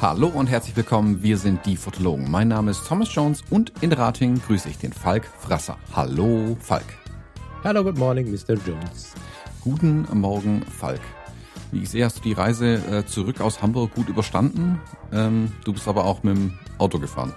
Hallo 0.00 0.28
und 0.28 0.46
herzlich 0.48 0.76
willkommen, 0.76 1.22
wir 1.22 1.38
sind 1.38 1.64
die 1.64 1.76
Fotologen. 1.76 2.30
Mein 2.30 2.48
Name 2.48 2.70
ist 2.70 2.86
Thomas 2.86 3.14
Jones 3.14 3.42
und 3.48 3.72
in 3.80 3.92
Rating 3.92 4.40
grüße 4.40 4.68
ich 4.68 4.76
den 4.76 4.92
Falk 4.92 5.24
Frasser. 5.38 5.78
Hallo 5.94 6.56
Falk. 6.60 6.84
Hallo, 7.64 7.82
good 7.82 7.96
morning, 7.96 8.30
Mr. 8.30 8.54
Jones. 8.66 9.14
Guten 9.62 10.06
Morgen 10.12 10.62
Falk. 10.64 11.00
Wie 11.70 11.82
ich 11.82 11.90
sehe, 11.90 12.04
hast 12.04 12.18
du 12.18 12.22
die 12.22 12.32
Reise 12.32 12.74
äh, 12.90 13.06
zurück 13.06 13.40
aus 13.40 13.60
Hamburg 13.60 13.94
gut 13.94 14.08
überstanden. 14.08 14.80
Ähm, 15.12 15.52
du 15.64 15.72
bist 15.72 15.86
aber 15.86 16.04
auch 16.04 16.22
mit 16.22 16.36
dem 16.36 16.58
Auto 16.78 16.98
gefahren. 16.98 17.34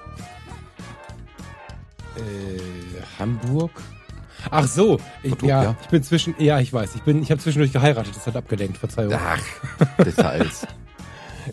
Äh, 2.15 2.61
Hamburg? 3.19 3.71
Ach 4.50 4.68
so, 4.68 5.00
ich, 5.21 5.29
Vertrug, 5.29 5.50
ja, 5.50 5.64
ja. 5.64 5.75
ich 5.82 5.88
bin 5.89 6.02
zwischen, 6.02 6.33
ja, 6.39 6.60
ich 6.60 6.74
weiß, 6.74 6.96
ich 6.96 7.04
bin, 7.04 7.21
ich 7.21 7.29
habe 7.29 7.39
zwischendurch 7.39 7.71
geheiratet, 7.74 8.15
das 8.15 8.25
hat 8.25 8.36
abgelenkt, 8.36 8.78
Verzeihung. 8.78 9.14
Ach, 9.15 9.39
Details. 10.04 10.66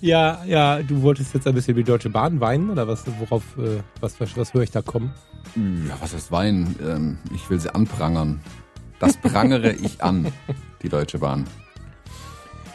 Ja, 0.00 0.42
ja, 0.46 0.82
du 0.82 1.02
wolltest 1.02 1.34
jetzt 1.34 1.46
ein 1.46 1.54
bisschen 1.54 1.76
wie 1.76 1.82
die 1.82 1.90
Deutsche 1.90 2.10
Bahn 2.10 2.40
weinen 2.40 2.70
oder 2.70 2.88
was, 2.88 3.04
worauf, 3.18 3.42
äh, 3.58 3.80
was, 4.00 4.20
was, 4.20 4.36
was 4.36 4.54
höre 4.54 4.62
ich 4.62 4.70
da 4.70 4.82
kommen? 4.82 5.12
ja, 5.56 5.96
was 6.00 6.14
heißt 6.14 6.30
Wein? 6.30 6.76
Ähm, 6.82 7.18
ich 7.34 7.48
will 7.50 7.58
sie 7.58 7.74
anprangern. 7.74 8.40
Das 9.00 9.16
prangere 9.16 9.72
ich 9.72 10.02
an, 10.02 10.30
die 10.82 10.88
Deutsche 10.88 11.18
Bahn. 11.18 11.46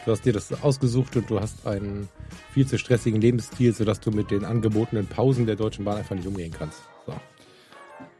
Du 0.04 0.10
hast 0.12 0.24
dir 0.24 0.32
das 0.32 0.62
ausgesucht 0.62 1.16
und 1.16 1.30
du 1.30 1.40
hast 1.40 1.66
einen 1.66 2.08
viel 2.52 2.66
zu 2.66 2.78
stressigen 2.78 3.20
Lebensstil, 3.20 3.74
sodass 3.74 4.00
du 4.00 4.10
mit 4.10 4.30
den 4.30 4.44
angebotenen 4.44 5.06
Pausen 5.06 5.46
der 5.46 5.56
Deutschen 5.56 5.84
Bahn 5.84 5.96
einfach 5.96 6.14
nicht 6.14 6.26
umgehen 6.28 6.52
kannst. 6.56 6.80
So. 7.06 7.14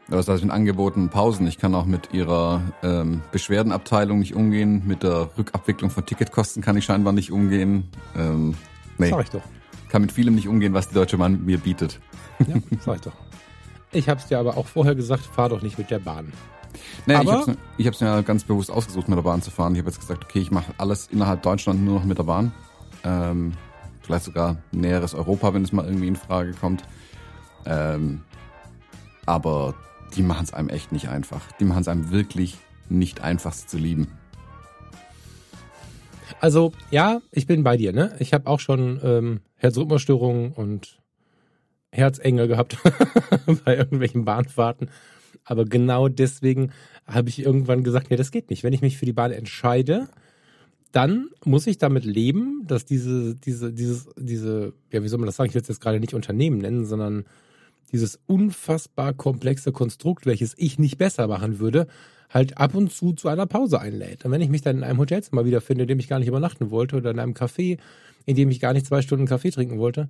Was 0.07 0.27
heißt 0.27 0.43
mit 0.43 0.51
angebotenen 0.51 1.09
Pausen? 1.09 1.45
Ich 1.47 1.57
kann 1.57 1.75
auch 1.75 1.85
mit 1.85 2.13
ihrer 2.13 2.61
ähm, 2.83 3.21
Beschwerdenabteilung 3.31 4.19
nicht 4.19 4.35
umgehen. 4.35 4.83
Mit 4.85 5.03
der 5.03 5.29
Rückabwicklung 5.37 5.89
von 5.91 6.05
Ticketkosten 6.05 6.63
kann 6.63 6.75
ich 6.77 6.85
scheinbar 6.85 7.13
nicht 7.13 7.31
umgehen. 7.31 7.89
Ähm, 8.15 8.55
nee, 8.97 9.09
Sag 9.09 9.23
ich 9.23 9.29
doch. 9.29 9.43
kann 9.89 10.01
mit 10.01 10.11
vielem 10.11 10.35
nicht 10.35 10.47
umgehen, 10.47 10.73
was 10.73 10.89
die 10.89 10.95
Deutsche 10.95 11.17
Bahn 11.17 11.45
mir 11.45 11.59
bietet. 11.59 11.99
Ja, 12.47 12.55
sag 12.79 12.95
ich 12.95 13.01
doch. 13.01 13.13
Ich 13.91 14.09
hab's 14.09 14.27
dir 14.27 14.39
aber 14.39 14.57
auch 14.57 14.67
vorher 14.67 14.93
gesagt, 14.95 15.23
fahr 15.23 15.49
doch 15.49 15.61
nicht 15.61 15.77
mit 15.77 15.89
der 15.89 15.99
Bahn. 15.99 16.33
Ich 17.07 17.15
Aber- 17.15 17.31
hab's, 17.33 17.47
mir- 17.47 17.57
ich 17.77 17.87
hab's 17.87 18.01
mir 18.01 18.23
ganz 18.23 18.43
bewusst 18.43 18.71
ausgesucht, 18.71 19.07
mit 19.09 19.17
der 19.17 19.23
Bahn 19.23 19.41
zu 19.41 19.51
fahren. 19.51 19.73
Ich 19.73 19.79
habe 19.79 19.89
jetzt 19.89 19.99
gesagt, 19.99 20.23
okay, 20.25 20.39
ich 20.39 20.51
mache 20.51 20.73
alles 20.77 21.07
innerhalb 21.11 21.41
Deutschland 21.41 21.83
nur 21.83 21.95
noch 21.99 22.05
mit 22.05 22.17
der 22.17 22.23
Bahn. 22.23 22.51
Ähm, 23.03 23.53
vielleicht 24.01 24.25
sogar 24.25 24.57
näheres 24.71 25.13
Europa, 25.13 25.53
wenn 25.53 25.63
es 25.63 25.71
mal 25.71 25.85
irgendwie 25.85 26.07
in 26.07 26.15
Frage 26.15 26.53
kommt. 26.53 26.83
Ähm, 27.65 28.21
aber 29.25 29.73
die 30.15 30.21
machen 30.23 30.43
es 30.43 30.53
einem 30.53 30.69
echt 30.69 30.91
nicht 30.91 31.09
einfach. 31.09 31.41
Die 31.59 31.65
machen 31.65 31.81
es 31.81 31.87
einem 31.87 32.11
wirklich 32.11 32.57
nicht 32.89 33.21
einfach 33.21 33.53
zu 33.55 33.77
lieben. 33.77 34.07
Also, 36.41 36.71
ja, 36.91 37.21
ich 37.31 37.47
bin 37.47 37.63
bei 37.63 37.77
dir, 37.77 37.93
ne? 37.93 38.15
Ich 38.19 38.33
habe 38.33 38.47
auch 38.49 38.59
schon 38.59 38.99
ähm, 39.03 39.39
Herzrhythmusstörungen 39.57 40.51
und 40.51 40.99
Herzenge 41.91 42.47
gehabt 42.47 42.77
bei 43.65 43.75
irgendwelchen 43.77 44.25
Bahnfahrten. 44.25 44.89
Aber 45.45 45.65
genau 45.65 46.07
deswegen 46.09 46.71
habe 47.07 47.29
ich 47.29 47.39
irgendwann 47.39 47.83
gesagt, 47.83 48.09
nee, 48.09 48.15
das 48.15 48.31
geht 48.31 48.49
nicht. 48.49 48.63
Wenn 48.63 48.73
ich 48.73 48.81
mich 48.81 48.97
für 48.97 49.05
die 49.05 49.13
Bahn 49.13 49.31
entscheide, 49.31 50.09
dann 50.91 51.29
muss 51.43 51.67
ich 51.67 51.77
damit 51.77 52.05
leben, 52.05 52.63
dass 52.67 52.85
diese, 52.85 53.35
diese, 53.35 53.71
dieses, 53.71 54.07
diese, 54.17 54.73
ja, 54.91 55.03
wie 55.03 55.07
soll 55.07 55.19
man 55.19 55.27
das 55.27 55.35
sagen? 55.35 55.49
Ich 55.49 55.53
will 55.53 55.61
es 55.61 55.67
jetzt 55.67 55.81
gerade 55.81 55.99
nicht 55.99 56.13
Unternehmen 56.13 56.57
nennen, 56.57 56.85
sondern 56.85 57.25
dieses 57.91 58.19
unfassbar 58.25 59.13
komplexe 59.13 59.71
Konstrukt, 59.71 60.25
welches 60.25 60.53
ich 60.57 60.79
nicht 60.79 60.97
besser 60.97 61.27
machen 61.27 61.59
würde, 61.59 61.87
halt 62.29 62.57
ab 62.57 62.73
und 62.75 62.91
zu 62.91 63.13
zu 63.13 63.27
einer 63.27 63.45
Pause 63.45 63.79
einlädt. 63.79 64.25
Und 64.25 64.31
wenn 64.31 64.41
ich 64.41 64.49
mich 64.49 64.61
dann 64.61 64.77
in 64.77 64.83
einem 64.83 64.99
Hotelzimmer 64.99 65.45
wiederfinde, 65.45 65.83
in 65.83 65.87
dem 65.87 65.99
ich 65.99 66.07
gar 66.07 66.19
nicht 66.19 66.27
übernachten 66.27 66.71
wollte, 66.71 66.97
oder 66.97 67.11
in 67.11 67.19
einem 67.19 67.33
Café, 67.33 67.77
in 68.25 68.35
dem 68.35 68.49
ich 68.49 68.59
gar 68.59 68.73
nicht 68.73 68.85
zwei 68.85 69.01
Stunden 69.01 69.27
Kaffee 69.27 69.51
trinken 69.51 69.77
wollte, 69.77 70.09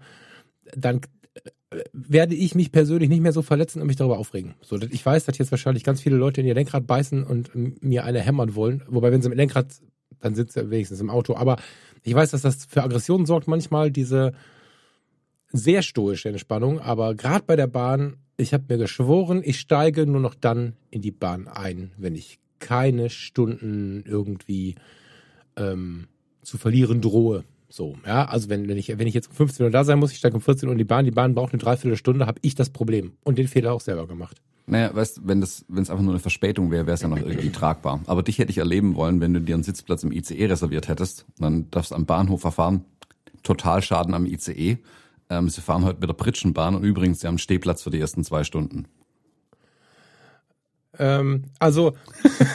dann 0.76 1.02
werde 1.94 2.36
ich 2.36 2.56
mich 2.56 2.72
persönlich 2.72 3.10
nicht 3.10 3.22
mehr 3.22 3.32
so 3.32 3.42
verletzen 3.42 3.82
und 3.82 3.88
mich 3.88 3.96
darüber 3.96 4.18
aufregen. 4.18 4.56
So, 4.62 4.80
ich 4.80 5.06
weiß, 5.06 5.26
dass 5.26 5.38
jetzt 5.38 5.52
wahrscheinlich 5.52 5.84
ganz 5.84 6.02
viele 6.02 6.16
Leute 6.16 6.42
in 6.42 6.48
ihr 6.48 6.54
Lenkrad 6.54 6.88
beißen 6.88 7.24
und 7.24 7.52
mir 7.84 8.04
eine 8.04 8.20
hämmern 8.20 8.56
wollen. 8.56 8.84
Wobei, 8.88 9.12
wenn 9.12 9.22
sie 9.22 9.30
mit 9.30 9.38
Lenkrad, 9.38 9.68
dann 10.20 10.36
sind 10.36 10.52
sie 10.52 10.70
wenigstens 10.70 11.00
im 11.00 11.10
Auto. 11.10 11.36
Aber 11.36 11.58
ich 12.04 12.14
weiß, 12.14 12.32
dass 12.32 12.42
das 12.42 12.66
für 12.66 12.84
Aggressionen 12.84 13.26
sorgt 13.26 13.48
manchmal, 13.48 13.92
diese 13.92 14.34
sehr 15.52 15.82
stoische 15.82 16.30
Entspannung. 16.30 16.80
Aber 16.80 17.16
gerade 17.16 17.46
bei 17.46 17.56
der 17.56 17.68
Bahn, 17.68 18.18
ich 18.38 18.54
habe 18.54 18.66
mir 18.70 18.78
geschworen, 18.78 19.42
ich 19.44 19.60
steige 19.60 20.06
nur 20.06 20.22
noch 20.22 20.36
dann 20.36 20.74
in 20.92 21.02
die 21.02 21.12
Bahn 21.12 21.48
ein, 21.48 21.92
wenn 21.98 22.16
ich 22.16 22.40
keine 22.60 23.10
Stunden 23.10 24.04
irgendwie 24.06 24.76
ähm, 25.56 26.08
zu 26.42 26.58
verlieren 26.58 27.02
drohe. 27.02 27.44
So, 27.70 27.96
ja, 28.06 28.26
also 28.26 28.50
wenn, 28.50 28.68
wenn 28.68 28.78
ich 28.78 28.98
wenn 28.98 29.08
ich 29.08 29.14
jetzt 29.14 29.30
um 29.30 29.36
15 29.36 29.66
Uhr 29.66 29.72
da 29.72 29.84
sein 29.84 30.00
muss, 30.00 30.12
ich 30.12 30.18
steige 30.18 30.36
um 30.36 30.42
14 30.42 30.68
Uhr 30.70 30.74
in 30.74 30.78
die 30.78 30.84
Bahn, 30.84 31.06
die 31.06 31.12
Bahn 31.12 31.34
braucht 31.34 31.54
eine 31.54 31.62
Dreiviertelstunde, 31.62 32.26
habe 32.26 32.40
ich 32.42 32.56
das 32.56 32.70
Problem 32.70 33.14
und 33.24 33.38
den 33.38 33.48
Fehler 33.48 33.74
auch 33.74 33.82
selber 33.82 34.08
gemacht. 34.08 34.42
Naja, 34.68 34.96
weißt, 34.96 35.22
wenn 35.26 35.42
das, 35.42 35.64
wenn 35.68 35.84
es 35.84 35.90
einfach 35.90 36.04
nur 36.04 36.14
eine 36.14 36.20
Verspätung 36.20 36.72
wäre, 36.72 36.88
wäre 36.88 36.96
es 36.96 37.02
ja 37.02 37.08
noch 37.08 37.18
irgendwie 37.18 37.50
tragbar. 37.52 38.02
Aber 38.08 38.24
dich 38.24 38.40
hätte 38.40 38.52
ich 38.52 38.58
erleben 38.58 38.96
wollen, 38.96 39.22
wenn 39.22 39.34
du 39.34 39.42
dir 39.42 39.54
einen 39.54 39.64
Sitzplatz 39.64 40.04
im 40.04 40.12
ICE 40.12 40.46
reserviert 40.46 40.88
hättest. 40.88 41.26
Dann 41.38 41.70
darfst 41.70 41.92
du 41.92 41.96
am 41.96 42.06
Bahnhof 42.06 42.42
verfahren. 42.42 42.86
Total 43.44 43.82
Schaden 43.84 44.16
am 44.16 44.26
ICE. 44.26 44.80
Ähm, 45.30 45.50
sie 45.50 45.62
fahren 45.62 45.86
heute 45.86 46.00
mit 46.00 46.10
der 46.10 46.16
Pritschenbahn 46.16 46.76
und 46.76 46.84
übrigens, 46.84 47.20
sie 47.20 47.28
haben 47.28 47.34
einen 47.34 47.40
Stehplatz 47.40 47.84
für 47.84 47.92
die 47.92 48.00
ersten 48.00 48.24
zwei 48.24 48.44
Stunden. 48.44 48.86
Ähm, 51.00 51.46
also, 51.60 51.96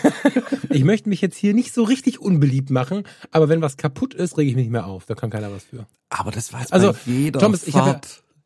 ich 0.71 0.85
möchte 0.85 1.09
mich 1.09 1.21
jetzt 1.21 1.37
hier 1.37 1.55
nicht 1.55 1.73
so 1.75 1.83
richtig 1.85 2.21
unbeliebt 2.21 2.71
machen, 2.71 3.05
aber 3.31 3.49
wenn 3.49 3.63
was 3.63 3.77
kaputt 3.77 4.15
ist, 4.15 4.39
rege 4.39 4.51
ich 4.51 4.57
mich 4.57 4.65
nicht 4.65 4.73
mehr 4.73 4.87
auf. 4.87 5.07
Da 5.07 5.15
kann 5.15 5.31
keiner 5.31 5.53
was 5.53 5.65
für. 5.65 5.87
Aber 6.09 6.31
das 6.31 6.53
weiß 6.53 6.73
Also, 6.73 6.95
jeder 7.07 7.41
Thomas, 7.41 7.67
ich 7.67 7.75
ja-. 7.75 8.01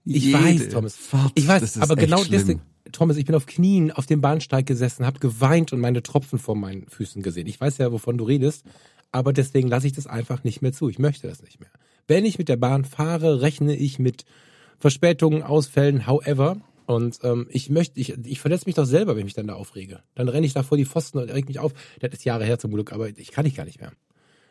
Ich 0.05 0.33
weiß, 0.33 0.69
Thomas. 0.69 0.97
Fahrt. 0.97 1.33
Ich 1.35 1.49
weiß, 1.49 1.81
aber 1.81 1.97
genau 1.97 2.19
schlimm. 2.19 2.33
deswegen, 2.33 2.63
Thomas, 2.93 3.17
ich 3.17 3.25
bin 3.25 3.35
auf 3.35 3.47
Knien 3.47 3.91
auf 3.91 4.07
dem 4.07 4.21
Bahnsteig 4.21 4.67
gesessen, 4.67 5.07
habe 5.07 5.19
geweint 5.19 5.73
und 5.73 5.81
meine 5.81 6.03
Tropfen 6.03 6.39
vor 6.39 6.57
meinen 6.57 6.87
Füßen 6.89 7.23
gesehen. 7.23 7.47
Ich 7.47 7.61
weiß 7.61 7.79
ja, 7.79 7.91
wovon 7.91 8.19
du 8.19 8.25
redest, 8.25 8.65
aber 9.13 9.33
deswegen 9.33 9.69
lasse 9.69 9.87
ich 9.87 9.95
das 9.95 10.07
einfach 10.07 10.45
nicht 10.45 10.61
mehr 10.61 10.73
zu. 10.73 10.89
Ich 10.91 10.99
möchte 10.99 11.27
das 11.27 11.43
nicht 11.43 11.61
mehr. 11.61 11.71
Wenn 12.07 12.27
ich 12.27 12.39
mit 12.39 12.51
der 12.51 12.57
Bahn 12.57 12.85
fahre, 12.85 13.41
rechne 13.41 13.75
ich 13.75 13.99
mit 13.99 14.27
Verspätungen, 14.79 15.43
Ausfällen, 15.43 16.07
however. 16.07 16.59
Und 16.87 17.21
ähm, 17.23 17.47
ich 17.51 17.71
möchte, 17.71 17.99
ich, 17.99 18.15
ich 18.25 18.41
verletze 18.41 18.67
mich 18.67 18.75
doch 18.75 18.85
selber, 18.85 19.13
wenn 19.13 19.21
ich 19.21 19.25
mich 19.25 19.35
dann 19.35 19.47
da 19.47 19.55
aufrege. 19.55 20.01
Dann 20.15 20.29
renne 20.29 20.47
ich 20.47 20.53
da 20.53 20.63
vor 20.63 20.77
die 20.77 20.85
Pfosten 20.85 21.19
und 21.19 21.31
reg 21.31 21.49
mich 21.49 21.59
auf. 21.59 21.73
Das 22.01 22.13
ist 22.13 22.25
Jahre 22.25 22.45
her 22.45 22.59
zum 22.59 22.73
Glück, 22.73 22.93
aber 22.93 23.09
ich 23.09 23.31
kann 23.31 23.47
ich 23.47 23.55
gar 23.55 23.65
nicht 23.65 23.81
mehr. 23.81 23.93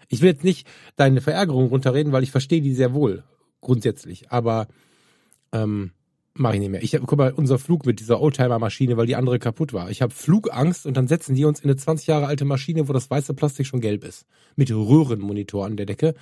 Ich 0.09 0.21
will 0.21 0.29
jetzt 0.29 0.43
nicht 0.43 0.67
deine 0.95 1.21
Verärgerung 1.21 1.67
runterreden, 1.67 2.11
weil 2.11 2.23
ich 2.23 2.31
verstehe 2.31 2.61
die 2.61 2.73
sehr 2.73 2.93
wohl, 2.93 3.23
grundsätzlich. 3.61 4.31
Aber 4.31 4.67
ähm, 5.51 5.91
mache 6.33 6.55
ich 6.55 6.59
nicht 6.59 6.71
mehr. 6.71 6.83
Ich 6.83 6.95
hab, 6.95 7.05
guck 7.05 7.17
mal, 7.17 7.31
unser 7.31 7.59
Flug 7.59 7.85
mit 7.85 7.99
dieser 7.99 8.19
Oldtimer-Maschine, 8.19 8.97
weil 8.97 9.05
die 9.05 9.15
andere 9.15 9.39
kaputt 9.39 9.73
war. 9.73 9.89
Ich 9.91 10.01
habe 10.01 10.13
Flugangst 10.13 10.85
und 10.85 10.97
dann 10.97 11.07
setzen 11.07 11.35
die 11.35 11.45
uns 11.45 11.59
in 11.59 11.69
eine 11.69 11.75
20 11.75 12.07
Jahre 12.07 12.27
alte 12.27 12.45
Maschine, 12.45 12.87
wo 12.87 12.93
das 12.93 13.09
weiße 13.09 13.33
Plastik 13.33 13.67
schon 13.67 13.81
gelb 13.81 14.03
ist. 14.03 14.25
Mit 14.55 14.71
Röhrenmonitor 14.71 15.65
an 15.65 15.77
der 15.77 15.85
Decke. 15.85 16.15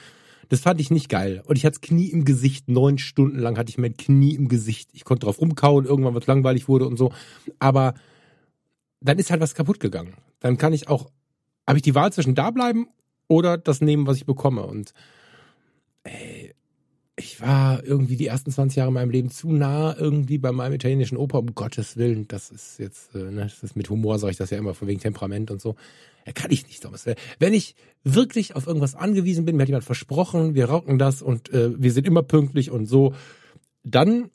Das 0.52 0.60
fand 0.60 0.82
ich 0.82 0.92
nicht 0.92 1.08
geil. 1.08 1.42
Und 1.46 1.56
ich 1.56 1.64
hatte 1.64 1.80
das 1.80 1.88
Knie 1.88 2.08
im 2.08 2.26
Gesicht. 2.26 2.68
Neun 2.68 2.98
Stunden 2.98 3.40
lang 3.40 3.58
hatte 3.58 3.70
ich 3.70 3.78
mein 3.78 3.96
Knie 3.96 4.36
im 4.36 4.50
Gesicht. 4.50 4.90
Ich 4.92 5.06
konnte 5.06 5.26
drauf 5.26 5.40
rumkauen, 5.40 5.86
irgendwann 5.86 6.14
was 6.14 6.28
langweilig 6.28 6.68
wurde 6.68 6.88
und 6.88 6.98
so. 6.98 7.14
Aber 7.58 7.94
dann 9.00 9.18
ist 9.18 9.32
halt 9.32 9.40
was 9.40 9.56
kaputt 9.56 9.80
gegangen. 9.80 10.16
Dann 10.42 10.58
kann 10.58 10.74
ich 10.74 10.90
auch, 10.90 11.10
habe 11.66 11.78
ich 11.78 11.84
die 11.84 11.96
Wahl 11.96 12.12
zwischen 12.12 12.36
da 12.36 12.52
bleiben 12.52 12.90
oder 13.30 13.58
das 13.58 13.80
nehmen, 13.80 14.08
was 14.08 14.18
ich 14.18 14.26
bekomme. 14.26 14.64
Und 14.66 14.94
ey, 16.04 16.51
ich 17.24 17.42
war 17.42 17.84
irgendwie 17.84 18.16
die 18.16 18.28
ersten 18.28 18.52
20 18.52 18.78
Jahre 18.78 18.90
in 18.90 18.94
meinem 18.94 19.12
Leben 19.12 19.30
zu 19.30 19.52
nah 19.52 19.96
irgendwie 19.98 20.38
bei 20.38 20.52
meinem 20.52 20.74
italienischen 20.74 21.18
Opa, 21.18 21.38
um 21.38 21.54
Gottes 21.56 21.98
Willen. 21.98 22.28
Das 22.28 22.50
ist 22.50 22.80
jetzt, 22.80 23.16
äh, 23.16 23.32
ne, 23.32 23.44
das 23.44 23.64
ist 23.64 23.76
mit 23.76 23.90
Humor, 23.90 24.20
sage 24.20 24.32
ich 24.32 24.38
das 24.38 24.50
ja 24.50 24.58
immer, 24.58 24.74
von 24.74 24.88
wegen 24.88 25.00
Temperament 25.00 25.52
und 25.52 25.62
so. 25.62 25.76
Ja, 26.26 26.34
kann 26.34 26.52
ich 26.52 26.68
nicht, 26.68 26.84
Thomas. 26.84 27.06
Wenn 27.40 27.54
ich 27.54 27.76
wirklich 28.04 28.56
auf 28.56 28.68
irgendwas 28.68 28.96
angewiesen 28.96 29.46
bin, 29.46 29.56
mir 29.56 29.64
hat 29.64 29.70
jemand 29.70 29.86
versprochen, 29.86 30.56
wir 30.56 30.70
rocken 30.70 31.00
das 31.00 31.22
und 31.22 31.52
äh, 31.54 31.72
wir 31.82 31.92
sind 31.92 32.06
immer 32.06 32.24
pünktlich 32.24 32.72
und 32.72 32.86
so, 32.86 33.14
dann 33.84 34.30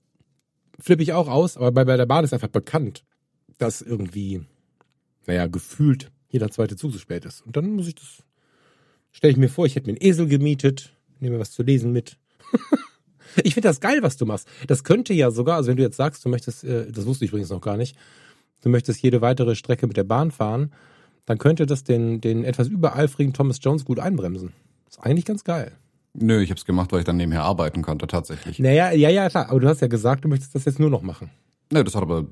flippe 0.79 1.03
ich 1.03 1.12
auch 1.12 1.29
aus, 1.29 1.56
aber 1.56 1.73
bei, 1.73 1.85
bei 1.85 1.97
der 1.97 2.06
Bahn 2.06 2.25
ist 2.25 2.33
einfach 2.33 2.49
bekannt, 2.49 3.05
dass 3.59 3.83
irgendwie, 3.83 4.43
naja, 5.27 5.47
gefühlt 5.47 6.11
jeder 6.29 6.50
zweite 6.50 6.77
Zug 6.77 6.93
so 6.93 6.99
spät 6.99 7.25
ist. 7.25 7.43
Und 7.43 7.56
dann 7.56 7.71
muss 7.71 7.88
ich 7.88 7.94
das, 7.94 8.23
stelle 9.12 9.33
ich 9.33 9.38
mir 9.38 9.49
vor, 9.49 9.67
ich 9.67 9.77
hätte 9.77 9.87
mir 9.87 9.97
einen 9.97 10.06
Esel 10.06 10.27
gemietet, 10.27 10.93
nehme 11.21 11.37
mir 11.37 11.41
was 11.41 11.53
zu 11.53 11.62
lesen 11.62 11.93
mit. 11.93 12.19
Ich 13.43 13.55
finde 13.55 13.69
das 13.69 13.81
geil, 13.81 14.03
was 14.03 14.17
du 14.17 14.27
machst. 14.27 14.49
Das 14.67 14.85
könnte 14.85 15.15
ja 15.15 15.31
sogar, 15.31 15.57
also 15.57 15.69
wenn 15.69 15.77
du 15.77 15.83
jetzt 15.83 15.97
sagst, 15.97 16.25
du 16.25 16.29
möchtest, 16.29 16.65
äh, 16.65 16.91
das 16.91 17.07
wusste 17.07 17.25
ich 17.25 17.31
übrigens 17.31 17.51
noch 17.51 17.61
gar 17.61 17.77
nicht, 17.77 17.97
du 18.63 18.69
möchtest 18.69 19.03
jede 19.03 19.21
weitere 19.21 19.55
Strecke 19.55 19.87
mit 19.87 19.97
der 19.97 20.05
Bahn 20.05 20.31
fahren, 20.31 20.73
dann 21.25 21.39
könnte 21.39 21.67
das 21.67 21.85
den, 21.85 22.21
den 22.21 22.45
etwas 22.45 22.69
übereifrigen 22.69 23.33
Thomas 23.33 23.59
Jones 23.61 23.85
gut 23.85 23.99
einbremsen. 23.99 24.53
Ist 24.89 25.01
eigentlich 25.01 25.25
ganz 25.25 25.45
geil. 25.45 25.73
Nö, 26.15 26.41
ich 26.41 26.51
habe 26.51 26.59
es 26.59 26.65
gemacht, 26.65 26.93
weil 26.93 27.01
ich 27.01 27.05
dann 27.05 27.19
nebenher 27.19 27.43
arbeiten 27.43 27.83
konnte, 27.83 28.07
tatsächlich. 28.07 28.59
Naja, 28.59 28.93
ja, 28.93 29.11
ja, 29.11 29.29
klar. 29.29 29.51
Aber 29.51 29.61
du 29.61 29.69
hast 29.69 29.83
ja 29.83 29.89
gesagt, 29.89 30.25
du 30.25 30.29
möchtest 30.29 30.55
das 30.55 30.65
jetzt 30.65 30.79
nur 30.79 30.89
noch 30.89 31.03
machen. 31.03 31.31
Nö, 31.71 31.85
das 31.85 31.95
hat 31.95 32.03
aber 32.03 32.27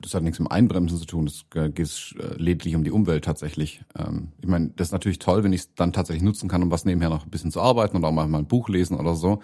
das 0.00 0.14
hat 0.14 0.22
nichts 0.22 0.38
mit 0.38 0.50
Einbremsen 0.50 0.98
zu 0.98 1.06
tun. 1.06 1.26
Das 1.26 1.44
geht 1.50 2.14
äh, 2.18 2.34
lediglich 2.36 2.74
um 2.74 2.84
die 2.84 2.90
Umwelt 2.90 3.24
tatsächlich. 3.24 3.82
Ähm, 3.98 4.32
ich 4.40 4.48
meine, 4.48 4.70
das 4.76 4.88
ist 4.88 4.92
natürlich 4.92 5.18
toll, 5.18 5.44
wenn 5.44 5.52
ich 5.52 5.62
es 5.62 5.74
dann 5.74 5.92
tatsächlich 5.92 6.22
nutzen 6.22 6.48
kann, 6.48 6.62
um 6.62 6.70
was 6.70 6.84
nebenher 6.84 7.10
noch 7.10 7.24
ein 7.24 7.30
bisschen 7.30 7.50
zu 7.50 7.60
arbeiten 7.60 7.96
und 7.96 8.04
auch 8.04 8.12
mal 8.12 8.32
ein 8.32 8.46
Buch 8.46 8.68
lesen 8.68 8.98
oder 8.98 9.14
so. 9.14 9.40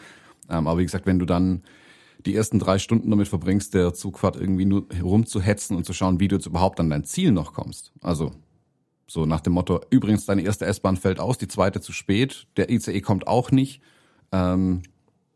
Ähm, 0.48 0.66
aber 0.66 0.78
wie 0.78 0.84
gesagt, 0.84 1.06
wenn 1.06 1.18
du 1.18 1.26
dann 1.26 1.62
die 2.26 2.34
ersten 2.34 2.58
drei 2.58 2.78
Stunden 2.78 3.10
damit 3.10 3.28
verbringst, 3.28 3.74
der 3.74 3.92
Zugfahrt 3.94 4.36
irgendwie 4.36 4.64
nur 4.64 4.86
rumzuhetzen 5.02 5.76
und 5.76 5.84
zu 5.84 5.92
schauen, 5.92 6.20
wie 6.20 6.28
du 6.28 6.36
jetzt 6.36 6.46
überhaupt 6.46 6.80
an 6.80 6.90
dein 6.90 7.04
Ziel 7.04 7.32
noch 7.32 7.52
kommst. 7.52 7.92
Also 8.00 8.32
so 9.06 9.26
nach 9.26 9.40
dem 9.40 9.52
Motto, 9.52 9.80
übrigens, 9.90 10.24
deine 10.24 10.42
erste 10.42 10.64
S-Bahn 10.64 10.96
fällt 10.96 11.20
aus, 11.20 11.38
die 11.38 11.48
zweite 11.48 11.80
zu 11.80 11.92
spät, 11.92 12.46
der 12.56 12.70
ICE 12.70 13.00
kommt 13.00 13.26
auch 13.26 13.50
nicht. 13.50 13.82
Ähm, 14.32 14.82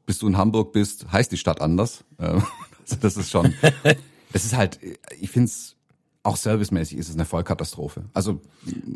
bis 0.06 0.19
du 0.19 0.26
in 0.26 0.38
Hamburg 0.38 0.73
bist, 0.73 1.12
heißt 1.12 1.31
die 1.31 1.37
Stadt 1.37 1.61
anders. 1.61 2.05
Ähm, 2.19 2.43
also 2.81 2.97
das 3.00 3.17
ist 3.19 3.31
schon, 3.31 3.53
das 4.33 4.45
ist 4.45 4.57
halt, 4.57 4.79
ich 5.21 5.31
finde 5.31 5.47
es 5.47 5.77
auch 6.23 6.37
servicemäßig 6.37 6.99
ist 6.99 7.09
es 7.09 7.15
eine 7.15 7.25
Vollkatastrophe. 7.25 8.05
Also 8.13 8.41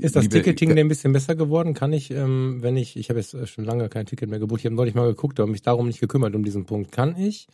ist 0.01 0.17
das 0.17 0.25
liebe, 0.25 0.37
Ticketing 0.37 0.71
denn 0.71 0.79
ein 0.79 0.89
bisschen 0.89 1.13
besser 1.13 1.35
geworden? 1.35 1.73
Kann 1.73 1.93
ich, 1.93 2.11
ähm, 2.11 2.59
wenn 2.61 2.77
ich, 2.77 2.97
ich 2.97 3.09
habe 3.09 3.21
jetzt 3.21 3.37
schon 3.49 3.65
lange 3.65 3.89
kein 3.89 4.07
Ticket 4.07 4.29
mehr 4.29 4.39
gebucht, 4.39 4.61
ich 4.61 4.67
habe 4.67 4.75
neulich 4.75 4.95
mal 4.95 5.07
geguckt, 5.07 5.41
aber 5.41 5.51
mich 5.51 5.63
darum 5.63 5.87
nicht 5.87 6.01
gekümmert 6.01 6.35
um 6.35 6.45
diesen 6.45 6.67
Punkt. 6.67 6.93
Kann 6.93 7.17
ich 7.17 7.49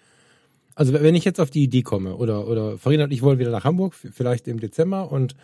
also 0.79 0.93
wenn 0.93 1.17
ich 1.17 1.25
jetzt 1.25 1.41
auf 1.41 1.51
die 1.51 1.65
Idee 1.65 1.83
komme 1.83 2.15
oder 2.15 2.47
oder 2.47 2.79
Farina 2.79 3.03
und 3.03 3.13
ich 3.13 3.21
wollen 3.21 3.41
wieder 3.41 3.51
nach 3.51 3.65
Hamburg, 3.65 3.95
vielleicht 3.95 4.47
im 4.47 4.61
Dezember 4.61 5.11
und 5.11 5.35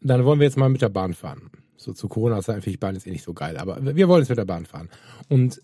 dann 0.00 0.24
wollen 0.24 0.40
wir 0.40 0.46
jetzt 0.46 0.56
mal 0.56 0.68
mit 0.68 0.82
der 0.82 0.88
Bahn 0.88 1.14
fahren. 1.14 1.50
So 1.76 1.92
zu 1.92 2.08
Corona-Zeiten 2.08 2.60
finde 2.60 2.74
ich 2.74 2.80
Bahn 2.80 2.96
ist 2.96 3.06
eh 3.06 3.12
nicht 3.12 3.22
so 3.22 3.34
geil, 3.34 3.56
aber 3.56 3.94
wir 3.94 4.08
wollen 4.08 4.22
jetzt 4.22 4.30
mit 4.30 4.38
der 4.38 4.44
Bahn 4.44 4.66
fahren. 4.66 4.88
Und 5.28 5.62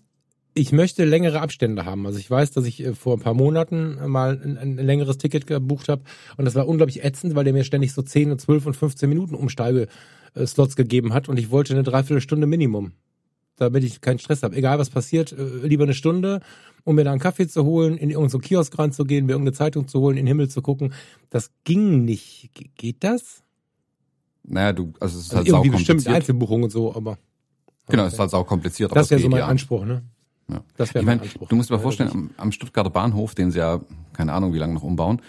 ich 0.53 0.71
möchte 0.71 1.05
längere 1.05 1.41
Abstände 1.41 1.85
haben. 1.85 2.05
Also 2.05 2.19
ich 2.19 2.29
weiß, 2.29 2.51
dass 2.51 2.65
ich 2.65 2.83
äh, 2.83 2.93
vor 2.93 3.15
ein 3.15 3.21
paar 3.21 3.33
Monaten 3.33 3.97
mal 4.07 4.39
ein, 4.43 4.57
ein 4.57 4.77
längeres 4.77 5.17
Ticket 5.17 5.47
gebucht 5.47 5.89
habe 5.89 6.03
und 6.37 6.45
das 6.45 6.55
war 6.55 6.67
unglaublich 6.67 7.03
ätzend, 7.03 7.35
weil 7.35 7.43
der 7.43 7.53
mir 7.53 7.63
ständig 7.63 7.93
so 7.93 8.01
10 8.01 8.31
und 8.31 8.41
12 8.41 8.65
und 8.65 8.75
15 8.75 9.09
Minuten 9.09 9.35
Umsteige-Slots 9.35 10.75
gegeben 10.75 11.13
hat 11.13 11.29
und 11.29 11.37
ich 11.37 11.51
wollte 11.51 11.73
eine 11.73 11.83
Dreiviertelstunde 11.83 12.47
Minimum 12.47 12.93
damit 13.59 13.83
ich 13.83 14.01
keinen 14.01 14.19
Stress 14.19 14.43
habe. 14.43 14.55
Egal 14.55 14.79
was 14.79 14.89
passiert, 14.89 15.31
äh, 15.31 15.67
lieber 15.67 15.83
eine 15.83 15.93
Stunde, 15.93 16.39
um 16.83 16.95
mir 16.95 17.03
da 17.03 17.11
einen 17.11 17.19
Kaffee 17.19 17.47
zu 17.47 17.65
holen, 17.65 17.97
in 17.97 18.09
irgendeinen 18.09 18.41
Kiosk 18.41 18.77
reinzugehen, 18.77 19.25
mir 19.25 19.33
irgendeine 19.33 19.55
Zeitung 19.55 19.87
zu 19.87 19.99
holen, 19.99 20.17
in 20.17 20.25
den 20.25 20.27
Himmel 20.27 20.49
zu 20.49 20.61
gucken. 20.61 20.93
Das 21.29 21.51
ging 21.63 22.05
nicht. 22.05 22.49
Geht 22.75 23.03
das? 23.03 23.43
Naja, 24.43 24.73
du, 24.73 24.93
also 24.99 25.19
es 25.19 25.25
ist 25.25 25.35
halt 25.35 25.47
also 25.47 25.57
irgendwie 25.57 25.77
bestimmt 25.77 26.07
Einzelbuchungen 26.07 26.65
und 26.65 26.69
so, 26.71 26.95
aber. 26.95 27.17
Genau, 27.87 28.05
es 28.05 28.13
ist 28.13 28.19
halt 28.19 28.33
auch 28.33 28.47
kompliziert. 28.47 28.95
Das 28.95 29.09
wäre 29.09 29.21
so 29.21 29.29
mein 29.29 29.41
Anspruch, 29.41 29.83
ne? 29.83 30.03
Ja. 30.49 30.61
Das 30.77 30.93
wäre 30.93 31.05
mein 31.05 31.21
Anspruch. 31.21 31.47
Du 31.47 31.55
musst 31.55 31.69
dir 31.69 31.75
mal 31.75 31.81
vorstellen, 31.81 32.11
am, 32.11 32.29
am 32.37 32.51
Stuttgarter 32.51 32.89
Bahnhof, 32.89 33.35
den 33.35 33.51
sie 33.51 33.59
ja, 33.59 33.81
keine 34.13 34.33
Ahnung, 34.33 34.53
wie 34.53 34.57
lange 34.57 34.73
noch 34.73 34.83
umbauen, 34.83 35.21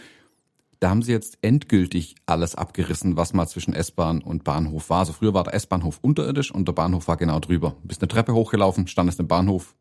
da 0.80 0.88
haben 0.88 1.02
sie 1.02 1.12
jetzt 1.12 1.38
endgültig 1.42 2.14
alles 2.24 2.54
abgerissen, 2.54 3.16
was 3.16 3.34
mal 3.34 3.46
zwischen 3.46 3.74
S-Bahn 3.74 4.22
und 4.22 4.44
Bahnhof 4.44 4.88
war. 4.88 5.00
Also 5.00 5.12
früher 5.12 5.34
war 5.34 5.44
der 5.44 5.54
S-Bahnhof 5.54 5.98
unterirdisch 6.00 6.50
und 6.50 6.66
der 6.66 6.72
Bahnhof 6.72 7.06
war 7.06 7.18
genau 7.18 7.38
drüber. 7.38 7.76
Bist 7.84 8.00
eine 8.00 8.08
Treppe 8.08 8.32
hochgelaufen, 8.32 8.86
standest 8.86 9.20
im 9.20 9.28
Bahnhof, 9.28 9.76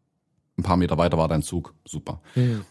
ein 0.58 0.64
paar 0.64 0.76
Meter 0.76 0.98
weiter 0.98 1.18
war 1.18 1.30
dein 1.30 1.42
Zug. 1.42 1.74
Super. 1.86 2.22
Mhm. 2.36 2.66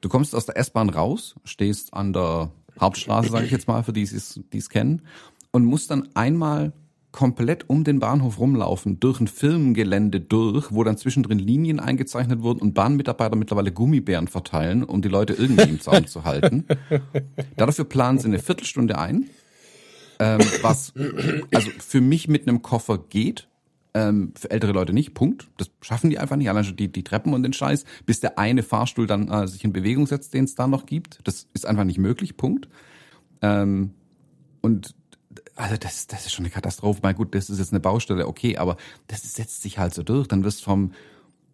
Du 0.00 0.08
kommst 0.08 0.34
aus 0.36 0.46
der 0.46 0.56
S-Bahn 0.56 0.88
raus, 0.88 1.34
stehst 1.44 1.94
an 1.94 2.12
der 2.12 2.52
Hauptstraße, 2.80 3.30
sage 3.30 3.46
ich 3.46 3.50
jetzt 3.50 3.66
mal, 3.66 3.82
für 3.82 3.92
die 3.92 4.02
es 4.02 4.68
kennen, 4.68 5.02
und 5.50 5.64
musst 5.64 5.90
dann 5.90 6.08
einmal 6.14 6.72
komplett 7.14 7.70
um 7.70 7.84
den 7.84 8.00
Bahnhof 8.00 8.40
rumlaufen, 8.40 8.98
durch 8.98 9.20
ein 9.20 9.28
Firmengelände 9.28 10.20
durch, 10.20 10.72
wo 10.72 10.82
dann 10.82 10.98
zwischendrin 10.98 11.38
Linien 11.38 11.78
eingezeichnet 11.78 12.42
wurden 12.42 12.58
und 12.60 12.74
Bahnmitarbeiter 12.74 13.36
mittlerweile 13.36 13.70
Gummibären 13.70 14.26
verteilen, 14.26 14.82
um 14.82 15.00
die 15.00 15.08
Leute 15.08 15.32
irgendwie 15.32 15.70
im 15.70 15.80
Zaum 15.80 16.08
zu 16.08 16.24
halten. 16.24 16.64
Dafür 17.56 17.84
planen 17.84 18.18
sie 18.18 18.26
eine 18.26 18.40
Viertelstunde 18.40 18.98
ein, 18.98 19.30
ähm, 20.18 20.40
was 20.62 20.92
also 21.54 21.70
für 21.78 22.00
mich 22.00 22.26
mit 22.26 22.48
einem 22.48 22.62
Koffer 22.62 22.98
geht, 22.98 23.46
ähm, 23.94 24.32
für 24.36 24.50
ältere 24.50 24.72
Leute 24.72 24.92
nicht, 24.92 25.14
Punkt. 25.14 25.46
Das 25.56 25.70
schaffen 25.82 26.10
die 26.10 26.18
einfach 26.18 26.34
nicht, 26.34 26.50
allein 26.50 26.64
schon 26.64 26.74
die, 26.74 26.90
die 26.90 27.04
Treppen 27.04 27.32
und 27.32 27.44
den 27.44 27.52
Scheiß, 27.52 27.84
bis 28.06 28.18
der 28.18 28.40
eine 28.40 28.64
Fahrstuhl 28.64 29.06
dann 29.06 29.28
äh, 29.28 29.46
sich 29.46 29.62
in 29.62 29.72
Bewegung 29.72 30.08
setzt, 30.08 30.34
den 30.34 30.46
es 30.46 30.56
da 30.56 30.66
noch 30.66 30.84
gibt. 30.84 31.20
Das 31.22 31.46
ist 31.54 31.64
einfach 31.64 31.84
nicht 31.84 31.98
möglich, 31.98 32.36
Punkt. 32.36 32.68
Ähm, 33.40 33.92
und 34.62 34.96
also 35.56 35.76
das, 35.76 36.06
das 36.06 36.26
ist 36.26 36.32
schon 36.32 36.44
eine 36.44 36.52
Katastrophe. 36.52 37.00
Mal 37.02 37.14
gut, 37.14 37.34
das 37.34 37.50
ist 37.50 37.58
jetzt 37.58 37.72
eine 37.72 37.80
Baustelle, 37.80 38.26
okay, 38.26 38.56
aber 38.56 38.76
das 39.06 39.22
setzt 39.34 39.62
sich 39.62 39.78
halt 39.78 39.94
so 39.94 40.02
durch. 40.02 40.28
Dann 40.28 40.44
wirst 40.44 40.64
vom, 40.64 40.92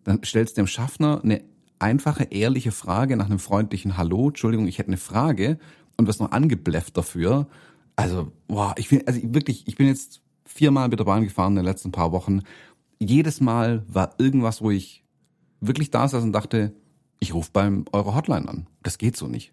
dann 0.04 0.22
stellst 0.24 0.56
du 0.56 0.62
dem 0.62 0.66
Schaffner 0.66 1.20
eine 1.22 1.42
einfache, 1.78 2.24
ehrliche 2.24 2.72
Frage 2.72 3.16
nach 3.16 3.26
einem 3.26 3.38
freundlichen 3.38 3.96
Hallo, 3.96 4.28
Entschuldigung, 4.28 4.66
ich 4.66 4.78
hätte 4.78 4.88
eine 4.88 4.96
Frage 4.96 5.58
und 5.96 6.06
wirst 6.06 6.20
noch 6.20 6.32
angeblefft 6.32 6.96
dafür. 6.96 7.46
Also, 7.96 8.32
boah, 8.48 8.74
ich 8.76 8.88
bin, 8.88 9.06
also 9.06 9.20
wirklich, 9.22 9.66
ich 9.66 9.76
bin 9.76 9.86
jetzt 9.86 10.20
viermal 10.44 10.88
mit 10.88 10.98
der 10.98 11.04
Bahn 11.04 11.24
gefahren 11.24 11.52
in 11.52 11.56
den 11.56 11.64
letzten 11.64 11.92
paar 11.92 12.12
Wochen. 12.12 12.42
Jedes 12.98 13.40
Mal 13.40 13.84
war 13.88 14.14
irgendwas, 14.18 14.62
wo 14.62 14.70
ich 14.70 15.04
wirklich 15.60 15.90
da 15.90 16.08
saß 16.08 16.22
und 16.22 16.32
dachte, 16.32 16.72
ich 17.18 17.34
rufe 17.34 17.50
beim 17.52 17.84
eurer 17.92 18.14
Hotline 18.14 18.48
an. 18.48 18.66
Das 18.82 18.98
geht 18.98 19.16
so 19.16 19.26
nicht. 19.26 19.52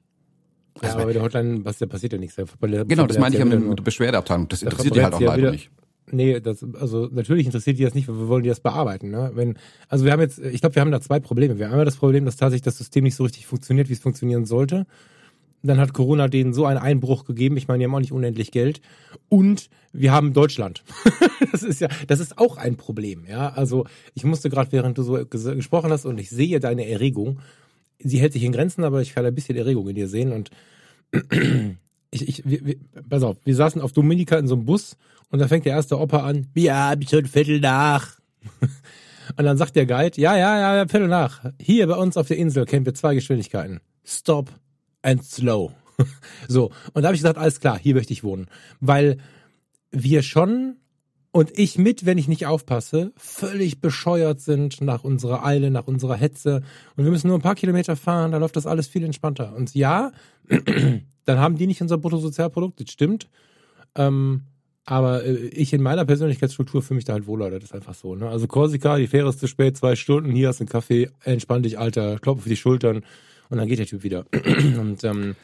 Ja, 0.82 0.90
also, 0.90 0.98
aber 0.98 1.08
bei 1.08 1.14
der 1.14 1.22
Hotline 1.22 1.66
was, 1.66 1.78
da 1.78 1.86
passiert 1.86 2.14
ja 2.14 2.20
nichts. 2.20 2.36
genau, 2.36 3.08
das 3.08 3.18
meine 3.18 3.36
ich 3.36 3.40
ja 3.40 3.46
mit, 3.46 3.66
mit 3.66 3.80
der 3.80 3.84
Beschwerdeabteilung. 3.84 4.48
Das 4.48 4.62
interessiert 4.62 4.96
die 4.96 5.04
halt 5.04 5.14
auch 5.14 5.20
leider 5.22 5.38
wieder, 5.38 5.52
nicht. 5.52 5.72
Nee, 6.10 6.40
das, 6.40 6.66
also 6.80 7.10
natürlich 7.12 7.46
interessiert 7.46 7.78
die 7.78 7.84
das 7.84 7.94
nicht, 7.94 8.08
weil 8.08 8.18
wir 8.18 8.28
wollen 8.30 8.44
die 8.44 8.50
das 8.50 8.62
bearbeiten. 8.62 9.10
Ne? 9.10 9.32
Wenn, 9.34 9.58
also 9.90 10.06
wir 10.06 10.14
haben 10.14 10.22
jetzt, 10.22 10.40
ich 10.40 10.62
glaube, 10.62 10.76
wir 10.76 10.82
haben 10.82 10.92
da 10.92 11.02
zwei 11.02 11.20
Probleme. 11.20 11.60
Wir 11.60 11.66
haben 11.66 11.74
einmal 11.74 11.86
das 11.86 11.98
Problem, 11.98 12.24
dass 12.24 12.38
tatsächlich 12.38 12.64
das 12.64 12.78
System 12.78 13.04
nicht 13.04 13.16
so 13.16 13.24
richtig 13.24 13.46
funktioniert, 13.46 13.90
wie 13.90 13.94
es 13.94 14.00
funktionieren 14.00 14.46
sollte. 14.46 14.86
Dann 15.64 15.80
hat 15.80 15.94
Corona 15.94 16.30
denen 16.30 16.54
so 16.54 16.66
einen 16.66 16.80
Einbruch 16.80 17.26
gegeben. 17.26 17.58
Ich 17.58 17.68
meine, 17.68 17.80
die 17.80 17.86
haben 17.86 17.96
auch 17.96 18.00
nicht 18.00 18.14
unendlich 18.14 18.52
Geld. 18.52 18.80
Und 19.28 19.70
wir 19.92 20.14
haben 20.14 20.32
Deutschland. 20.32 20.84
das 21.52 21.64
ist 21.64 21.82
ja, 21.82 21.90
das 22.08 22.22
ist 22.22 22.38
auch 22.38 22.56
ein 22.56 22.78
Problem. 22.78 23.26
Ja, 23.28 23.50
also 23.50 23.86
ich 24.14 24.24
musste 24.24 24.50
gerade, 24.50 24.72
während 24.72 24.98
du 24.98 25.04
so 25.04 25.26
gesprochen 25.26 25.92
hast 25.92 26.06
und 26.06 26.20
ich 26.20 26.30
sehe 26.30 26.62
deine 26.62 26.88
Erregung, 26.88 27.40
sie 28.00 28.20
hält 28.20 28.34
sich 28.34 28.44
in 28.44 28.52
Grenzen, 28.52 28.84
aber 28.84 29.02
ich 29.02 29.14
kann 29.14 29.26
ein 29.26 29.36
bisschen 29.36 29.58
Erregung 29.58 29.88
in 29.90 29.96
dir 29.96 30.08
sehen 30.08 30.32
und 30.32 30.50
ich, 32.12 32.28
ich, 32.28 32.50
wir, 32.50 32.66
wir, 32.66 32.76
pass 33.10 33.24
auf, 33.24 33.38
wir 33.44 33.56
saßen 33.56 33.82
auf 33.82 33.92
Dominika 33.92 34.38
in 34.38 34.48
so 34.48 34.56
einem 34.56 34.66
Bus 34.66 34.98
und 35.30 35.40
dann 35.40 35.50
fängt 35.50 35.66
der 35.66 35.74
erste 35.74 36.00
Opa 36.00 36.20
an, 36.20 36.48
ja, 36.56 36.90
hab 36.90 37.02
ich 37.02 37.10
schon 37.10 37.26
Viertel 37.26 37.60
nach. 37.60 38.20
und 39.38 39.44
dann 39.44 39.58
sagt 39.58 39.76
der 39.76 39.86
Guide, 39.86 40.20
ja, 40.20 40.38
ja, 40.38 40.76
ja, 40.76 40.88
Viertel 40.88 41.08
nach. 41.08 41.52
Hier 41.60 41.88
bei 41.88 41.96
uns 41.96 42.18
auf 42.18 42.28
der 42.28 42.38
Insel 42.38 42.66
kennen 42.66 42.86
wir 42.86 42.94
zwei 42.94 43.16
Geschwindigkeiten. 43.16 43.82
Stop 44.06 44.52
and 45.02 45.24
slow. 45.24 45.72
so, 46.48 46.72
und 46.94 47.02
da 47.02 47.08
habe 47.08 47.16
ich 47.16 47.22
gesagt, 47.22 47.38
alles 47.38 47.60
klar, 47.60 47.78
hier 47.78 47.96
möchte 47.96 48.14
ich 48.14 48.24
wohnen. 48.24 48.48
Weil 48.80 49.18
wir 49.92 50.22
schon 50.22 50.78
und 51.38 51.56
ich 51.56 51.78
mit, 51.78 52.08
wenn 52.08 52.18
ich 52.18 52.28
nicht 52.28 52.48
aufpasse, 52.48 53.12
völlig 53.16 53.80
bescheuert 53.80 54.42
sind 54.42 54.82
nach 54.82 55.04
unserer 55.04 55.46
Eile, 55.46 55.70
nach 55.70 55.86
unserer 55.86 56.16
Hetze. 56.16 56.64
Und 56.96 57.04
wir 57.04 57.12
müssen 57.12 57.28
nur 57.28 57.38
ein 57.38 57.44
paar 57.44 57.54
Kilometer 57.54 57.96
fahren, 57.96 58.32
da 58.32 58.40
läuft 58.40 58.56
das 58.56 58.66
alles 58.66 58.88
viel 58.88 59.04
entspannter. 59.04 59.56
Und 59.56 59.76
ja, 59.76 60.14
dann 61.26 61.38
haben 61.38 61.56
die 61.56 61.68
nicht 61.68 61.80
unser 61.80 62.00
Bruttosozialprodukt, 62.00 62.80
das 62.80 62.90
stimmt. 62.90 63.30
Ähm, 63.94 64.46
aber 64.84 65.26
äh, 65.26 65.36
ich 65.50 65.74
in 65.74 65.84
meiner 65.84 66.06
Persönlichkeitsstruktur 66.06 66.82
fühle 66.82 66.96
mich 66.96 67.06
da 67.06 67.14
halt 67.14 67.28
wohler, 67.28 67.52
das 67.52 67.66
ist 67.66 67.76
einfach 67.76 67.94
so. 67.94 68.16
Ne? 68.16 68.28
Also 68.28 68.48
Korsika, 68.48 68.98
die 68.98 69.06
Fähre 69.06 69.30
ist 69.30 69.40
zu 69.40 69.46
spät, 69.46 69.78
zwei 69.78 69.96
Stunden, 69.96 70.32
hier 70.32 70.48
hast 70.48 70.60
du 70.60 70.64
einen 70.64 70.70
Kaffee, 70.70 71.12
entspann 71.24 71.62
dich, 71.62 71.78
Alter, 71.78 72.18
klopf 72.18 72.40
auf 72.40 72.46
die 72.46 72.56
Schultern 72.56 73.04
und 73.50 73.60
dann 73.60 73.68
geht 73.68 73.78
der 73.78 73.86
Typ 73.86 74.02
wieder. 74.02 74.26
und 74.80 75.04
ähm, 75.04 75.36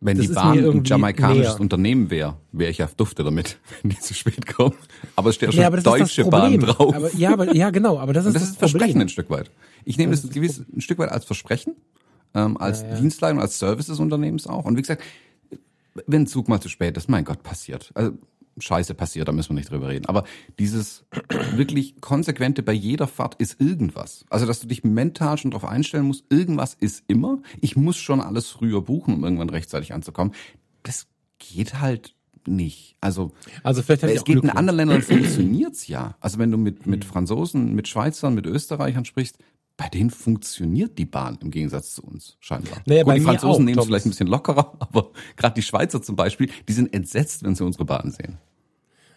wenn 0.00 0.16
das 0.16 0.26
die 0.26 0.32
Bahn 0.32 0.58
ein 0.58 0.84
jamaikanisches 0.84 1.54
näher. 1.54 1.60
Unternehmen 1.60 2.10
wäre, 2.10 2.36
wäre 2.52 2.70
ich 2.70 2.78
ja 2.78 2.88
dufte 2.96 3.24
damit, 3.24 3.58
wenn 3.82 3.90
die 3.90 3.98
zu 3.98 4.14
spät 4.14 4.46
kommen. 4.46 4.74
Aber 5.16 5.30
es 5.30 5.36
steht 5.36 5.52
ja 5.54 5.70
schon 5.70 5.82
deutsche 5.82 6.24
Bahn 6.26 6.58
drauf. 6.58 6.94
Aber, 6.94 7.14
ja, 7.14 7.32
aber, 7.32 7.54
ja, 7.54 7.70
genau, 7.70 7.98
aber 7.98 8.12
das 8.12 8.26
ist, 8.26 8.34
das, 8.34 8.42
das 8.42 8.50
ist 8.50 8.62
das 8.62 8.70
Versprechen 8.70 9.00
ein 9.00 9.08
Stück 9.08 9.30
weit. 9.30 9.50
Ich 9.84 9.96
nehme 9.98 10.12
das, 10.12 10.22
das 10.22 10.30
gewiss, 10.30 10.62
ein 10.74 10.80
Stück 10.80 10.98
weit 10.98 11.10
als 11.10 11.24
Versprechen, 11.24 11.74
ähm, 12.34 12.56
als 12.56 12.82
ja, 12.82 12.88
ja. 12.88 13.00
Dienstleistung, 13.00 13.40
als 13.40 13.58
Service 13.58 13.86
des 13.86 13.98
Unternehmens 13.98 14.46
auch. 14.46 14.64
Und 14.64 14.76
wie 14.76 14.82
gesagt, 14.82 15.02
wenn 16.06 16.22
ein 16.22 16.26
Zug 16.26 16.48
mal 16.48 16.60
zu 16.60 16.68
spät 16.68 16.96
ist, 16.96 17.08
mein 17.08 17.24
Gott, 17.24 17.42
passiert. 17.42 17.90
Also, 17.94 18.12
Scheiße 18.58 18.94
passiert, 18.94 19.28
da 19.28 19.32
müssen 19.32 19.50
wir 19.50 19.54
nicht 19.56 19.70
drüber 19.70 19.88
reden. 19.88 20.06
Aber 20.06 20.24
dieses 20.58 21.04
wirklich 21.54 22.00
konsequente 22.00 22.62
bei 22.62 22.72
jeder 22.72 23.06
Fahrt 23.06 23.34
ist 23.36 23.60
irgendwas. 23.60 24.24
Also, 24.30 24.46
dass 24.46 24.60
du 24.60 24.66
dich 24.66 24.84
mental 24.84 25.38
schon 25.38 25.50
darauf 25.50 25.68
einstellen 25.68 26.06
musst, 26.06 26.24
irgendwas 26.30 26.74
ist 26.74 27.04
immer. 27.06 27.40
Ich 27.60 27.76
muss 27.76 27.96
schon 27.96 28.20
alles 28.20 28.48
früher 28.48 28.82
buchen, 28.82 29.14
um 29.14 29.24
irgendwann 29.24 29.50
rechtzeitig 29.50 29.92
anzukommen. 29.92 30.34
Das 30.82 31.06
geht 31.38 31.80
halt 31.80 32.14
nicht. 32.46 32.96
Also, 33.00 33.32
also 33.62 33.82
vielleicht 33.82 34.02
es 34.04 34.24
geht 34.24 34.42
in 34.42 34.50
anderen 34.50 34.76
Ländern 34.76 35.02
funktioniert's 35.02 35.86
ja. 35.88 36.16
Also 36.20 36.38
wenn 36.38 36.50
du 36.50 36.58
mit 36.58 36.86
mit 36.86 37.04
Franzosen, 37.04 37.74
mit 37.74 37.88
Schweizern, 37.88 38.34
mit 38.34 38.46
Österreichern 38.46 39.04
sprichst, 39.04 39.38
bei 39.76 39.88
denen 39.88 40.10
funktioniert 40.10 40.98
die 40.98 41.06
Bahn 41.06 41.38
im 41.40 41.50
Gegensatz 41.50 41.94
zu 41.94 42.02
uns 42.02 42.36
scheinbar. 42.40 42.78
Naja, 42.86 43.02
Gut, 43.02 43.16
die 43.16 43.20
Franzosen 43.20 43.64
nehmen 43.64 43.78
es 43.78 43.86
vielleicht 43.86 44.06
ein 44.06 44.10
bisschen 44.10 44.28
lockerer, 44.28 44.74
aber 44.78 45.10
gerade 45.36 45.54
die 45.54 45.62
Schweizer 45.62 46.00
zum 46.00 46.16
Beispiel, 46.16 46.50
die 46.68 46.72
sind 46.72 46.94
entsetzt, 46.94 47.42
wenn 47.42 47.54
sie 47.54 47.64
unsere 47.64 47.84
Bahn 47.84 48.10
sehen. 48.10 48.38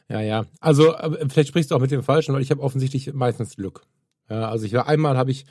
Ja, 0.10 0.22
ja. 0.22 0.46
Also 0.60 0.96
vielleicht 1.30 1.50
sprichst 1.50 1.72
du 1.72 1.76
auch 1.76 1.82
mit 1.82 1.92
dem 1.92 2.02
Falschen, 2.02 2.34
weil 2.34 2.42
ich 2.42 2.50
habe 2.50 2.62
offensichtlich 2.62 3.14
meistens 3.14 3.56
Glück. 3.56 3.84
Ja, 4.30 4.50
also 4.50 4.66
ich 4.66 4.74
war 4.74 4.88
einmal 4.88 5.18
habe 5.18 5.32
ich 5.32 5.46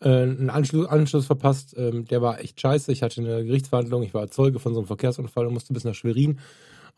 äh, 0.00 0.08
einen 0.08 0.50
Anschluss, 0.50 0.86
Anschluss 0.86 1.26
verpasst, 1.26 1.74
ähm, 1.76 2.06
der 2.06 2.22
war 2.22 2.40
echt 2.40 2.60
scheiße. 2.60 2.90
Ich 2.92 3.02
hatte 3.02 3.20
eine 3.20 3.44
Gerichtsverhandlung, 3.44 4.02
ich 4.02 4.14
war 4.14 4.30
Zeuge 4.30 4.58
von 4.58 4.74
so 4.74 4.80
einem 4.80 4.86
Verkehrsunfall 4.86 5.46
und 5.46 5.54
musste 5.54 5.72
bis 5.72 5.84
nach 5.84 5.94
Schwerin. 5.94 6.38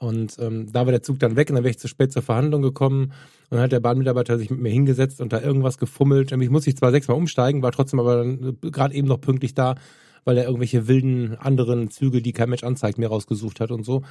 Und 0.01 0.39
ähm, 0.41 0.73
da 0.73 0.87
war 0.87 0.93
der 0.93 1.03
Zug 1.03 1.19
dann 1.19 1.37
weg 1.37 1.51
und 1.51 1.57
dann 1.57 1.65
wäre 1.65 1.73
ich 1.73 1.79
zu 1.79 1.87
spät 1.87 2.11
zur 2.11 2.23
Verhandlung 2.23 2.63
gekommen. 2.63 3.13
Und 3.51 3.57
dann 3.57 3.61
hat 3.61 3.73
der 3.73 3.81
Bahnmitarbeiter 3.81 4.39
sich 4.39 4.49
mit 4.49 4.59
mir 4.59 4.71
hingesetzt 4.71 5.21
und 5.21 5.31
da 5.35 5.43
irgendwas 5.43 5.77
gefummelt. 5.77 6.33
Ich 6.33 6.51
musste 6.51 6.71
ich 6.71 6.77
zwar 6.79 6.91
sechsmal 6.91 7.19
umsteigen, 7.19 7.63
war 7.63 7.71
trotzdem 7.71 8.01
aber 8.01 8.25
äh, 8.25 8.55
gerade 8.63 8.95
eben 8.95 9.07
noch 9.07 9.21
pünktlich 9.21 9.53
da, 9.53 9.75
weil 10.25 10.39
er 10.39 10.45
irgendwelche 10.45 10.89
wilden 10.89 11.37
anderen 11.39 11.91
Züge, 11.91 12.23
die 12.23 12.33
kein 12.33 12.49
Mensch 12.49 12.65
anzeigt, 12.65 12.97
mir 12.97 13.09
rausgesucht 13.09 13.61
hat 13.61 13.71
und 13.71 13.85
so. 13.85 14.03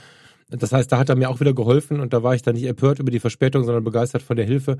Das 0.52 0.72
heißt, 0.72 0.92
da 0.92 1.00
hat 1.00 1.10
er 1.10 1.16
mir 1.16 1.30
auch 1.30 1.40
wieder 1.40 1.54
geholfen 1.54 2.00
und 2.00 2.14
da 2.14 2.22
war 2.22 2.36
ich 2.36 2.44
dann 2.44 2.54
nicht 2.54 2.66
empört 2.66 3.00
über 3.00 3.10
die 3.10 3.20
Verspätung, 3.20 3.64
sondern 3.64 3.84
begeistert 3.84 4.22
von 4.22 4.36
der 4.36 4.46
Hilfe. 4.46 4.78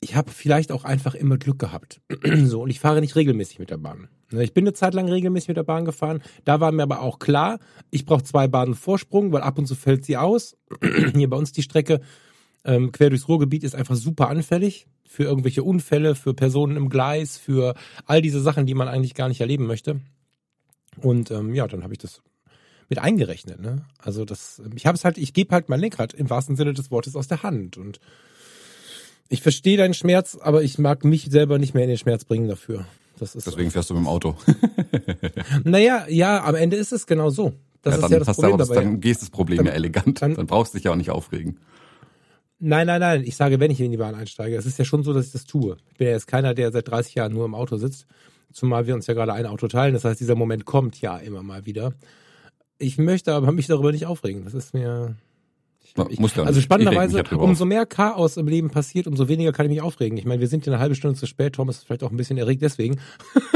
Ich 0.00 0.14
habe 0.14 0.30
vielleicht 0.30 0.70
auch 0.70 0.84
einfach 0.84 1.14
immer 1.14 1.38
Glück 1.38 1.58
gehabt. 1.58 2.00
so, 2.44 2.62
und 2.62 2.70
ich 2.70 2.80
fahre 2.80 3.00
nicht 3.00 3.16
regelmäßig 3.16 3.58
mit 3.58 3.70
der 3.70 3.78
Bahn. 3.78 4.08
Ne, 4.30 4.44
ich 4.44 4.54
bin 4.54 4.64
eine 4.64 4.74
Zeit 4.74 4.94
lang 4.94 5.08
regelmäßig 5.08 5.48
mit 5.48 5.56
der 5.56 5.64
Bahn 5.64 5.84
gefahren. 5.84 6.22
Da 6.44 6.60
war 6.60 6.70
mir 6.70 6.82
aber 6.82 7.02
auch 7.02 7.18
klar, 7.18 7.58
ich 7.90 8.04
brauche 8.04 8.22
zwei 8.22 8.46
Bahnen 8.46 8.74
Vorsprung, 8.74 9.32
weil 9.32 9.42
ab 9.42 9.58
und 9.58 9.66
zu 9.66 9.74
fällt 9.74 10.04
sie 10.04 10.16
aus. 10.16 10.56
Hier 11.14 11.28
bei 11.28 11.36
uns 11.36 11.52
die 11.52 11.62
Strecke 11.62 12.00
ähm, 12.64 12.92
quer 12.92 13.10
durchs 13.10 13.28
Ruhrgebiet 13.28 13.64
ist 13.64 13.74
einfach 13.74 13.96
super 13.96 14.28
anfällig 14.28 14.86
für 15.06 15.24
irgendwelche 15.24 15.62
Unfälle, 15.62 16.14
für 16.14 16.34
Personen 16.34 16.76
im 16.76 16.90
Gleis, 16.90 17.38
für 17.38 17.74
all 18.04 18.20
diese 18.20 18.42
Sachen, 18.42 18.66
die 18.66 18.74
man 18.74 18.88
eigentlich 18.88 19.14
gar 19.14 19.28
nicht 19.28 19.40
erleben 19.40 19.66
möchte. 19.66 20.00
Und 21.00 21.30
ähm, 21.30 21.54
ja, 21.54 21.66
dann 21.66 21.82
habe 21.82 21.94
ich 21.94 21.98
das 21.98 22.20
mit 22.88 22.98
eingerechnet. 22.98 23.60
Ne? 23.60 23.86
Also 23.98 24.24
das, 24.24 24.62
ich 24.74 24.86
habe 24.86 24.96
es 24.96 25.04
halt, 25.04 25.18
ich 25.18 25.32
gebe 25.32 25.54
halt 25.54 25.68
mein 25.68 25.80
Lenkrad 25.80 26.12
im 26.14 26.28
wahrsten 26.28 26.56
Sinne 26.56 26.74
des 26.74 26.90
Wortes 26.90 27.16
aus 27.16 27.28
der 27.28 27.42
Hand 27.42 27.76
und 27.76 28.00
ich 29.28 29.42
verstehe 29.42 29.76
deinen 29.76 29.94
Schmerz, 29.94 30.36
aber 30.40 30.62
ich 30.62 30.78
mag 30.78 31.04
mich 31.04 31.26
selber 31.30 31.58
nicht 31.58 31.74
mehr 31.74 31.84
in 31.84 31.90
den 31.90 31.98
Schmerz 31.98 32.24
bringen 32.24 32.48
dafür. 32.48 32.86
Das 33.18 33.34
ist 33.34 33.46
Deswegen 33.46 33.70
fährst 33.70 33.90
du 33.90 33.94
mit 33.94 34.04
dem 34.04 34.08
Auto. 34.08 34.36
naja, 35.64 36.06
ja, 36.08 36.44
am 36.44 36.54
Ende 36.54 36.76
ist 36.76 36.92
es 36.92 37.06
genau 37.06 37.30
so. 37.30 37.52
Das 37.82 37.96
ja, 37.96 38.04
ist 38.04 38.10
ja 38.10 38.18
das 38.20 38.36
Problem 38.36 38.58
das, 38.58 38.68
dabei. 38.68 38.82
Dann 38.82 39.00
gehst 39.00 39.22
das 39.22 39.30
Problem 39.30 39.58
Dann- 39.58 39.66
ja 39.66 39.72
elegant. 39.72 40.22
dann- 40.22 40.34
Dann, 40.34 40.46
brauchst 40.46 40.72
du 40.72 40.78
dich 40.78 40.84
ja 40.84 40.92
auch 40.92 40.96
nicht 40.96 41.10
aufregen. 41.10 41.58
Nein, 42.60 42.86
nein, 42.86 43.00
nein. 43.00 43.22
Ich 43.24 43.36
sage, 43.36 43.60
wenn 43.60 43.70
ich 43.70 43.80
in 43.80 43.90
die 43.90 43.96
Bahn 43.96 44.14
einsteige. 44.14 44.56
Es 44.56 44.66
ist 44.66 44.78
ja 44.78 44.84
schon 44.84 45.04
so, 45.04 45.12
dass 45.12 45.26
ich 45.26 45.32
das 45.32 45.44
tue. 45.44 45.76
Ich 45.92 45.98
bin 45.98 46.08
ja 46.08 46.12
jetzt 46.14 46.26
keiner, 46.26 46.54
der 46.54 46.72
seit 46.72 46.88
30 46.88 47.14
Jahren 47.14 47.32
nur 47.32 47.44
im 47.44 47.54
Auto 47.54 47.76
sitzt. 47.76 48.06
Zumal 48.52 48.86
wir 48.86 48.94
uns 48.94 49.06
ja 49.06 49.14
gerade 49.14 49.32
ein 49.32 49.46
Auto 49.46 49.68
teilen. 49.68 49.94
Das 49.94 50.04
heißt, 50.04 50.18
dieser 50.20 50.34
Moment 50.34 50.64
kommt 50.64 51.00
ja 51.00 51.18
immer 51.18 51.42
mal 51.42 51.66
wieder. 51.66 51.92
Ich 52.78 52.98
möchte 52.98 53.32
aber 53.34 53.52
mich 53.52 53.66
darüber 53.66 53.92
nicht 53.92 54.06
aufregen. 54.06 54.44
Das 54.44 54.54
ist 54.54 54.74
mir. 54.74 55.16
Ich, 55.90 55.96
Ja, 55.96 56.04
du 56.04 56.42
auch 56.42 56.46
also 56.46 56.60
spannenderweise, 56.60 57.18
ja 57.18 57.36
umso 57.36 57.64
mehr 57.64 57.86
Chaos 57.86 58.36
im 58.36 58.46
Leben 58.48 58.70
passiert, 58.70 59.06
umso 59.06 59.28
weniger 59.28 59.52
kann 59.52 59.66
ich 59.66 59.70
mich 59.70 59.80
aufregen. 59.82 60.18
Ich 60.18 60.24
meine, 60.24 60.40
wir 60.40 60.48
sind 60.48 60.66
ja 60.66 60.72
eine 60.72 60.80
halbe 60.80 60.94
Stunde 60.94 61.18
zu 61.18 61.26
spät. 61.26 61.54
Thomas 61.54 61.78
ist 61.78 61.84
vielleicht 61.86 62.02
auch 62.02 62.10
ein 62.10 62.16
bisschen 62.16 62.38
erregt 62.38 62.62
deswegen. 62.62 63.00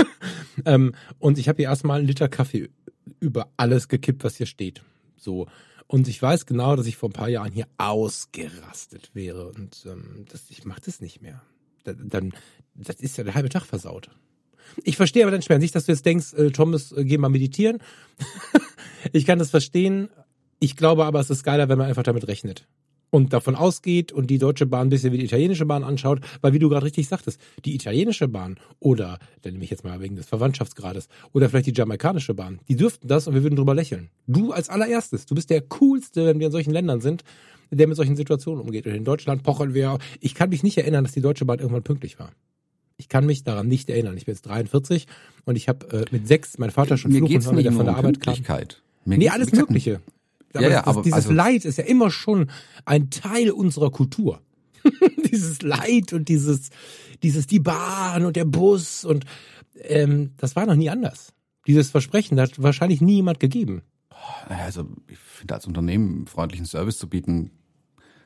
ähm, 0.65 0.95
und 1.19 1.39
ich 1.39 1.49
habe 1.49 1.57
hier 1.57 1.67
erstmal 1.69 1.99
einen 1.99 2.07
Liter 2.09 2.29
Kaffee 2.29 2.71
über 3.21 3.49
alles 3.57 3.89
gekippt, 3.89 4.25
was 4.25 4.37
hier 4.37 4.47
steht. 4.47 4.83
So. 5.17 5.47
Und 5.87 6.09
ich 6.09 6.21
weiß 6.23 6.47
genau, 6.47 6.75
dass 6.77 6.87
ich 6.87 6.97
vor 6.97 7.11
ein 7.11 7.13
paar 7.13 7.29
Jahren 7.29 7.53
hier 7.53 7.67
ausgerastet 7.77 9.11
wäre. 9.15 9.49
Und 9.49 9.85
ähm, 9.87 10.25
das, 10.31 10.45
ich 10.51 10.65
mache 10.65 10.81
das 10.85 11.01
nicht 11.01 11.21
mehr. 11.23 11.43
Da- 11.85 11.93
Dann, 11.93 12.33
das 12.75 12.97
ist 12.97 13.19
ja 13.19 13.25
der 13.25 13.35
halbe 13.35 13.49
Tag 13.49 13.65
versaut. 13.65 14.09
Ich 14.85 14.97
verstehe 14.97 15.23
aber 15.25 15.31
deinen 15.33 15.43
Schmerz. 15.43 15.61
Nicht, 15.61 15.75
dass 15.75 15.85
du 15.87 15.93
jetzt 15.93 16.07
denkst, 16.07 16.33
äh, 16.35 16.51
Thomas, 16.51 16.93
äh, 16.93 17.05
geh 17.05 17.19
mal 17.19 17.29
meditieren. 17.29 17.79
ich 19.13 19.27
kann 19.27 19.39
das 19.39 19.51
verstehen. 19.51 20.09
Ich 20.63 20.77
glaube 20.77 21.05
aber, 21.05 21.19
es 21.19 21.29
ist 21.29 21.43
geiler, 21.43 21.69
wenn 21.69 21.77
man 21.77 21.89
einfach 21.89 22.05
damit 22.05 22.29
rechnet. 22.29 22.69
Und 23.11 23.33
davon 23.33 23.57
ausgeht 23.57 24.13
und 24.13 24.29
die 24.29 24.39
Deutsche 24.39 24.65
Bahn 24.65 24.87
ein 24.87 24.91
bisschen 24.91 25.13
wie 25.13 25.19
die 25.19 25.25
italienische 25.25 25.67
Bahn 25.67 25.83
anschaut, 25.83 26.21
weil 26.41 26.53
wie 26.53 26.61
du 26.61 26.69
gerade 26.69 26.87
richtig 26.87 27.09
sagtest, 27.09 27.41
die 27.65 27.75
italienische 27.75 28.29
Bahn 28.29 28.59
oder, 28.79 29.19
dann 29.43 29.55
nehme 29.55 29.65
ich 29.65 29.71
jetzt 29.71 29.83
mal 29.83 30.01
wegen 30.01 30.15
des 30.15 30.27
Verwandtschaftsgrades, 30.27 31.09
oder 31.33 31.49
vielleicht 31.49 31.67
die 31.67 31.73
jamaikanische 31.75 32.35
Bahn, 32.35 32.61
die 32.69 32.77
dürften 32.77 33.09
das 33.09 33.27
und 33.27 33.35
wir 33.35 33.43
würden 33.43 33.57
drüber 33.57 33.75
lächeln. 33.75 34.11
Du 34.29 34.53
als 34.53 34.69
allererstes, 34.69 35.27
du 35.27 35.35
bist 35.35 35.51
der 35.51 35.63
coolste, 35.63 36.27
wenn 36.27 36.39
wir 36.39 36.47
in 36.47 36.53
solchen 36.53 36.73
Ländern 36.73 37.01
sind, 37.01 37.25
der 37.73 37.89
mit 37.89 37.97
solchen 37.97 38.15
Situationen 38.15 38.63
umgeht. 38.63 38.87
Und 38.87 38.95
in 38.95 39.05
Deutschland 39.05 39.43
pochen 39.43 39.75
wir, 39.75 39.99
ich 40.21 40.37
kann 40.37 40.51
mich 40.51 40.63
nicht 40.63 40.79
erinnern, 40.79 41.03
dass 41.03 41.13
die 41.13 41.23
Deutsche 41.23 41.45
Bahn 41.45 41.59
irgendwann 41.59 41.83
pünktlich 41.83 42.21
war. 42.21 42.31
Ich 42.99 43.09
kann 43.09 43.27
mich 43.27 43.43
daran 43.43 43.67
nicht 43.67 43.91
erinnern. 43.91 44.17
Ich 44.17 44.27
bin 44.27 44.35
jetzt 44.35 44.47
43 44.47 45.09
und 45.45 45.57
ich 45.57 45.69
habe 45.69 45.91
äh, 45.91 46.05
mit 46.13 46.29
sechs, 46.29 46.57
mein 46.59 46.71
Vater 46.71 46.97
schon 46.97 47.11
Mir 47.11 47.19
Fluch 47.19 47.31
geht's 47.31 47.51
nicht 47.51 47.65
nur 47.65 47.73
von 47.73 47.81
um 47.81 47.87
der 47.87 47.97
Arbeit 47.97 48.21
kam. 48.21 48.35
Pünktlichkeit. 48.35 48.81
Mir 49.05 49.19
Nee, 49.19 49.29
alles 49.29 49.51
Mögliche. 49.51 50.01
Aber, 50.55 50.63
Ja, 50.65 50.71
ja, 50.71 50.79
das, 50.81 50.87
aber 50.89 51.03
dieses 51.03 51.15
also- 51.17 51.33
Leid 51.33 51.65
ist 51.65 51.79
ja 51.79 51.85
immer 51.85 52.11
schon 52.11 52.51
ein 52.85 53.11
Teil 53.11 53.51
unserer 53.51 53.91
Kultur. 53.91 54.41
dieses 55.31 55.63
Leid 55.63 56.13
und 56.13 56.29
dieses, 56.29 56.71
dieses 57.23 57.47
die 57.47 57.61
Bahn 57.61 58.25
und 58.25 58.35
der 58.37 58.45
Bus 58.45 59.05
und 59.05 59.25
ähm, 59.77 60.33
das 60.39 60.57
war 60.57 60.67
noch 60.67 60.75
nie 60.75 60.91
anders. 60.91 61.33
Dieses 61.67 61.91
Versprechen 61.91 62.41
hat 62.41 62.61
wahrscheinlich 62.61 63.01
nie 63.01 63.17
jemand 63.17 63.39
gegeben. 63.39 63.83
Naja, 64.49 64.65
Also 64.65 64.87
ich 65.09 65.19
finde 65.19 65.55
als 65.55 65.67
Unternehmen 65.67 66.27
freundlichen 66.27 66.67
Service 66.67 66.99
zu 66.99 67.09
bieten, 67.09 67.51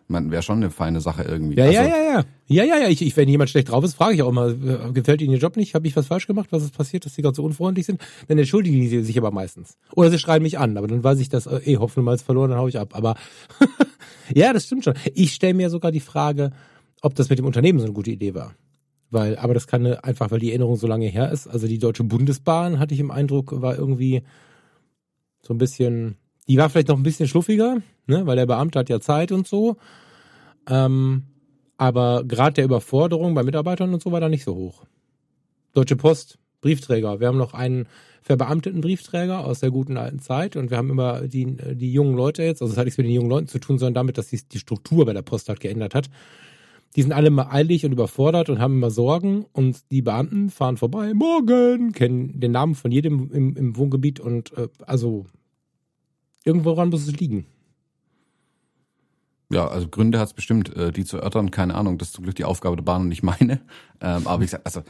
man 0.09 0.31
wäre 0.31 0.43
schon 0.43 0.59
eine 0.59 0.71
feine 0.71 1.01
Sache 1.01 1.23
irgendwie. 1.23 1.57
Ja, 1.57 1.65
also, 1.65 1.75
ja, 1.75 1.85
ja, 1.85 1.97
ja. 1.97 2.25
Ja, 2.49 2.65
ja, 2.65 2.79
ja. 2.79 2.89
Ich, 2.89 3.03
ich, 3.03 3.17
wenn 3.17 3.29
jemand 3.29 3.51
schlecht 3.51 3.71
drauf 3.71 3.85
ist, 3.85 3.95
frage 3.95 4.15
ich 4.15 4.23
auch 4.23 4.33
mal, 4.33 4.53
äh, 4.53 4.93
gefällt 4.93 5.21
Ihnen 5.21 5.33
Ihr 5.33 5.39
Job 5.39 5.57
nicht? 5.57 5.75
Habe 5.75 5.87
ich 5.87 5.97
was 5.97 6.07
falsch 6.07 6.27
gemacht? 6.27 6.49
Was 6.51 6.63
ist 6.63 6.77
passiert, 6.77 7.05
dass 7.05 7.15
Sie 7.15 7.23
gerade 7.23 7.35
so 7.35 7.43
unfreundlich 7.43 7.87
sind? 7.87 8.01
Dann 8.29 8.39
entschuldigen 8.39 8.89
sie 8.89 9.03
sich 9.03 9.19
aber 9.19 9.33
meistens. 9.33 9.77
Oder 9.95 10.11
sie 10.11 10.19
schreien 10.19 10.43
mich 10.43 10.59
an, 10.59 10.77
aber 10.77 10.87
dann 10.87 11.03
weiß 11.03 11.19
ich, 11.19 11.29
dass, 11.29 11.47
äh, 11.47 11.59
eh, 11.65 11.79
ist 12.15 12.23
verloren, 12.23 12.51
dann 12.51 12.59
hau 12.59 12.69
ich 12.69 12.79
ab. 12.79 12.95
Aber 12.95 13.17
ja, 14.35 14.53
das 14.53 14.67
stimmt 14.67 14.85
schon. 14.85 14.95
Ich 15.15 15.33
stelle 15.33 15.55
mir 15.55 15.71
sogar 15.71 15.91
die 15.91 16.01
Frage, 16.01 16.53
ob 17.03 17.15
das 17.15 17.29
mit 17.29 17.39
dem 17.39 17.47
Unternehmen 17.47 17.81
so 17.81 17.85
eine 17.85 17.95
gute 17.95 18.11
Idee 18.13 18.35
war. 18.35 18.55
Weil, 19.11 19.37
aber 19.37 19.55
das 19.55 19.67
kann 19.67 19.85
eine, 19.85 20.05
einfach, 20.05 20.31
weil 20.31 20.41
die 20.41 20.51
Erinnerung 20.51 20.77
so 20.77 20.87
lange 20.87 21.07
her 21.07 21.31
ist. 21.33 21.47
Also 21.47 21.67
die 21.67 21.79
Deutsche 21.79 22.05
Bundesbahn, 22.05 22.79
hatte 22.79 22.95
ich 22.95 23.01
im 23.01 23.11
Eindruck, 23.11 23.61
war 23.61 23.77
irgendwie 23.77 24.23
so 25.43 25.55
ein 25.55 25.59
bisschen, 25.59 26.17
die 26.49 26.57
war 26.57 26.71
vielleicht 26.71 26.89
noch 26.89 26.97
ein 26.97 27.03
bisschen 27.03 27.29
schluffiger, 27.29 27.83
ne, 28.07 28.27
weil 28.27 28.37
der 28.37 28.47
Beamte 28.47 28.79
hat 28.79 28.89
ja 28.89 29.01
Zeit 29.01 29.33
und 29.33 29.47
so. 29.47 29.77
Ähm, 30.69 31.25
aber 31.77 32.25
Grad 32.27 32.57
der 32.57 32.65
Überforderung 32.65 33.35
bei 33.35 33.43
Mitarbeitern 33.43 33.93
und 33.93 34.03
so 34.03 34.13
war 34.13 34.21
da 34.21 34.29
nicht 34.29 34.45
so 34.45 34.55
hoch. 34.55 34.85
Deutsche 35.75 35.97
Post, 35.97 36.39
Briefträger. 36.61 37.21
Wir 37.21 37.29
haben 37.29 37.37
noch 37.37 37.53
einen 37.55 37.87
verbeamteten 38.23 38.81
Briefträger 38.81 39.45
aus 39.45 39.61
der 39.61 39.71
guten 39.71 39.97
alten 39.97 40.19
Zeit 40.19 40.57
und 40.57 40.71
wir 40.71 40.79
haben 40.79 40.91
immer 40.91 41.29
die, 41.29 41.57
die 41.75 41.93
jungen 41.93 42.17
Leute 42.17 42.43
jetzt, 42.43 42.61
also 42.61 42.73
das 42.73 42.79
hat 42.79 42.87
nichts 42.87 42.99
mit 42.99 43.07
den 43.07 43.15
jungen 43.15 43.29
Leuten 43.29 43.47
zu 43.47 43.61
tun, 43.61 43.79
sondern 43.79 43.95
damit, 43.95 44.19
dass 44.19 44.31
sich 44.31 44.49
die 44.49 44.59
Struktur 44.59 45.05
bei 45.07 45.13
der 45.13 45.23
Post 45.23 45.49
halt 45.49 45.61
geändert 45.61 45.95
hat. 45.95 46.11
Die 46.97 47.03
sind 47.03 47.13
alle 47.13 47.29
immer 47.29 47.53
eilig 47.53 47.85
und 47.85 47.93
überfordert 47.93 48.49
und 48.49 48.59
haben 48.59 48.75
immer 48.75 48.91
Sorgen 48.91 49.45
und 49.53 49.79
die 49.93 50.03
Beamten 50.03 50.51
fahren 50.51 50.77
vorbei, 50.77 51.13
morgen, 51.15 51.93
kennen 51.93 52.41
den 52.41 52.53
Namen 52.53 52.75
von 52.75 52.91
jedem 52.91 53.31
im, 53.33 53.55
im 53.55 53.77
Wohngebiet 53.77 54.19
und 54.19 54.53
äh, 54.57 54.69
also 54.87 55.27
irgendworan 56.47 56.89
muss 56.89 57.07
es 57.07 57.19
liegen. 57.19 57.47
Ja, 59.51 59.69
also 59.69 59.89
Gründe 59.89 60.19
hat 60.19 60.29
es 60.29 60.35
bestimmt, 60.35 60.75
äh, 60.75 60.91
die 60.91 61.05
zu 61.05 61.19
erörtern, 61.19 61.51
keine 61.51 61.77
Ahnung, 61.77 61.99
das 61.99 62.09
ist 62.09 62.15
zum 62.15 62.25
Glück 62.25 62.35
die 62.35 62.45
Aufgabe 62.45 62.77
der 62.77 62.83
Bahn 62.83 63.03
und 63.03 63.09
nicht 63.09 63.23
meine. 63.23 63.61
Ähm, 63.99 64.27
aber 64.27 64.43
wie 64.43 64.45
gesagt, 64.45 64.67
also 64.67 64.83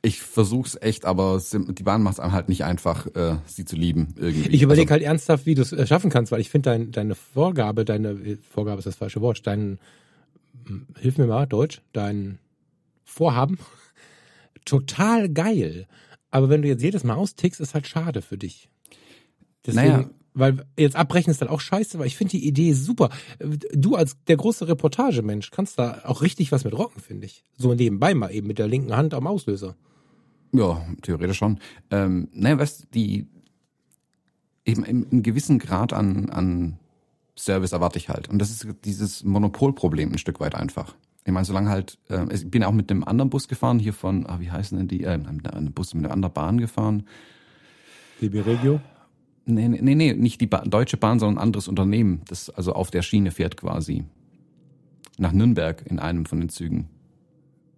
ich 0.00 0.22
versuch's 0.22 0.78
echt, 0.80 1.04
aber 1.04 1.38
die 1.52 1.82
Bahn 1.82 2.02
macht 2.02 2.14
es 2.14 2.20
einem 2.20 2.32
halt 2.32 2.48
nicht 2.48 2.64
einfach, 2.64 3.06
äh, 3.14 3.36
sie 3.44 3.66
zu 3.66 3.76
lieben 3.76 4.14
irgendwie. 4.16 4.48
Ich 4.48 4.62
überlege 4.62 4.90
also, 4.90 4.92
halt 4.92 5.02
ernsthaft, 5.02 5.44
wie 5.44 5.54
du 5.54 5.60
es 5.60 5.72
äh, 5.72 5.86
schaffen 5.86 6.08
kannst, 6.08 6.32
weil 6.32 6.40
ich 6.40 6.48
finde 6.48 6.70
dein, 6.70 6.90
deine 6.90 7.14
Vorgabe, 7.14 7.84
deine 7.84 8.12
äh, 8.12 8.36
Vorgabe 8.36 8.78
ist 8.78 8.86
das 8.86 8.96
falsche 8.96 9.20
Wort, 9.20 9.46
dein 9.46 9.78
hm, 10.66 10.86
hilf 10.98 11.18
mir 11.18 11.26
mal 11.26 11.46
Deutsch, 11.46 11.82
dein 11.92 12.38
Vorhaben 13.04 13.58
total 14.64 15.28
geil. 15.28 15.86
Aber 16.30 16.48
wenn 16.48 16.62
du 16.62 16.68
jetzt 16.68 16.82
jedes 16.82 17.04
Mal 17.04 17.16
austickst, 17.16 17.60
ist 17.60 17.74
halt 17.74 17.86
schade 17.86 18.22
für 18.22 18.38
dich. 18.38 18.70
Deswegen, 19.66 19.86
Naja. 19.86 20.10
Weil 20.34 20.64
jetzt 20.78 20.96
abbrechen 20.96 21.30
ist 21.30 21.40
dann 21.42 21.48
auch 21.48 21.60
scheiße, 21.60 21.98
weil 21.98 22.06
ich 22.06 22.16
finde 22.16 22.32
die 22.32 22.46
Idee 22.46 22.72
super. 22.72 23.10
Du 23.72 23.96
als 23.96 24.16
der 24.28 24.36
große 24.36 24.68
Reportagemensch 24.68 25.50
kannst 25.50 25.78
da 25.78 26.02
auch 26.04 26.22
richtig 26.22 26.52
was 26.52 26.64
mit 26.64 26.74
rocken, 26.76 27.00
finde 27.02 27.26
ich. 27.26 27.44
So 27.56 27.74
nebenbei 27.74 28.14
mal 28.14 28.30
eben 28.30 28.46
mit 28.46 28.58
der 28.58 28.68
linken 28.68 28.96
Hand 28.96 29.12
am 29.14 29.26
Auslöser. 29.26 29.76
Ja, 30.52 30.84
theoretisch 31.02 31.38
schon. 31.38 31.58
Ähm, 31.90 32.28
naja, 32.32 32.58
weißt 32.58 32.82
du, 32.82 32.86
die 32.94 33.26
eben 34.64 34.84
im- 34.84 35.06
einen 35.10 35.22
gewissen 35.22 35.58
Grad 35.58 35.92
an, 35.92 36.30
an 36.30 36.78
Service 37.36 37.72
erwarte 37.72 37.98
ich 37.98 38.08
halt. 38.08 38.28
Und 38.28 38.38
das 38.38 38.50
ist 38.50 38.66
dieses 38.84 39.24
Monopolproblem 39.24 40.12
ein 40.12 40.18
Stück 40.18 40.40
weit 40.40 40.54
einfach. 40.54 40.94
Ich 41.24 41.32
meine, 41.32 41.44
solange 41.44 41.70
halt, 41.70 41.98
äh, 42.08 42.26
ich 42.34 42.50
bin 42.50 42.64
auch 42.64 42.72
mit 42.72 42.90
einem 42.90 43.04
anderen 43.04 43.30
Bus 43.30 43.46
gefahren, 43.48 43.78
hier 43.78 43.92
von, 43.92 44.26
ah, 44.26 44.40
wie 44.40 44.50
heißen 44.50 44.76
denn 44.78 44.88
die, 44.88 45.04
äh, 45.04 45.18
mit 45.18 45.52
einem 45.52 45.72
Bus 45.72 45.94
mit 45.94 46.04
einer 46.04 46.12
anderen 46.14 46.34
Bahn 46.34 46.58
gefahren. 46.58 47.04
DB 48.20 48.40
Regio? 48.40 48.80
Nee, 49.50 49.68
nee, 49.68 49.94
nee, 49.94 50.12
nicht 50.14 50.40
die 50.40 50.46
ba 50.46 50.62
Deutsche 50.64 50.96
Bahn, 50.96 51.18
sondern 51.18 51.38
ein 51.38 51.42
anderes 51.42 51.68
Unternehmen, 51.68 52.22
das 52.28 52.50
also 52.50 52.72
auf 52.72 52.90
der 52.90 53.02
Schiene 53.02 53.30
fährt 53.30 53.56
quasi. 53.56 54.04
Nach 55.18 55.32
Nürnberg 55.32 55.84
in 55.86 55.98
einem 55.98 56.24
von 56.26 56.40
den 56.40 56.48
Zügen. 56.48 56.88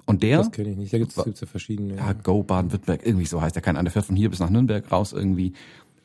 Und 0.07 0.23
der, 0.23 0.39
Das 0.39 0.51
kenne 0.51 0.71
ich 0.71 0.77
nicht. 0.77 0.93
Da 0.93 0.99
gibt 0.99 1.17
es 1.17 1.41
ja 1.41 1.47
verschiedene. 1.47 1.97
ja, 1.97 2.13
Go 2.13 2.43
Baden-Württemberg, 2.43 3.07
irgendwie 3.07 3.27
so 3.27 3.41
heißt 3.41 3.55
der, 3.55 3.63
kein 3.63 3.77
einer 3.77 3.91
fährt 3.91 4.05
von 4.07 4.17
hier 4.17 4.31
bis 4.31 4.41
nach 4.41 4.51
Nürnberg 4.51 4.91
raus 4.91 5.13
irgendwie. 5.13 5.53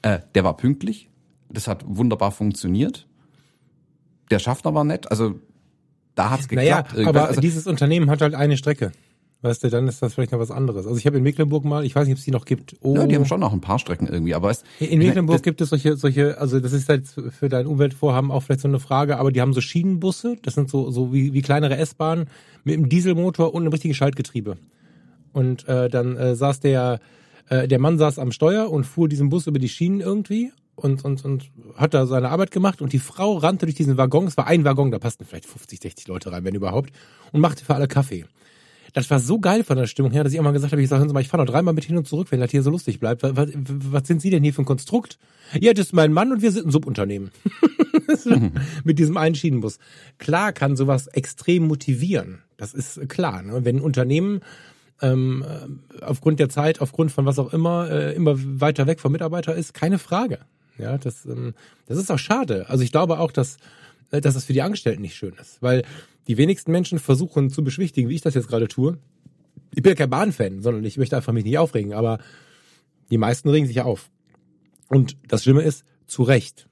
Äh, 0.01 0.19
der 0.35 0.43
war 0.43 0.55
pünktlich, 0.55 1.09
das 1.49 1.67
hat 1.67 1.83
wunderbar 1.87 2.31
funktioniert. 2.31 3.07
Der 4.29 4.39
Schaffner 4.39 4.73
war 4.73 4.83
nett, 4.83 5.09
also 5.09 5.39
da 6.15 6.29
hat's 6.31 6.49
Naja, 6.51 6.81
geklappt. 6.81 7.07
aber 7.07 7.27
also, 7.27 7.41
dieses 7.41 7.67
Unternehmen 7.67 8.09
hat 8.09 8.21
halt 8.21 8.33
eine 8.35 8.57
Strecke. 8.57 8.91
Weißt 9.41 9.63
du, 9.63 9.69
dann 9.69 9.87
ist 9.87 10.01
das 10.01 10.15
vielleicht 10.15 10.31
noch 10.31 10.39
was 10.39 10.49
anderes. 10.49 10.87
Also 10.87 10.97
ich 10.97 11.05
habe 11.05 11.17
in 11.17 11.23
Mecklenburg 11.23 11.63
mal, 11.63 11.85
ich 11.85 11.95
weiß 11.95 12.07
nicht, 12.07 12.13
ob 12.13 12.17
es 12.17 12.25
die 12.25 12.31
noch 12.31 12.45
gibt. 12.45 12.75
Oh. 12.81 12.95
Ja, 12.95 13.05
die 13.05 13.15
haben 13.15 13.25
schon 13.25 13.39
noch 13.39 13.53
ein 13.53 13.61
paar 13.61 13.77
Strecken 13.77 14.07
irgendwie, 14.07 14.33
aber 14.33 14.49
es, 14.49 14.63
in 14.79 14.97
Mecklenburg 14.97 15.43
gibt 15.43 15.61
es 15.61 15.69
solche, 15.69 15.95
solche, 15.95 16.39
also 16.39 16.59
das 16.59 16.73
ist 16.73 16.89
halt 16.89 17.05
für 17.07 17.47
dein 17.47 17.67
Umweltvorhaben 17.67 18.31
auch 18.31 18.41
vielleicht 18.41 18.61
so 18.61 18.67
eine 18.67 18.79
Frage, 18.79 19.19
aber 19.19 19.31
die 19.31 19.39
haben 19.39 19.53
so 19.53 19.61
Schienenbusse, 19.61 20.37
das 20.41 20.55
sind 20.55 20.71
so 20.71 20.89
so 20.89 21.13
wie, 21.13 21.33
wie 21.33 21.43
kleinere 21.43 21.77
S-Bahnen 21.77 22.29
mit 22.63 22.75
einem 22.75 22.89
Dieselmotor 22.89 23.53
und 23.53 23.61
einem 23.61 23.71
richtigen 23.71 23.93
Schaltgetriebe. 23.93 24.57
Und 25.33 25.67
äh, 25.67 25.87
dann 25.87 26.17
äh, 26.17 26.35
saß 26.35 26.59
der 26.61 26.99
äh, 27.49 27.67
der 27.67 27.79
Mann 27.79 27.99
saß 27.99 28.17
am 28.17 28.31
Steuer 28.31 28.71
und 28.71 28.85
fuhr 28.85 29.07
diesen 29.07 29.29
Bus 29.29 29.45
über 29.45 29.59
die 29.59 29.69
Schienen 29.69 30.01
irgendwie 30.01 30.51
und, 30.75 31.05
und, 31.05 31.23
und 31.23 31.51
hat 31.75 31.93
da 31.93 32.05
seine 32.05 32.29
Arbeit 32.29 32.51
gemacht 32.51 32.81
und 32.81 32.91
die 32.91 32.99
Frau 32.99 33.37
rannte 33.37 33.65
durch 33.65 33.75
diesen 33.75 33.97
Waggon, 33.97 34.25
es 34.25 34.37
war 34.37 34.47
ein 34.47 34.63
Waggon, 34.63 34.91
da 34.91 34.99
passten 34.99 35.25
vielleicht 35.25 35.45
50, 35.45 35.79
60 35.81 36.07
Leute 36.07 36.31
rein, 36.31 36.43
wenn 36.43 36.55
überhaupt, 36.55 36.91
und 37.31 37.41
machte 37.41 37.63
für 37.63 37.75
alle 37.75 37.87
Kaffee 37.87 38.25
das 38.93 39.09
war 39.09 39.19
so 39.19 39.39
geil 39.39 39.63
von 39.63 39.77
der 39.77 39.87
Stimmung 39.87 40.11
her, 40.11 40.23
dass 40.23 40.33
ich 40.33 40.39
immer 40.39 40.53
gesagt 40.53 40.71
habe, 40.71 40.81
ich 40.81 40.89
sage, 40.89 40.99
hören 40.99 41.09
Sie 41.09 41.13
mal, 41.13 41.21
ich 41.21 41.27
fahre 41.27 41.43
noch 41.43 41.51
dreimal 41.51 41.73
mit 41.73 41.85
hin 41.85 41.97
und 41.97 42.07
zurück, 42.07 42.27
wenn 42.31 42.39
das 42.39 42.51
hier 42.51 42.63
so 42.63 42.69
lustig 42.69 42.99
bleibt. 42.99 43.23
Was, 43.23 43.35
was, 43.35 43.49
was 43.55 44.07
sind 44.07 44.21
Sie 44.21 44.29
denn 44.29 44.43
hier 44.43 44.53
für 44.53 44.61
ein 44.61 44.65
Konstrukt? 44.65 45.17
Ja, 45.59 45.73
das 45.73 45.87
ist 45.87 45.93
mein 45.93 46.13
Mann 46.13 46.31
und 46.31 46.41
wir 46.41 46.51
sind 46.51 46.67
ein 46.67 46.71
Subunternehmen. 46.71 47.31
mit 48.83 48.99
diesem 48.99 49.17
einen 49.17 49.35
Schienenbus. 49.35 49.79
Klar 50.17 50.53
kann 50.53 50.75
sowas 50.75 51.07
extrem 51.07 51.67
motivieren. 51.67 52.39
Das 52.57 52.73
ist 52.73 53.07
klar. 53.09 53.43
Ne? 53.43 53.65
Wenn 53.65 53.77
ein 53.77 53.81
Unternehmen 53.81 54.41
ähm, 55.01 55.45
aufgrund 56.01 56.39
der 56.39 56.49
Zeit, 56.49 56.81
aufgrund 56.81 57.11
von 57.11 57.25
was 57.25 57.39
auch 57.39 57.53
immer, 57.53 57.89
äh, 57.89 58.15
immer 58.15 58.35
weiter 58.37 58.87
weg 58.87 58.99
vom 58.99 59.11
Mitarbeiter 59.11 59.55
ist, 59.55 59.73
keine 59.73 59.99
Frage. 59.99 60.39
Ja, 60.77 60.97
das, 60.97 61.25
ähm, 61.25 61.53
das 61.87 61.97
ist 61.97 62.11
auch 62.11 62.19
schade. 62.19 62.69
Also 62.69 62.83
ich 62.83 62.91
glaube 62.91 63.19
auch, 63.19 63.31
dass, 63.31 63.57
dass 64.09 64.33
das 64.33 64.45
für 64.45 64.53
die 64.53 64.61
Angestellten 64.61 65.01
nicht 65.01 65.15
schön 65.15 65.33
ist, 65.39 65.61
weil 65.61 65.83
die 66.27 66.37
wenigsten 66.37 66.71
Menschen 66.71 66.99
versuchen 66.99 67.49
zu 67.49 67.63
beschwichtigen, 67.63 68.09
wie 68.09 68.15
ich 68.15 68.21
das 68.21 68.35
jetzt 68.35 68.47
gerade 68.47 68.67
tue. 68.67 68.97
Ich 69.75 69.83
bin 69.83 69.91
ja 69.91 69.95
kein 69.95 70.09
Bahnfan, 70.09 70.61
sondern 70.61 70.83
ich 70.85 70.97
möchte 70.97 71.15
einfach 71.15 71.33
mich 71.33 71.45
nicht 71.45 71.57
aufregen, 71.57 71.93
aber 71.93 72.19
die 73.09 73.17
meisten 73.17 73.49
regen 73.49 73.67
sich 73.67 73.77
ja 73.77 73.85
auf. 73.85 74.09
Und 74.89 75.17
das 75.27 75.43
Schlimme 75.43 75.61
ist, 75.61 75.83
zu 76.05 76.23
Recht. 76.23 76.67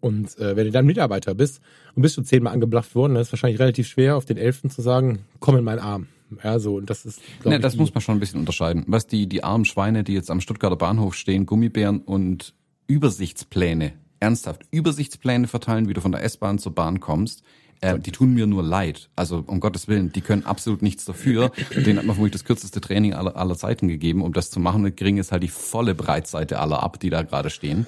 Und 0.00 0.36
äh, 0.38 0.56
wenn 0.56 0.66
du 0.66 0.72
dann 0.72 0.84
Mitarbeiter 0.84 1.34
bist 1.34 1.60
und 1.94 2.02
bist 2.02 2.16
du 2.16 2.22
zehnmal 2.22 2.52
angeblafft 2.52 2.94
worden, 2.96 3.14
dann 3.14 3.22
ist 3.22 3.28
es 3.28 3.32
wahrscheinlich 3.32 3.60
relativ 3.60 3.86
schwer, 3.86 4.16
auf 4.16 4.24
den 4.24 4.36
Elften 4.36 4.68
zu 4.68 4.82
sagen, 4.82 5.24
komm 5.38 5.56
in 5.56 5.64
meinen 5.64 5.78
Arm. 5.78 6.08
Ja, 6.42 6.58
so, 6.58 6.76
und 6.76 6.90
das 6.90 7.04
ist. 7.04 7.20
Ne, 7.44 7.60
das 7.60 7.76
muss 7.76 7.94
man 7.94 8.00
schon 8.00 8.16
ein 8.16 8.20
bisschen 8.20 8.40
unterscheiden. 8.40 8.84
Was 8.86 9.06
die, 9.06 9.28
die 9.28 9.44
armen 9.44 9.64
Schweine, 9.64 10.02
die 10.02 10.14
jetzt 10.14 10.30
am 10.30 10.40
Stuttgarter 10.40 10.76
Bahnhof 10.76 11.14
stehen, 11.14 11.46
Gummibären 11.46 12.00
und 12.00 12.54
Übersichtspläne, 12.86 13.92
ernsthaft 14.22 14.62
Übersichtspläne 14.70 15.48
verteilen, 15.48 15.88
wie 15.88 15.94
du 15.94 16.00
von 16.00 16.12
der 16.12 16.22
S-Bahn 16.22 16.58
zur 16.58 16.74
Bahn 16.74 17.00
kommst, 17.00 17.42
äh, 17.80 17.98
die 17.98 18.12
tun 18.12 18.32
mir 18.32 18.46
nur 18.46 18.62
leid. 18.62 19.10
Also 19.16 19.42
um 19.46 19.58
Gottes 19.58 19.88
Willen, 19.88 20.12
die 20.12 20.20
können 20.20 20.46
absolut 20.46 20.80
nichts 20.80 21.04
dafür. 21.04 21.50
Den 21.74 21.98
hat 21.98 22.06
man 22.06 22.14
vermutlich 22.14 22.40
das 22.40 22.44
kürzeste 22.44 22.80
Training 22.80 23.14
aller, 23.14 23.36
aller 23.36 23.56
Zeiten 23.56 23.88
gegeben, 23.88 24.22
um 24.22 24.32
das 24.32 24.50
zu 24.50 24.60
machen. 24.60 24.84
Und 24.84 24.96
kriegen 24.96 25.16
jetzt 25.16 25.32
halt 25.32 25.42
die 25.42 25.48
volle 25.48 25.94
Breitseite 25.94 26.60
aller 26.60 26.82
ab, 26.82 27.00
die 27.00 27.10
da 27.10 27.22
gerade 27.22 27.50
stehen. 27.50 27.86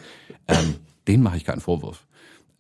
Ähm, 0.49 0.75
den 1.07 1.23
mache 1.23 1.37
ich 1.37 1.45
keinen 1.45 1.61
Vorwurf. 1.61 2.05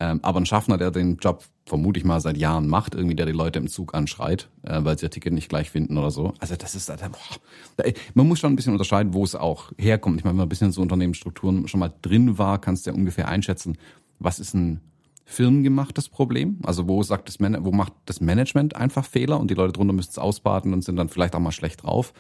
Ähm, 0.01 0.21
aber 0.23 0.41
ein 0.41 0.47
Schaffner, 0.47 0.77
der 0.77 0.91
den 0.91 1.17
Job 1.17 1.45
vermute 1.67 1.99
ich 1.99 2.05
mal 2.05 2.21
seit 2.21 2.37
Jahren 2.37 2.69
macht, 2.69 2.95
irgendwie 2.95 3.15
der 3.15 3.27
die 3.27 3.33
Leute 3.33 3.59
im 3.59 3.69
Zug 3.69 3.95
anschreit, 3.95 4.49
äh, 4.63 4.85
weil 4.85 4.99
sie 4.99 5.07
ihr 5.07 5.11
Ticket 5.11 5.33
nicht 5.33 5.49
gleich 5.49 5.71
finden 5.71 5.97
oder 5.97 6.11
so. 6.11 6.35
Also 6.41 6.57
das 6.57 6.75
ist, 6.75 6.89
boah, 6.89 7.37
da, 7.77 7.85
man 8.15 8.29
muss 8.29 8.41
schon 8.41 8.53
ein 8.53 8.57
bisschen 8.57 8.73
unterscheiden, 8.73 9.15
wo 9.15 9.25
es 9.25 9.35
auch 9.35 9.73
herkommt. 9.79 10.19
Ich 10.19 10.25
meine, 10.25 10.33
wenn 10.33 10.39
man 10.39 10.47
ein 10.47 10.49
bisschen 10.51 10.69
in 10.69 10.73
so 10.73 10.83
Unternehmensstrukturen 10.83 11.69
schon 11.69 11.81
mal 11.81 11.93
drin 12.03 12.39
war, 12.39 12.61
kannst 12.61 12.87
du 12.87 12.91
ja 12.91 12.97
ungefähr 12.97 13.29
einschätzen, 13.29 13.79
was 14.19 14.39
ist 14.39 14.55
ein 14.55 14.81
firmengemachtes 15.25 16.09
Problem? 16.09 16.59
Also 16.65 16.87
wo 16.87 17.03
sagt 17.03 17.29
das 17.29 17.41
Man 17.41 17.65
wo 17.65 17.73
macht 17.73 17.93
das 18.05 18.21
Management 18.21 18.77
einfach 18.77 19.07
Fehler 19.07 19.41
und 19.41 19.51
die 19.51 19.55
Leute 19.55 19.73
drunter 19.73 19.95
müssen 19.95 20.11
es 20.11 20.19
ausbaden 20.19 20.73
und 20.75 20.83
sind 20.83 20.97
dann 20.97 21.09
vielleicht 21.09 21.35
auch 21.35 21.41
mal 21.41 21.53
schlecht 21.53 21.85
drauf? 21.85 22.13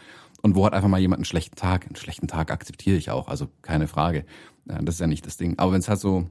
Und 0.43 0.57
wo 0.57 0.67
hat 0.67 0.75
einfach 0.75 0.89
mal 0.89 1.01
jemand 1.01 1.19
einen 1.19 1.25
schlechten 1.25 1.57
Tag? 1.57 1.87
Einen 1.87 1.97
schlechten 1.97 2.29
Tag 2.29 2.51
akzeptiere 2.51 2.97
ich 2.97 3.11
auch, 3.11 3.29
also 3.29 3.49
keine 3.63 3.89
Frage. 3.89 4.25
Das 4.67 4.97
ist 4.97 5.01
ja 5.01 5.07
nicht 5.07 5.27
das 5.27 5.37
Ding. 5.37 5.59
Aber 5.59 5.73
wenn 5.73 5.81
es 5.81 5.89
halt 5.89 6.01
so, 6.01 6.27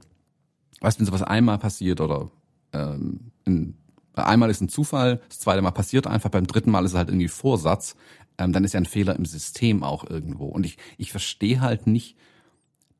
weißt 0.80 0.98
du, 0.98 1.00
wenn 1.00 1.06
sowas 1.06 1.22
einmal 1.22 1.58
passiert 1.58 2.00
oder 2.00 2.30
ähm, 2.72 3.32
in, 3.44 3.76
einmal 4.14 4.50
ist 4.50 4.60
ein 4.60 4.68
Zufall, 4.68 5.20
das 5.28 5.40
zweite 5.40 5.62
Mal 5.62 5.70
passiert 5.70 6.06
einfach, 6.06 6.30
beim 6.30 6.46
dritten 6.46 6.70
Mal 6.70 6.84
ist 6.84 6.92
es 6.92 6.96
halt 6.96 7.08
irgendwie 7.08 7.28
Vorsatz, 7.28 7.96
ähm, 8.38 8.52
dann 8.52 8.64
ist 8.64 8.74
ja 8.74 8.80
ein 8.80 8.86
Fehler 8.86 9.16
im 9.16 9.24
System 9.24 9.82
auch 9.82 10.08
irgendwo. 10.08 10.46
Und 10.46 10.66
ich, 10.66 10.76
ich 10.98 11.10
verstehe 11.10 11.60
halt 11.60 11.86
nicht, 11.86 12.16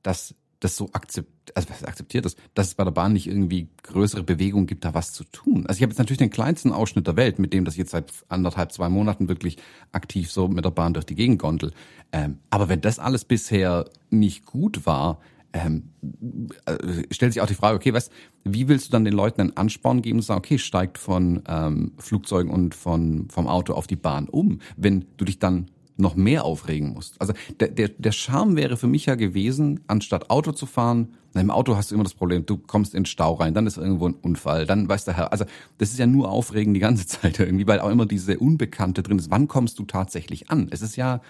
dass 0.02 0.34
das 0.60 0.76
so 0.76 0.88
akzept, 0.92 1.56
also 1.56 1.68
akzeptiert 1.84 2.24
ist, 2.24 2.38
dass 2.54 2.68
es 2.68 2.74
bei 2.74 2.84
der 2.84 2.90
Bahn 2.90 3.12
nicht 3.12 3.26
irgendwie 3.26 3.68
größere 3.82 4.22
Bewegung 4.22 4.66
gibt, 4.66 4.84
da 4.84 4.94
was 4.94 5.12
zu 5.12 5.24
tun. 5.24 5.66
Also 5.66 5.78
ich 5.78 5.82
habe 5.82 5.90
jetzt 5.90 5.98
natürlich 5.98 6.18
den 6.18 6.30
kleinsten 6.30 6.72
Ausschnitt 6.72 7.06
der 7.06 7.16
Welt, 7.16 7.38
mit 7.38 7.52
dem 7.52 7.66
das 7.66 7.76
jetzt 7.76 7.90
seit 7.90 8.12
anderthalb, 8.28 8.72
zwei 8.72 8.88
Monaten 8.88 9.28
wirklich 9.28 9.58
aktiv 9.92 10.30
so 10.30 10.48
mit 10.48 10.64
der 10.64 10.70
Bahn 10.70 10.94
durch 10.94 11.04
die 11.04 11.14
Gegend 11.14 11.38
gondel. 11.38 11.72
Ähm, 12.12 12.38
aber 12.48 12.68
wenn 12.68 12.80
das 12.80 12.98
alles 12.98 13.24
bisher 13.26 13.84
nicht 14.08 14.46
gut 14.46 14.86
war, 14.86 15.20
ähm, 15.54 15.90
äh, 16.66 17.04
stellt 17.10 17.32
sich 17.32 17.40
auch 17.40 17.46
die 17.46 17.54
Frage, 17.54 17.76
okay, 17.76 17.94
was, 17.94 18.10
wie 18.42 18.68
willst 18.68 18.88
du 18.88 18.90
dann 18.90 19.04
den 19.04 19.14
Leuten 19.14 19.40
einen 19.40 19.56
Ansporn 19.56 20.02
geben 20.02 20.18
und 20.18 20.22
sagen, 20.22 20.38
okay, 20.38 20.58
steigt 20.58 20.98
von 20.98 21.42
ähm, 21.48 21.92
Flugzeugen 21.98 22.50
und 22.50 22.74
von, 22.74 23.28
vom 23.30 23.46
Auto 23.46 23.72
auf 23.72 23.86
die 23.86 23.96
Bahn 23.96 24.28
um, 24.28 24.60
wenn 24.76 25.06
du 25.16 25.24
dich 25.24 25.38
dann 25.38 25.70
noch 25.96 26.16
mehr 26.16 26.44
aufregen 26.44 26.92
musst. 26.92 27.20
Also 27.20 27.34
der, 27.60 27.68
der, 27.68 27.88
der 27.88 28.10
Charme 28.10 28.56
wäre 28.56 28.76
für 28.76 28.88
mich 28.88 29.06
ja 29.06 29.14
gewesen, 29.14 29.80
anstatt 29.86 30.28
Auto 30.28 30.50
zu 30.50 30.66
fahren, 30.66 31.14
na, 31.34 31.40
im 31.40 31.52
Auto 31.52 31.76
hast 31.76 31.90
du 31.90 31.94
immer 31.94 32.02
das 32.04 32.14
Problem, 32.14 32.46
du 32.46 32.56
kommst 32.56 32.94
in 32.94 33.00
den 33.00 33.06
Stau 33.06 33.34
rein, 33.34 33.54
dann 33.54 33.66
ist 33.68 33.76
irgendwo 33.76 34.08
ein 34.08 34.14
Unfall, 34.14 34.66
dann 34.66 34.88
weiß 34.88 35.04
der 35.04 35.16
Herr, 35.16 35.32
also 35.32 35.44
das 35.78 35.90
ist 35.90 35.98
ja 35.98 36.06
nur 36.06 36.30
Aufregen 36.30 36.74
die 36.74 36.80
ganze 36.80 37.06
Zeit 37.06 37.38
irgendwie, 37.38 37.66
weil 37.68 37.78
auch 37.78 37.90
immer 37.90 38.06
diese 38.06 38.38
Unbekannte 38.40 39.04
drin 39.04 39.18
ist. 39.18 39.30
Wann 39.30 39.46
kommst 39.46 39.78
du 39.78 39.84
tatsächlich 39.84 40.50
an? 40.50 40.66
Es 40.70 40.82
ist 40.82 40.96
ja 40.96 41.20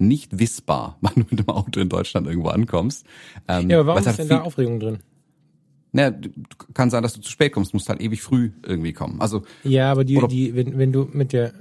nicht 0.00 0.38
wissbar, 0.38 0.96
wann 1.00 1.14
du 1.14 1.20
mit 1.30 1.38
dem 1.38 1.48
Auto 1.48 1.80
in 1.80 1.88
Deutschland 1.88 2.26
irgendwo 2.26 2.48
ankommst. 2.48 3.06
Ähm, 3.48 3.70
ja, 3.70 3.80
aber 3.80 3.94
warum 3.94 4.06
ist 4.06 4.18
denn 4.18 4.28
da 4.28 4.40
Aufregung 4.42 4.80
drin? 4.80 4.98
Naja, 5.92 6.14
kann 6.72 6.90
sein, 6.90 7.02
dass 7.02 7.14
du 7.14 7.20
zu 7.20 7.30
spät 7.30 7.52
kommst, 7.52 7.74
musst 7.74 7.88
halt 7.88 8.00
ewig 8.00 8.22
früh 8.22 8.52
irgendwie 8.64 8.92
kommen. 8.92 9.20
Also 9.20 9.42
ja, 9.64 9.90
aber 9.90 10.04
die, 10.04 10.20
die, 10.28 10.54
wenn, 10.54 10.78
wenn 10.78 10.92
du 10.92 11.08
mit 11.12 11.32
der 11.32 11.52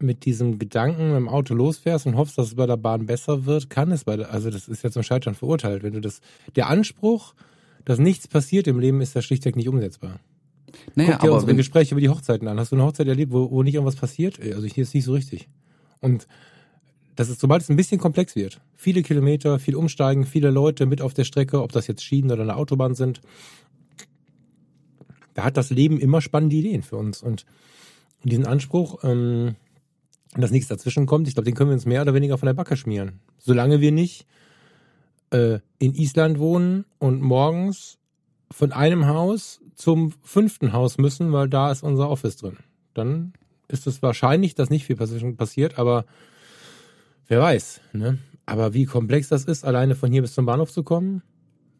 mit 0.00 0.24
diesem 0.24 0.58
Gedanken 0.58 1.16
im 1.16 1.28
Auto 1.28 1.54
losfährst 1.54 2.06
und 2.06 2.16
hoffst, 2.16 2.38
dass 2.38 2.48
es 2.48 2.54
bei 2.54 2.66
der 2.66 2.76
Bahn 2.76 3.06
besser 3.06 3.46
wird, 3.46 3.68
kann 3.68 3.90
es 3.90 4.04
bei 4.04 4.16
der, 4.16 4.32
also 4.32 4.50
das 4.50 4.68
ist 4.68 4.84
ja 4.84 4.90
zum 4.90 5.02
Scheitern 5.02 5.34
verurteilt. 5.34 5.82
Wenn 5.82 5.94
du 5.94 6.00
das, 6.00 6.20
der 6.54 6.68
Anspruch, 6.68 7.34
dass 7.84 7.98
nichts 7.98 8.28
passiert 8.28 8.68
im 8.68 8.78
Leben, 8.78 9.00
ist 9.00 9.14
ja 9.14 9.22
schlichtweg 9.22 9.56
nicht 9.56 9.68
umsetzbar. 9.68 10.20
Naja, 10.94 11.12
Guck 11.12 11.20
dir 11.20 11.26
aber 11.28 11.34
unsere 11.34 11.50
wenn, 11.50 11.56
Gespräche 11.56 11.94
über 11.94 12.00
die 12.00 12.08
Hochzeiten 12.08 12.46
an. 12.46 12.60
Hast 12.60 12.72
du 12.72 12.76
eine 12.76 12.84
Hochzeit 12.84 13.08
erlebt, 13.08 13.32
wo, 13.32 13.50
wo 13.50 13.62
nicht 13.62 13.74
irgendwas 13.74 13.96
passiert? 13.96 14.38
Also 14.40 14.66
hier 14.66 14.82
ist 14.82 14.94
nicht 14.94 15.04
so 15.04 15.12
richtig. 15.12 15.48
Und 16.00 16.28
das 17.18 17.30
ist, 17.30 17.40
sobald 17.40 17.62
es 17.62 17.68
ein 17.68 17.74
bisschen 17.74 17.98
komplex 17.98 18.36
wird, 18.36 18.60
viele 18.76 19.02
Kilometer, 19.02 19.58
viel 19.58 19.74
Umsteigen, 19.74 20.24
viele 20.24 20.50
Leute 20.50 20.86
mit 20.86 21.02
auf 21.02 21.14
der 21.14 21.24
Strecke, 21.24 21.60
ob 21.62 21.72
das 21.72 21.88
jetzt 21.88 22.04
Schienen 22.04 22.30
oder 22.30 22.42
eine 22.42 22.54
Autobahn 22.54 22.94
sind, 22.94 23.22
da 25.34 25.42
hat 25.42 25.56
das 25.56 25.70
Leben 25.70 25.98
immer 25.98 26.20
spannende 26.20 26.54
Ideen 26.54 26.84
für 26.84 26.96
uns. 26.96 27.20
Und 27.20 27.44
diesen 28.22 28.46
Anspruch, 28.46 29.02
ähm, 29.02 29.56
dass 30.36 30.52
nichts 30.52 30.68
dazwischen 30.68 31.06
kommt, 31.06 31.26
ich 31.26 31.34
glaube, 31.34 31.46
den 31.46 31.56
können 31.56 31.70
wir 31.70 31.74
uns 31.74 31.86
mehr 31.86 32.02
oder 32.02 32.14
weniger 32.14 32.38
von 32.38 32.46
der 32.46 32.54
Backe 32.54 32.76
schmieren. 32.76 33.18
Solange 33.38 33.80
wir 33.80 33.90
nicht 33.90 34.24
äh, 35.30 35.58
in 35.80 35.96
Island 35.96 36.38
wohnen 36.38 36.84
und 37.00 37.20
morgens 37.20 37.98
von 38.52 38.70
einem 38.70 39.08
Haus 39.08 39.60
zum 39.74 40.12
fünften 40.22 40.72
Haus 40.72 40.98
müssen, 40.98 41.32
weil 41.32 41.48
da 41.48 41.72
ist 41.72 41.82
unser 41.82 42.10
Office 42.10 42.36
drin. 42.36 42.58
Dann 42.94 43.32
ist 43.66 43.88
es 43.88 44.02
wahrscheinlich, 44.02 44.54
dass 44.54 44.70
nicht 44.70 44.84
viel 44.84 44.94
passiert, 44.94 45.80
aber 45.80 46.04
wer 47.28 47.40
weiß. 47.40 47.80
Ne? 47.92 48.18
Aber 48.46 48.74
wie 48.74 48.86
komplex 48.86 49.28
das 49.28 49.44
ist, 49.44 49.64
alleine 49.64 49.94
von 49.94 50.10
hier 50.10 50.22
bis 50.22 50.34
zum 50.34 50.46
Bahnhof 50.46 50.72
zu 50.72 50.82
kommen, 50.82 51.22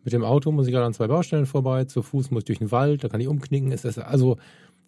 mit 0.05 0.13
dem 0.13 0.25
Auto 0.25 0.53
muss 0.53 0.67
ich 0.67 0.73
gerade 0.73 0.87
an 0.87 0.95
zwei 0.95 1.07
Baustellen 1.09 1.47
vorbei, 1.47 1.85
zu 1.85 2.03
Fuß 2.03 2.31
muss 2.31 2.43
ich 2.43 2.47
durch 2.47 2.59
den 2.59 2.71
Wald, 2.71 3.05
da 3.05 3.09
kann 3.09 3.21
ich 3.21 3.29
umknicken. 3.29 3.73
Ist 3.73 3.85
das, 3.85 3.99
also, 3.99 4.39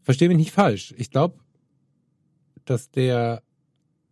verstehe 0.02 0.28
mich 0.28 0.38
nicht 0.38 0.52
falsch. 0.52 0.94
Ich 0.96 1.10
glaube, 1.10 1.34
dass 2.64 2.90
der 2.90 3.42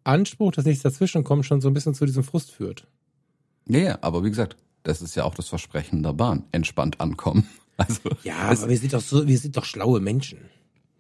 Anspruch, 0.05 0.53
dass 0.53 0.65
nichts 0.65 0.83
dazwischen 0.83 1.25
kommt, 1.25 1.47
schon 1.47 1.61
so 1.61 1.69
ein 1.69 1.75
bisschen 1.75 1.95
zu 1.95 2.07
diesem 2.07 2.25
Frust 2.25 2.51
führt. 2.51 2.87
Ja, 3.69 3.79
ja, 3.79 3.99
aber 4.01 4.25
wie 4.25 4.31
gesagt, 4.31 4.57
das 4.83 5.03
ist 5.03 5.15
ja 5.15 5.25
auch 5.25 5.35
das 5.35 5.49
Versprechen 5.49 6.03
der 6.03 6.15
Bahn. 6.15 6.45
Entspannt 6.53 7.01
ankommen. 7.01 7.47
Also, 7.81 8.11
ja, 8.25 8.39
aber 8.39 8.71
wir 8.71 8.77
sind 8.77 8.93
doch 8.93 9.01
so, 9.01 9.29
wir 9.29 9.39
sind 9.39 9.57
doch 9.57 9.65
schlaue 9.65 10.01
Menschen. 10.01 10.39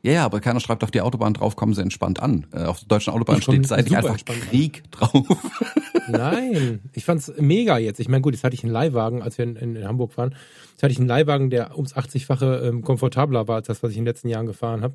Ja, 0.02 0.12
ja, 0.12 0.24
aber 0.24 0.40
keiner 0.40 0.60
schreibt 0.60 0.84
auf 0.84 0.92
die 0.92 1.00
Autobahn 1.00 1.34
drauf, 1.34 1.56
kommen 1.56 1.74
Sie 1.74 1.82
entspannt 1.82 2.20
an. 2.20 2.46
Äh, 2.52 2.64
auf 2.64 2.78
der 2.78 2.88
deutschen 2.88 3.12
Autobahn 3.12 3.42
steht 3.42 3.66
seitlich 3.66 3.96
einfach 3.96 4.16
Krieg 4.24 4.84
an. 4.84 4.90
drauf. 4.92 5.26
Nein, 6.08 6.80
ich 6.92 7.04
fand's 7.04 7.32
mega 7.38 7.78
jetzt. 7.78 7.98
Ich 7.98 8.08
meine, 8.08 8.22
gut, 8.22 8.34
jetzt 8.34 8.44
hatte 8.44 8.54
ich 8.54 8.62
einen 8.62 8.72
Leihwagen, 8.72 9.22
als 9.22 9.38
wir 9.38 9.44
in, 9.44 9.56
in, 9.56 9.76
in 9.76 9.88
Hamburg 9.88 10.16
waren. 10.16 10.34
Jetzt 10.70 10.82
hatte 10.82 10.92
ich 10.92 10.98
einen 10.98 11.08
Leihwagen, 11.08 11.50
der 11.50 11.76
ums 11.76 11.96
80-fache 11.96 12.68
ähm, 12.68 12.82
komfortabler 12.82 13.48
war 13.48 13.56
als 13.56 13.66
das, 13.66 13.82
was 13.82 13.90
ich 13.90 13.98
in 13.98 14.04
den 14.04 14.10
letzten 14.10 14.28
Jahren 14.28 14.46
gefahren 14.46 14.82
habe. 14.82 14.94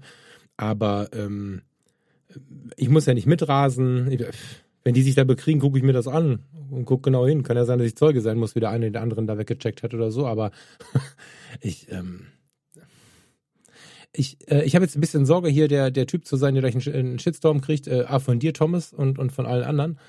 Aber 0.55 1.09
ähm, 1.13 1.63
ich 2.77 2.89
muss 2.89 3.05
ja 3.05 3.13
nicht 3.13 3.27
mitrasen. 3.27 4.17
Wenn 4.83 4.93
die 4.93 5.03
sich 5.03 5.15
da 5.15 5.25
bekriegen, 5.25 5.59
gucke 5.59 5.77
ich 5.77 5.83
mir 5.83 5.93
das 5.93 6.07
an 6.07 6.39
und 6.71 6.85
gucke 6.85 7.03
genau 7.03 7.27
hin. 7.27 7.43
Kann 7.43 7.57
ja 7.57 7.65
sein, 7.65 7.79
dass 7.79 7.87
ich 7.87 7.97
Zeuge 7.97 8.21
sein 8.21 8.37
muss, 8.37 8.55
wie 8.55 8.61
der 8.61 8.69
eine 8.69 8.89
den 8.89 9.01
anderen 9.01 9.27
da 9.27 9.37
weggecheckt 9.37 9.83
hat 9.83 9.93
oder 9.93 10.11
so. 10.11 10.25
Aber 10.25 10.51
ich, 11.61 11.91
ähm, 11.91 12.27
ich, 14.15 14.37
äh, 14.49 14.63
ich 14.63 14.75
habe 14.75 14.85
jetzt 14.85 14.95
ein 14.95 15.01
bisschen 15.01 15.25
Sorge, 15.25 15.49
hier 15.49 15.67
der, 15.67 15.91
der 15.91 16.07
Typ 16.07 16.25
zu 16.25 16.37
sein, 16.37 16.53
der 16.53 16.61
gleich 16.61 16.75
einen, 16.87 16.95
einen 16.95 17.19
Shitstorm 17.19 17.61
kriegt, 17.61 17.87
äh, 17.87 18.19
von 18.19 18.39
dir, 18.39 18.53
Thomas, 18.53 18.93
und, 18.93 19.19
und 19.19 19.31
von 19.31 19.45
allen 19.45 19.63
anderen. 19.63 19.99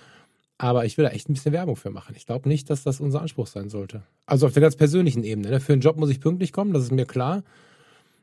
Aber 0.56 0.84
ich 0.84 0.96
will 0.96 1.04
da 1.04 1.10
echt 1.10 1.28
ein 1.28 1.34
bisschen 1.34 1.52
Werbung 1.52 1.74
für 1.76 1.90
machen. 1.90 2.14
Ich 2.16 2.26
glaube 2.26 2.48
nicht, 2.48 2.70
dass 2.70 2.84
das 2.84 3.00
unser 3.00 3.22
Anspruch 3.22 3.48
sein 3.48 3.68
sollte. 3.70 4.02
Also 4.26 4.46
auf 4.46 4.52
der 4.52 4.62
ganz 4.62 4.76
persönlichen 4.76 5.24
Ebene. 5.24 5.50
Ne? 5.50 5.60
Für 5.60 5.72
einen 5.72 5.82
Job 5.82 5.96
muss 5.96 6.10
ich 6.10 6.20
pünktlich 6.20 6.52
kommen, 6.52 6.72
das 6.72 6.84
ist 6.84 6.92
mir 6.92 7.06
klar. 7.06 7.42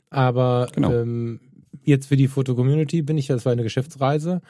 Aber 0.10 0.68
Genau. 0.74 0.94
ähm, 0.94 1.40
jetzt 1.84 2.08
für 2.08 2.16
die 2.16 2.28
Foto-Community 2.28 3.02
bin 3.02 3.18
ich 3.18 3.28
ja, 3.28 3.36
das 3.36 3.46
war 3.46 3.52
eine 3.52 3.64
Geschäftsreise, 3.64 4.42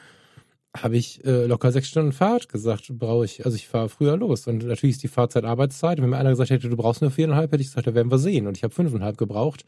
habe 0.76 0.96
ich 0.96 1.24
äh, 1.24 1.46
locker 1.46 1.72
sechs 1.72 1.88
Stunden 1.88 2.12
Fahrt 2.12 2.48
gesagt, 2.48 2.88
brauche 2.98 3.24
ich. 3.24 3.44
Also 3.44 3.56
ich 3.56 3.68
fahre 3.68 3.88
früher 3.88 4.16
los. 4.16 4.46
Und 4.46 4.64
natürlich 4.64 4.96
ist 4.96 5.02
die 5.02 5.08
Fahrzeit 5.08 5.44
Arbeitszeit. 5.44 6.00
Wenn 6.00 6.10
mir 6.10 6.18
einer 6.18 6.30
gesagt 6.30 6.50
hätte, 6.50 6.68
du 6.68 6.76
brauchst 6.76 7.02
nur 7.02 7.10
viereinhalb, 7.10 7.52
hätte 7.52 7.62
ich 7.62 7.68
gesagt, 7.68 7.86
da 7.86 7.94
werden 7.94 8.10
wir 8.10 8.18
sehen. 8.18 8.46
Und 8.46 8.56
ich 8.56 8.62
habe 8.64 8.72
fünfeinhalb 8.72 9.18
gebraucht 9.18 9.64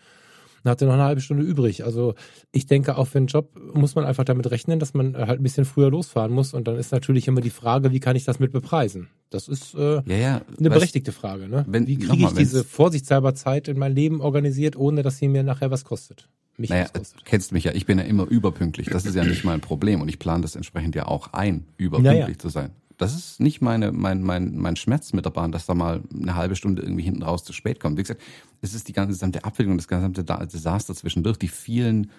und 0.65 0.71
hatte 0.71 0.87
noch 0.87 0.95
eine 0.95 1.05
halbe 1.05 1.21
Stunde 1.21 1.43
übrig. 1.45 1.85
Also 1.85 2.15
ich 2.51 2.67
denke, 2.67 2.97
auch 2.97 3.07
für 3.07 3.19
einen 3.19 3.27
Job 3.27 3.51
muss 3.75 3.95
man 3.95 4.05
einfach 4.05 4.25
damit 4.25 4.51
rechnen, 4.51 4.79
dass 4.81 4.95
man 4.95 5.17
halt 5.17 5.41
ein 5.41 5.43
bisschen 5.43 5.65
früher 5.67 5.91
losfahren 5.91 6.33
muss. 6.33 6.55
Und 6.55 6.67
dann 6.67 6.77
ist 6.77 6.91
natürlich 6.93 7.29
immer 7.29 7.41
die 7.43 7.51
Frage, 7.51 7.93
wie 7.93 8.01
kann 8.01 8.17
ich 8.17 8.25
das 8.25 8.41
mit 8.41 8.51
bepreisen? 8.53 9.09
Das 9.31 9.47
ist 9.49 9.75
äh, 9.75 9.97
Ja, 10.07 10.17
ja. 10.17 10.41
eine 10.59 10.69
weißt- 10.69 10.73
berechtigte 10.73 11.13
Frage. 11.13 11.49
Ne? 11.49 11.65
wenn- 11.69 11.87
wie 11.87 11.99
kriege 11.99 12.25
ich 12.25 12.33
diese 12.33 12.59
wenn's- 12.61 12.67
vorsichtshalber 12.71 13.35
Zeit 13.35 13.69
in 13.69 13.79
mein 13.79 13.95
Leben 13.95 14.21
organisiert, 14.21 14.77
ohne 14.77 15.03
dass 15.03 15.19
sie 15.19 15.29
mir 15.29 15.43
nachher 15.43 15.71
was 15.71 15.85
kostet? 15.85 16.29
Mich 16.57 16.71
Naja, 16.71 16.87
was 16.95 17.15
kennst 17.25 17.51
mich 17.51 17.65
ja, 17.65 17.73
ich 17.73 17.85
bin 17.85 17.99
ja 17.99 18.05
immer 18.05 18.29
überpünktlich. 18.29 18.89
Das 18.89 19.05
ist 19.07 19.17
ja 19.17 19.25
nicht 19.25 19.45
mein 19.45 19.61
Problem 19.61 20.01
und 20.01 20.09
ich 20.09 20.21
plane 20.21 20.41
das 20.43 20.55
entsprechend 20.55 20.95
ja 20.95 21.07
auch 21.07 21.33
ein, 21.33 21.65
überpünktlich 21.79 22.21
Naja. 22.27 22.39
zu 22.39 22.49
sein. 22.49 22.71
Das 22.97 23.15
ist 23.15 23.41
nicht 23.41 23.61
meine, 23.61 23.93
mein, 23.93 24.23
mein, 24.23 24.57
mein 24.57 24.77
Schmerz 24.77 25.13
mit 25.13 25.25
der 25.25 25.31
Bahn, 25.31 25.53
dass 25.53 25.67
da 25.67 25.75
mal 25.75 26.03
eine 26.13 26.37
halbe 26.37 26.57
Stunde 26.57 26.83
irgendwie 26.83 27.03
hinten 27.03 27.23
raus 27.23 27.45
zu 27.45 27.53
spät 27.53 27.81
kommt. 27.81 27.99
Wie 27.99 28.03
gesagt, 28.03 28.23
es 28.61 28.75
ist 28.75 28.89
die 28.89 28.93
ganze 28.93 29.13
gesamte 29.13 29.45
Abwägung, 29.45 29.77
das 29.77 29.89
gesamte 29.89 30.25
Desaster 30.25 30.95
zwischendurch, 30.95 31.37
die 31.37 31.49
vielen 31.49 32.11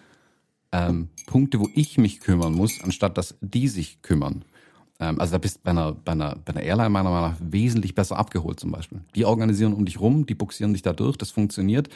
ähm, 0.71 1.09
Punkte, 1.27 1.59
wo 1.59 1.69
ich 1.73 1.97
mich 1.97 2.19
kümmern 2.19 2.53
muss, 2.53 2.81
anstatt 2.81 3.17
dass 3.17 3.35
die 3.41 3.67
sich 3.67 4.01
kümmern. 4.01 4.43
Ähm, 4.99 5.19
also 5.19 5.33
da 5.33 5.37
bist 5.37 5.63
bei 5.63 5.71
einer, 5.71 5.93
bei, 5.93 6.11
einer, 6.11 6.35
bei 6.43 6.53
einer 6.53 6.63
Airline 6.63 6.89
meiner 6.89 7.09
Meinung 7.09 7.31
nach 7.31 7.37
wesentlich 7.39 7.95
besser 7.95 8.17
abgeholt 8.17 8.59
zum 8.59 8.71
Beispiel. 8.71 9.01
Die 9.15 9.25
organisieren 9.25 9.73
um 9.73 9.85
dich 9.85 9.99
rum, 9.99 10.25
die 10.25 10.35
buxieren 10.35 10.73
dich 10.73 10.81
da 10.81 10.93
durch, 10.93 11.17
das 11.17 11.31
funktioniert. 11.31 11.89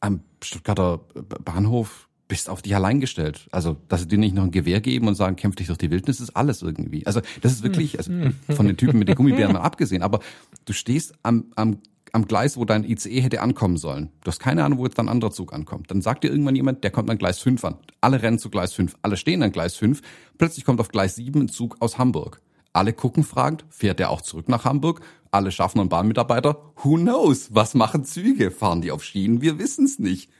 Am 0.00 0.20
Stuttgarter 0.42 0.98
Bahnhof 1.44 2.08
bist 2.30 2.48
auf 2.48 2.62
dich 2.62 2.76
allein 2.76 3.00
gestellt. 3.00 3.48
Also, 3.50 3.76
dass 3.88 4.02
sie 4.02 4.08
dir 4.08 4.16
nicht 4.16 4.36
noch 4.36 4.44
ein 4.44 4.52
Gewehr 4.52 4.80
geben 4.80 5.08
und 5.08 5.16
sagen, 5.16 5.34
kämpf 5.34 5.56
dich 5.56 5.66
durch 5.66 5.78
die 5.78 5.90
Wildnis, 5.90 6.20
ist 6.20 6.36
alles 6.36 6.62
irgendwie. 6.62 7.04
Also, 7.04 7.20
das 7.42 7.50
ist 7.50 7.64
wirklich, 7.64 7.98
also 7.98 8.12
von 8.48 8.66
den 8.66 8.76
Typen 8.76 9.00
mit 9.00 9.08
den 9.08 9.16
Gummibären 9.16 9.52
mal 9.52 9.60
abgesehen, 9.60 10.02
aber 10.02 10.20
du 10.64 10.72
stehst 10.72 11.12
am, 11.24 11.46
am, 11.56 11.78
am 12.12 12.28
Gleis, 12.28 12.56
wo 12.56 12.64
dein 12.64 12.84
ICE 12.84 13.20
hätte 13.20 13.42
ankommen 13.42 13.76
sollen. 13.76 14.10
Du 14.22 14.28
hast 14.28 14.38
keine 14.38 14.64
Ahnung, 14.64 14.78
wo 14.78 14.84
jetzt 14.84 14.96
dein 14.96 15.08
anderer 15.08 15.32
Zug 15.32 15.52
ankommt. 15.52 15.90
Dann 15.90 16.02
sagt 16.02 16.22
dir 16.22 16.30
irgendwann 16.30 16.54
jemand, 16.54 16.84
der 16.84 16.92
kommt 16.92 17.10
an 17.10 17.18
Gleis 17.18 17.40
5 17.40 17.64
an. 17.64 17.78
Alle 18.00 18.22
rennen 18.22 18.38
zu 18.38 18.48
Gleis 18.48 18.72
5, 18.74 18.96
alle 19.02 19.16
stehen 19.16 19.42
an 19.42 19.50
Gleis 19.50 19.74
5. 19.74 20.00
Plötzlich 20.38 20.64
kommt 20.64 20.80
auf 20.80 20.88
Gleis 20.88 21.16
7 21.16 21.42
ein 21.42 21.48
Zug 21.48 21.78
aus 21.80 21.98
Hamburg. 21.98 22.40
Alle 22.72 22.92
gucken 22.92 23.24
fragend, 23.24 23.64
fährt 23.70 23.98
der 23.98 24.10
auch 24.10 24.20
zurück 24.20 24.48
nach 24.48 24.64
Hamburg? 24.64 25.00
Alle 25.32 25.50
Schaffner 25.50 25.82
und 25.82 25.88
Bahnmitarbeiter, 25.88 26.72
who 26.76 26.94
knows? 26.94 27.48
Was 27.52 27.74
machen 27.74 28.04
Züge? 28.04 28.52
Fahren 28.52 28.82
die 28.82 28.92
auf 28.92 29.02
Schienen? 29.02 29.42
Wir 29.42 29.58
wissen's 29.58 29.98
nicht. 29.98 30.30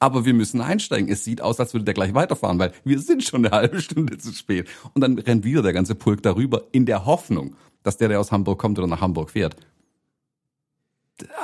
Aber 0.00 0.24
wir 0.24 0.32
müssen 0.32 0.62
einsteigen. 0.62 1.08
Es 1.08 1.24
sieht 1.24 1.42
aus, 1.42 1.60
als 1.60 1.74
würde 1.74 1.84
der 1.84 1.94
gleich 1.94 2.14
weiterfahren, 2.14 2.58
weil 2.58 2.72
wir 2.84 2.98
sind 2.98 3.22
schon 3.22 3.44
eine 3.44 3.54
halbe 3.56 3.80
Stunde 3.80 4.18
zu 4.18 4.32
spät. 4.32 4.68
Und 4.94 5.02
dann 5.02 5.18
rennt 5.18 5.44
wieder 5.44 5.62
der 5.62 5.74
ganze 5.74 5.94
Pulk 5.94 6.22
darüber 6.22 6.64
in 6.72 6.86
der 6.86 7.04
Hoffnung, 7.04 7.54
dass 7.82 7.98
der, 7.98 8.08
der 8.08 8.18
aus 8.18 8.32
Hamburg 8.32 8.58
kommt 8.58 8.78
oder 8.78 8.88
nach 8.88 9.02
Hamburg 9.02 9.30
fährt. 9.30 9.56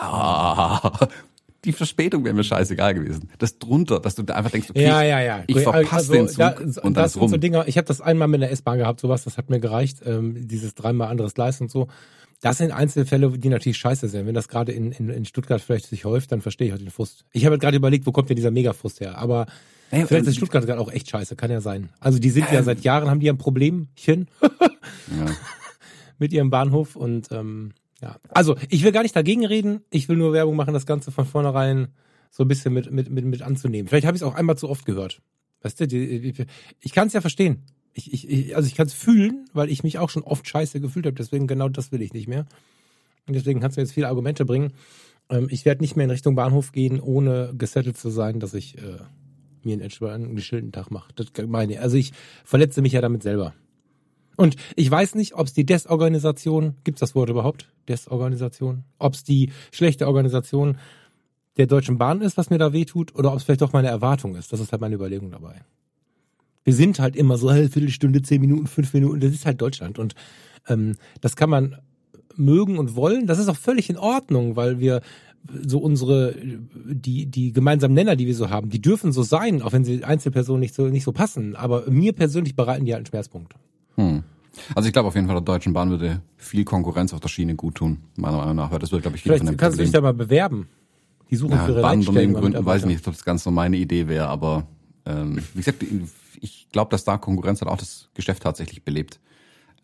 Ah, 0.01 1.07
die 1.67 1.73
Verspätung 1.73 2.25
wäre 2.25 2.35
mir 2.35 2.45
scheißegal 2.45 2.95
gewesen. 2.95 3.29
Das 3.39 3.59
drunter, 3.59 4.01
dass 4.01 4.15
du 4.15 4.23
da 4.23 4.35
einfach 4.35 4.53
denkst, 4.53 4.71
okay, 4.71 4.85
ja, 4.85 5.03
ja, 5.03 5.21
ja. 5.21 5.45
ich 5.47 5.61
verpasse 5.61 6.13
den 6.13 6.29
Zug 6.29 6.39
da, 6.39 6.51
und 6.51 6.97
da 6.97 7.03
dann 7.03 7.09
sind 7.09 7.11
so 7.11 7.21
rum. 7.21 7.41
Dinger, 7.41 7.69
ich 7.69 7.77
habe 7.77 7.87
das 7.87 8.01
einmal 8.01 8.29
mit 8.29 8.41
der 8.41 8.53
S-Bahn 8.53 8.79
gehabt, 8.79 9.01
sowas, 9.01 9.25
das 9.25 9.37
hat 9.37 9.51
mir 9.51 9.61
gereicht, 9.61 9.99
ähm, 10.07 10.49
dieses 10.49 10.75
dreimal 10.75 11.09
anderes 11.09 11.35
Gleis 11.35 11.61
und 11.61 11.71
so. 11.71 11.89
Das 12.41 12.59
sind 12.59 12.71
Einzelfälle, 12.71 13.39
die 13.39 13.49
natürlich 13.49 13.79
scheiße 13.79 14.09
sind. 14.09 14.27
Wenn 14.27 14.35
das 14.35 14.49
gerade 14.49 14.73
in, 14.73 14.93
in, 14.93 15.09
in 15.09 15.25
Stuttgart 15.25 15.61
vielleicht 15.61 15.87
sich 15.87 16.05
häuft, 16.05 16.33
dann 16.33 16.43
verstehe 16.43 16.69
ich 16.69 16.75
auch 16.75 16.79
den 16.79 16.91
Frust. 16.91 17.25
Ich 17.33 17.45
habe 17.45 17.55
halt 17.55 17.63
gerade 17.63 17.77
überlegt, 17.77 18.07
wo 18.07 18.13
kommt 18.13 18.29
denn 18.29 18.37
dieser 18.37 18.51
Megafrust 18.51 19.01
her? 19.01 19.19
Aber 19.19 19.47
Ey, 19.91 20.07
vielleicht 20.07 20.27
äh, 20.27 20.31
ist 20.31 20.37
Stuttgart 20.37 20.67
gerade 20.67 20.81
auch 20.81 20.91
echt 20.91 21.09
scheiße, 21.11 21.37
kann 21.37 21.51
ja 21.51 21.61
sein. 21.61 21.91
Also 22.01 22.19
die 22.19 22.31
sind 22.31 22.51
ja 22.53 22.63
seit 22.63 22.81
Jahren, 22.81 23.09
haben 23.09 23.21
die 23.21 23.31
ein 23.31 23.39
Problemchen 23.39 24.29
Ja. 24.43 25.27
mit 26.19 26.33
ihrem 26.33 26.51
Bahnhof 26.51 26.97
und 26.97 27.31
ähm, 27.31 27.73
ja. 28.01 28.17
Also 28.31 28.57
ich 28.69 28.83
will 28.83 28.93
gar 28.93 29.03
nicht 29.03 29.17
dagegen 29.17 29.47
reden, 29.47 29.83
ich 29.91 30.09
will 30.09 30.17
nur 30.17 30.33
Werbung 30.33 30.57
machen, 30.57 30.75
das 30.75 30.87
Ganze 30.87 31.11
von 31.11 31.27
vornherein 31.27 31.89
so 32.31 32.45
ein 32.45 32.49
bisschen 32.49 32.73
mit, 32.75 32.91
mit, 32.91 33.11
mit, 33.11 33.25
mit 33.25 33.43
anzunehmen. 33.43 33.89
Vielleicht 33.89 34.07
habe 34.07 34.17
ich 34.17 34.23
es 34.23 34.29
auch 34.29 34.35
einmal 34.35 34.57
zu 34.57 34.69
oft 34.69 34.85
gehört. 34.85 35.23
Weißt 35.63 35.81
du, 35.81 35.87
die, 35.87 36.33
die, 36.33 36.47
ich 36.81 36.93
kann 36.93 37.09
es 37.09 37.15
ja 37.15 37.21
verstehen. 37.21 37.65
Ich, 37.99 38.13
ich, 38.13 38.55
also 38.55 38.67
ich 38.67 38.75
kann 38.75 38.87
es 38.87 38.93
fühlen, 38.93 39.49
weil 39.55 39.71
ich 39.71 39.83
mich 39.83 39.99
auch 39.99 40.11
schon 40.11 40.23
oft 40.23 40.47
scheiße 40.47 40.81
gefühlt 40.81 41.07
habe. 41.07 41.17
Deswegen 41.17 41.47
genau 41.47 41.69
das 41.71 41.93
will 41.93 42.03
ich 42.03 42.13
nicht 42.13 42.29
mehr. 42.29 42.47
Und 43.27 43.35
deswegen 43.35 43.59
kannst 43.61 43.77
du 43.77 43.81
jetzt 43.81 43.93
viele 43.93 44.09
Argumente 44.09 44.45
bringen. 44.45 44.75
Ähm, 45.31 45.49
ich 45.51 45.65
werde 45.65 45.83
nicht 45.83 45.97
mehr 45.97 46.05
in 46.05 46.11
Richtung 46.11 46.35
Bahnhof 46.35 46.73
gehen, 46.73 47.01
ohne 47.01 47.55
gesettelt 47.57 47.97
zu 47.97 48.11
sein, 48.11 48.39
dass 48.39 48.53
ich 48.53 48.77
äh, 48.77 48.99
mir 49.63 49.73
einen 49.73 49.83
entspannten, 49.83 50.73
Tag 50.73 50.91
mache. 50.91 51.13
Das 51.15 51.29
meine 51.47 51.73
ich. 51.73 51.81
Also 51.81 51.97
ich 51.97 52.13
verletze 52.45 52.83
mich 52.83 52.93
ja 52.93 53.01
damit 53.01 53.23
selber. 53.23 53.55
Und 54.37 54.57
ich 54.77 54.91
weiß 54.91 55.15
nicht, 55.15 55.35
ob 55.35 55.47
es 55.47 55.55
die 55.55 55.65
Desorganisation, 55.65 56.77
gibt's 56.85 57.01
das 57.01 57.15
Wort 57.15 57.31
überhaupt? 57.31 57.73
Desorganisation? 57.89 58.85
Ob 58.99 59.15
es 59.15 59.25
die 59.25 59.51
schlechte 59.73 60.07
Organisation 60.07 60.77
der 61.57 61.67
Deutschen 61.67 61.97
Bahn 61.97 62.21
ist, 62.21 62.37
was 62.37 62.51
mir 62.51 62.59
da 62.59 62.75
wehtut, 62.75 63.15
oder 63.15 63.33
ob 63.33 63.39
es 63.39 63.45
vielleicht 63.45 63.63
doch 63.63 63.73
meine 63.73 63.89
Erwartung 63.89 64.37
ist. 64.37 64.53
Das 64.53 64.61
ist 64.61 64.73
halt 64.73 64.83
meine 64.83 64.95
Überlegung 64.95 65.31
dabei. 65.31 65.63
Wir 66.67 66.75
sind 66.75 66.99
halt 66.99 67.15
immer 67.15 67.39
so, 67.39 67.51
hey, 67.51 67.69
Viertelstunde, 67.69 68.23
zehn 68.23 68.41
Minuten, 68.41 68.67
fünf 68.67 68.93
Minuten, 68.93 69.21
das 69.21 69.33
ist 69.33 69.47
halt 69.47 69.63
Deutschland. 69.63 70.01
Und 70.01 70.17
ähm, 70.69 70.97
das 71.21 71.37
kann 71.37 71.49
man 71.49 71.77
mögen 72.35 72.79
und 72.79 72.97
wollen. 72.97 73.29
Das 73.29 73.39
ist 73.39 73.49
auch 73.49 73.57
völlig 73.57 73.89
in 73.89 73.97
Ordnung, 73.97 74.57
weil 74.57 74.81
wir 74.81 75.01
so 75.65 75.79
unsere, 75.79 76.35
die, 76.85 77.27
die 77.27 77.53
gemeinsamen 77.53 77.95
Nenner, 77.95 78.17
die 78.17 78.27
wir 78.27 78.35
so 78.35 78.51
haben, 78.51 78.69
die 78.69 78.83
dürfen 78.83 79.13
so 79.13 79.23
sein, 79.23 79.63
auch 79.63 79.73
wenn 79.73 79.85
sie 79.85 80.03
Einzelpersonen 80.03 80.59
nicht 80.59 80.75
so, 80.75 80.89
nicht 80.89 81.05
so 81.05 81.13
passen. 81.13 81.55
Aber 81.55 81.89
mir 81.89 82.13
persönlich 82.13 82.57
bereiten 82.57 82.85
die 82.85 82.93
halt 82.93 83.03
einen 83.03 83.07
Schmerzpunkt. 83.07 83.55
Hm. 83.95 84.25
Also 84.75 84.89
ich 84.89 84.93
glaube 84.93 85.07
auf 85.07 85.15
jeden 85.15 85.29
Fall, 85.29 85.37
der 85.37 85.45
Deutschen 85.45 85.73
Bahn 85.73 85.91
würde 85.91 86.21
viel 86.37 86.65
Konkurrenz 86.65 87.15
auf 87.15 87.21
der 87.21 87.29
Schiene 87.29 87.55
gut 87.55 87.77
tun, 87.77 87.99
meiner 88.17 88.39
Meinung 88.39 88.57
nach, 88.57 88.73
weil 88.73 88.81
das 88.81 88.91
wird, 88.91 89.03
glaube 89.03 89.17
ich, 89.17 89.23
viel 89.23 89.31
Vielleicht 89.31 89.45
von 89.45 89.53
dem 89.53 89.57
kannst 89.57 89.79
du 89.79 89.83
dich 89.83 89.93
Problem. 89.93 90.03
da 90.03 90.13
mal 90.13 90.15
bewerben. 90.15 90.69
Die 91.31 91.37
suchen 91.37 91.53
Ja, 91.53 91.65
für 91.65 91.73
ihre 91.73 91.81
Leitstellen 91.83 92.35
gründen, 92.35 92.65
weiß 92.65 92.83
ich 92.83 92.89
nicht, 92.89 93.07
ob 93.07 93.15
das 93.15 93.25
ganz 93.25 93.45
so 93.45 93.53
meine 93.53 93.77
Idee 93.77 94.09
wäre, 94.09 94.27
aber 94.27 94.67
ähm, 95.05 95.39
wie 95.55 95.59
gesagt, 95.59 95.85
ich 96.43 96.69
glaube, 96.71 96.91
dass 96.91 97.05
da 97.05 97.19
Konkurrenz 97.19 97.61
hat 97.61 97.69
auch 97.69 97.79
das 97.79 98.09
Geschäft 98.15 98.43
tatsächlich 98.43 98.83
belebt. 98.85 99.21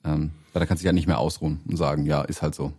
Ähm, 0.04 0.32
weil 0.52 0.60
da 0.60 0.66
kannst 0.66 0.80
du 0.80 0.84
dich 0.84 0.86
ja 0.88 0.92
nicht 0.92 1.06
mehr 1.06 1.18
ausruhen 1.18 1.60
und 1.68 1.76
sagen, 1.76 2.06
ja, 2.06 2.22
ist 2.22 2.42
halt 2.42 2.54
so. 2.54 2.72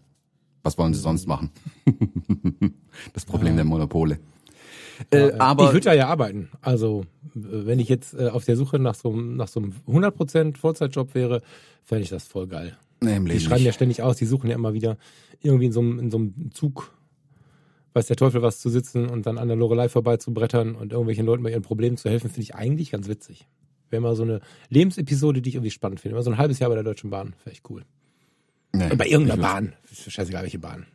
Was 0.62 0.78
wollen 0.78 0.94
sie 0.94 1.00
sonst 1.00 1.28
machen? 1.28 1.52
das 3.14 3.26
Problem 3.26 3.56
der 3.56 3.66
Monopole. 3.66 4.20
Äh, 5.10 5.32
aber 5.40 5.66
ich 5.68 5.74
würde 5.74 5.86
da 5.86 5.94
ja 5.94 6.08
arbeiten. 6.08 6.50
Also 6.62 7.02
äh, 7.36 7.40
wenn 7.66 7.80
ich 7.80 7.90
jetzt 7.90 8.14
äh, 8.14 8.28
auf 8.30 8.46
der 8.46 8.56
Suche 8.56 8.80
nach 8.80 8.96
so, 8.96 9.12
einem- 9.12 9.36
nach 9.36 9.48
so 9.48 9.60
einem 9.60 9.74
100% 9.88 10.58
Vollzeitjob 10.58 11.16
wäre, 11.16 11.42
fände 11.84 12.04
ich 12.04 12.10
das 12.10 12.26
voll 12.28 12.48
geil. 12.48 12.78
im 13.02 13.26
Die 13.26 13.40
schreiben 13.40 13.66
ja 13.66 13.74
ständig 13.74 14.02
aus, 14.04 14.18
die 14.18 14.26
suchen 14.26 14.50
ja 14.50 14.56
immer 14.56 14.74
wieder 14.74 14.98
irgendwie 15.42 15.66
in 15.66 15.72
so 15.74 15.82
einem, 15.82 16.00
in 16.00 16.12
so 16.12 16.18
einem 16.18 16.52
Zug, 16.54 16.94
weiß 17.94 18.08
der 18.08 18.16
Teufel 18.16 18.42
was 18.42 18.60
zu 18.60 18.70
sitzen 18.70 19.10
und 19.10 19.26
dann 19.26 19.38
an 19.38 19.48
der 19.48 19.58
Lorelei 19.58 19.90
vorbeizubrettern 19.90 20.76
und 20.76 20.92
irgendwelchen 20.94 21.26
Leuten 21.26 21.44
bei 21.44 21.52
ihren 21.52 21.64
Problemen 21.64 21.98
zu 21.98 22.10
helfen, 22.10 22.30
finde 22.30 22.44
ich 22.44 22.56
eigentlich 22.56 22.92
ganz 22.92 23.08
witzig. 23.08 23.48
Wäre 23.94 24.02
mal 24.02 24.16
so 24.16 24.24
eine 24.24 24.42
Lebensepisode, 24.70 25.40
die 25.40 25.50
ich 25.50 25.56
irgendwie 25.56 25.70
spannend 25.70 26.00
finde. 26.00 26.16
Immer 26.16 26.24
so 26.24 26.32
ein 26.32 26.40
halbes 26.40 26.58
Jahr 26.58 26.70
bei 26.72 26.74
der 26.74 26.84
Deutschen 26.84 27.12
Bahn, 27.12 27.36
wäre 27.44 27.52
echt 27.52 27.70
cool. 27.70 27.84
Nee, 28.72 28.96
bei 28.96 29.06
irgendeiner 29.06 29.40
Bahn. 29.40 29.74
Scheißegal, 30.08 30.42
welche 30.42 30.58
Bahn. 30.58 30.88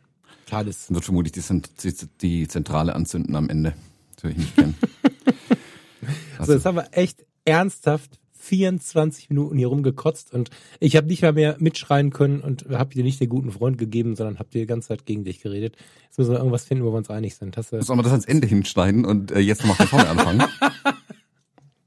Thales. 0.45 0.93
Wird 0.93 1.05
vermutlich 1.05 1.31
die, 1.31 1.93
die, 2.21 2.47
Zentrale 2.49 2.93
anzünden 2.93 3.37
am 3.37 3.47
Ende. 3.47 3.73
Das 4.15 4.25
will 4.25 4.31
ich 4.31 4.37
nicht 4.37 4.55
kennen. 4.55 4.75
So, 6.41 6.53
jetzt 6.53 6.65
haben 6.65 6.77
wir 6.77 6.87
echt 6.93 7.25
ernsthaft 7.43 8.19
24 8.37 9.29
Minuten 9.29 9.57
hier 9.57 9.67
rumgekotzt 9.67 10.33
und 10.33 10.49
ich 10.79 10.95
habe 10.95 11.07
nicht 11.07 11.21
mal 11.21 11.33
mehr 11.33 11.57
mitschreien 11.59 12.11
können 12.11 12.39
und 12.39 12.65
habe 12.69 12.95
dir 12.95 13.03
nicht 13.03 13.19
den 13.19 13.27
guten 13.27 13.51
Freund 13.51 13.77
gegeben, 13.77 14.15
sondern 14.15 14.39
habe 14.39 14.49
dir 14.49 14.61
die 14.61 14.65
ganze 14.65 14.87
Zeit 14.87 15.05
gegen 15.05 15.25
dich 15.25 15.41
geredet. 15.41 15.75
Jetzt 16.05 16.17
müssen 16.17 16.31
wir 16.31 16.37
irgendwas 16.37 16.63
finden, 16.63 16.85
wo 16.85 16.91
wir 16.93 16.97
uns 16.97 17.09
einig 17.09 17.35
sind. 17.35 17.57
Hast 17.57 17.73
du, 17.73 17.81
Sollen 17.81 17.99
wir 17.99 18.03
das 18.03 18.13
ans 18.13 18.25
Ende 18.25 18.47
hinschneiden 18.47 19.03
und 19.03 19.31
äh, 19.31 19.39
jetzt 19.39 19.65
nochmal 19.65 19.75
von 19.75 19.87
vorne 19.87 20.09
anfangen? 20.09 20.43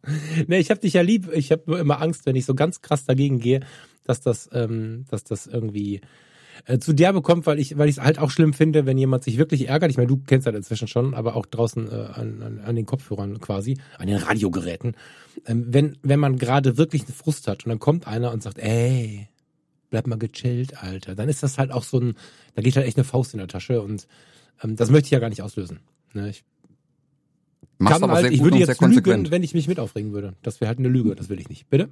nee, 0.46 0.58
ich 0.58 0.70
habe 0.70 0.80
dich 0.80 0.94
ja 0.94 1.02
lieb. 1.02 1.30
Ich 1.32 1.52
habe 1.52 1.62
nur 1.66 1.78
immer 1.78 2.00
Angst, 2.00 2.26
wenn 2.26 2.36
ich 2.36 2.44
so 2.44 2.54
ganz 2.54 2.80
krass 2.82 3.04
dagegen 3.04 3.38
gehe, 3.38 3.60
dass 4.04 4.20
das, 4.20 4.48
ähm, 4.52 5.04
dass 5.10 5.24
das 5.24 5.46
irgendwie 5.46 6.00
äh, 6.66 6.78
zu 6.78 6.92
derbe 6.92 7.22
kommt, 7.22 7.46
weil 7.46 7.58
ich, 7.58 7.78
weil 7.78 7.88
ich 7.88 7.98
halt 7.98 8.18
auch 8.18 8.30
schlimm 8.30 8.52
finde, 8.52 8.86
wenn 8.86 8.98
jemand 8.98 9.24
sich 9.24 9.38
wirklich 9.38 9.68
ärgert. 9.68 9.90
Ich 9.90 9.96
meine, 9.96 10.08
du 10.08 10.18
kennst 10.18 10.46
das 10.46 10.54
inzwischen 10.54 10.88
schon, 10.88 11.14
aber 11.14 11.36
auch 11.36 11.46
draußen 11.46 11.88
äh, 11.90 11.94
an, 11.94 12.42
an, 12.42 12.60
an 12.60 12.76
den 12.76 12.86
Kopfhörern 12.86 13.40
quasi, 13.40 13.78
an 13.98 14.06
den 14.06 14.16
Radiogeräten. 14.16 14.96
Ähm, 15.46 15.66
wenn, 15.68 15.98
wenn 16.02 16.20
man 16.20 16.38
gerade 16.38 16.76
wirklich 16.76 17.02
einen 17.02 17.14
Frust 17.14 17.48
hat 17.48 17.64
und 17.64 17.70
dann 17.70 17.78
kommt 17.78 18.06
einer 18.06 18.32
und 18.32 18.42
sagt, 18.42 18.58
ey, 18.58 19.28
bleib 19.90 20.06
mal 20.06 20.18
gechillt, 20.18 20.82
Alter, 20.82 21.14
dann 21.14 21.28
ist 21.28 21.42
das 21.42 21.58
halt 21.58 21.70
auch 21.70 21.84
so 21.84 21.98
ein, 21.98 22.14
da 22.54 22.62
geht 22.62 22.76
halt 22.76 22.86
echt 22.86 22.96
eine 22.96 23.04
Faust 23.04 23.34
in 23.34 23.38
der 23.38 23.48
Tasche 23.48 23.82
und 23.82 24.06
ähm, 24.62 24.76
das 24.76 24.90
möchte 24.90 25.06
ich 25.06 25.10
ja 25.12 25.18
gar 25.18 25.28
nicht 25.28 25.42
auslösen. 25.42 25.80
Ne? 26.12 26.30
Ich, 26.30 26.44
Machst 27.82 27.94
kann 27.94 28.04
aber 28.04 28.14
halt, 28.14 28.24
sehr 28.24 28.32
ich 28.32 28.38
gut 28.38 28.46
würde 28.46 28.54
und 28.54 28.60
jetzt 28.60 28.66
sehr 28.68 28.76
konsequent. 28.76 29.24
lügen, 29.24 29.30
wenn 29.32 29.42
ich 29.42 29.54
mich 29.54 29.68
mit 29.68 29.80
aufregen 29.80 30.12
würde. 30.12 30.34
Das 30.42 30.60
wäre 30.60 30.68
halt 30.68 30.78
eine 30.78 30.88
Lüge, 30.88 31.14
das 31.14 31.28
will 31.28 31.40
ich 31.40 31.48
nicht. 31.48 31.68
Bitte? 31.68 31.88